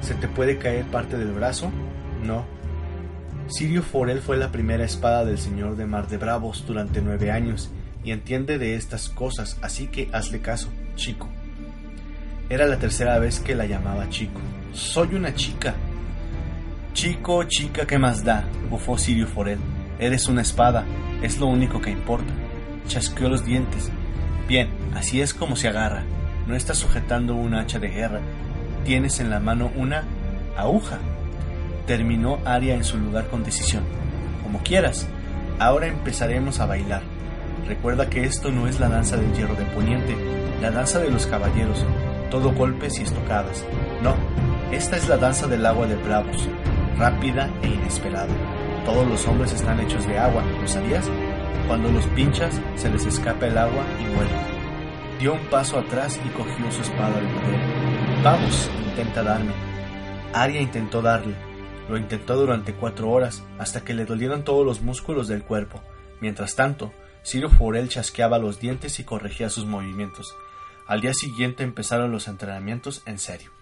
¿Se 0.02 0.16
te 0.16 0.28
puede 0.28 0.58
caer 0.58 0.86
parte 0.86 1.18
del 1.18 1.32
brazo? 1.32 1.72
No. 2.24 2.46
Sirio 3.48 3.82
Forel 3.82 4.20
fue 4.20 4.38
la 4.38 4.52
primera 4.52 4.84
espada 4.84 5.24
del 5.24 5.38
señor 5.38 5.78
de 5.78 5.86
Mar 5.86 6.08
de 6.08 6.18
Bravos 6.18 6.66
durante 6.68 7.02
nueve 7.02 7.32
años 7.32 7.72
y 8.04 8.12
entiende 8.12 8.58
de 8.58 8.76
estas 8.76 9.10
cosas, 9.10 9.58
así 9.62 9.88
que 9.88 10.10
hazle 10.12 10.42
caso, 10.42 10.70
chico. 10.96 11.30
Era 12.50 12.66
la 12.66 12.78
tercera 12.78 13.20
vez 13.20 13.40
que 13.40 13.56
la 13.56 13.66
llamaba 13.66 14.10
chico. 14.10 14.40
Soy 14.74 15.16
una 15.16 15.34
chica. 15.34 15.76
Chico, 16.94 17.44
chica, 17.44 17.86
¿qué 17.86 17.98
más 17.98 18.24
da? 18.24 18.46
bufó 18.70 18.98
Sirio 18.98 19.28
Forel. 19.28 19.60
Eres 20.00 20.28
una 20.28 20.42
espada, 20.42 20.86
es 21.22 21.38
lo 21.40 21.48
único 21.48 21.82
que 21.82 21.92
importa. 21.92 22.34
Chasqueó 22.88 23.30
los 23.30 23.46
dientes. 23.46 23.92
Bien, 24.48 24.70
así 24.96 25.22
es 25.22 25.34
como 25.34 25.58
se 25.58 25.68
agarra. 25.68 26.04
No 26.48 26.56
estás 26.56 26.78
sujetando 26.78 27.36
un 27.36 27.54
hacha 27.54 27.80
de 27.80 27.90
guerra, 27.90 28.22
tienes 28.86 29.20
en 29.20 29.30
la 29.30 29.42
mano 29.42 29.70
una 29.76 30.04
aguja. 30.56 31.00
Terminó 31.86 32.40
Aria 32.46 32.74
en 32.76 32.86
su 32.86 32.98
lugar 32.98 33.28
con 33.28 33.44
decisión. 33.44 33.84
Como 34.44 34.60
quieras, 34.60 35.08
ahora 35.60 35.88
empezaremos 35.88 36.62
a 36.62 36.66
bailar. 36.66 37.02
Recuerda 37.68 38.10
que 38.10 38.24
esto 38.24 38.50
no 38.50 38.68
es 38.68 38.80
la 38.80 38.88
danza 38.88 39.18
del 39.18 39.34
hierro 39.34 39.56
de 39.56 39.66
poniente, 39.66 40.16
la 40.62 40.72
danza 40.72 41.00
de 41.00 41.12
los 41.12 41.28
caballeros, 41.28 41.86
todo 42.32 42.54
golpes 42.54 43.00
y 43.00 43.04
estocadas. 43.04 43.66
No, 44.02 44.16
esta 44.72 44.96
es 44.96 45.10
la 45.10 45.18
danza 45.18 45.48
del 45.48 45.66
agua 45.66 45.88
de 45.88 45.96
bravos, 45.98 46.48
rápida 46.98 47.50
e 47.64 47.68
inesperada. 47.68 48.34
Todos 48.86 49.06
los 49.06 49.28
hombres 49.28 49.52
están 49.52 49.82
hechos 49.82 50.08
de 50.08 50.18
agua, 50.18 50.44
¿lo 50.62 50.68
sabías? 50.70 51.10
Cuando 51.68 51.92
los 51.92 52.06
pinchas, 52.08 52.62
se 52.76 52.90
les 52.90 53.06
escapa 53.06 53.48
el 53.48 53.58
agua 53.58 53.84
y 54.00 54.06
mueren. 54.14 54.58
Dio 55.20 55.34
un 55.34 55.46
paso 55.48 55.80
atrás 55.80 56.20
y 56.26 56.30
cogió 56.30 56.72
su 56.72 56.82
espada 56.82 57.20
de 57.20 57.28
poder. 57.28 58.24
Vamos, 58.24 58.70
intenta 58.90 59.24
darme. 59.24 59.52
Aria 60.34 60.62
intentó 60.62 61.02
darle. 61.02 61.36
Lo 61.90 61.98
intentó 61.98 62.36
durante 62.36 62.74
cuatro 62.74 63.10
horas, 63.10 63.44
hasta 63.58 63.84
que 63.84 63.94
le 63.94 64.06
dolieron 64.06 64.44
todos 64.44 64.66
los 64.66 64.82
músculos 64.82 65.28
del 65.28 65.44
cuerpo. 65.44 65.82
Mientras 66.22 66.56
tanto, 66.56 66.94
Ciro 67.26 67.50
Forel 67.50 67.90
chasqueaba 67.90 68.38
los 68.38 68.60
dientes 68.60 69.00
y 69.00 69.04
corregía 69.04 69.50
sus 69.50 69.66
movimientos. 69.66 70.36
Al 70.86 71.02
día 71.02 71.14
siguiente 71.14 71.64
empezaron 71.64 72.12
los 72.12 72.28
entrenamientos 72.28 73.02
en 73.06 73.20
serio. 73.20 73.57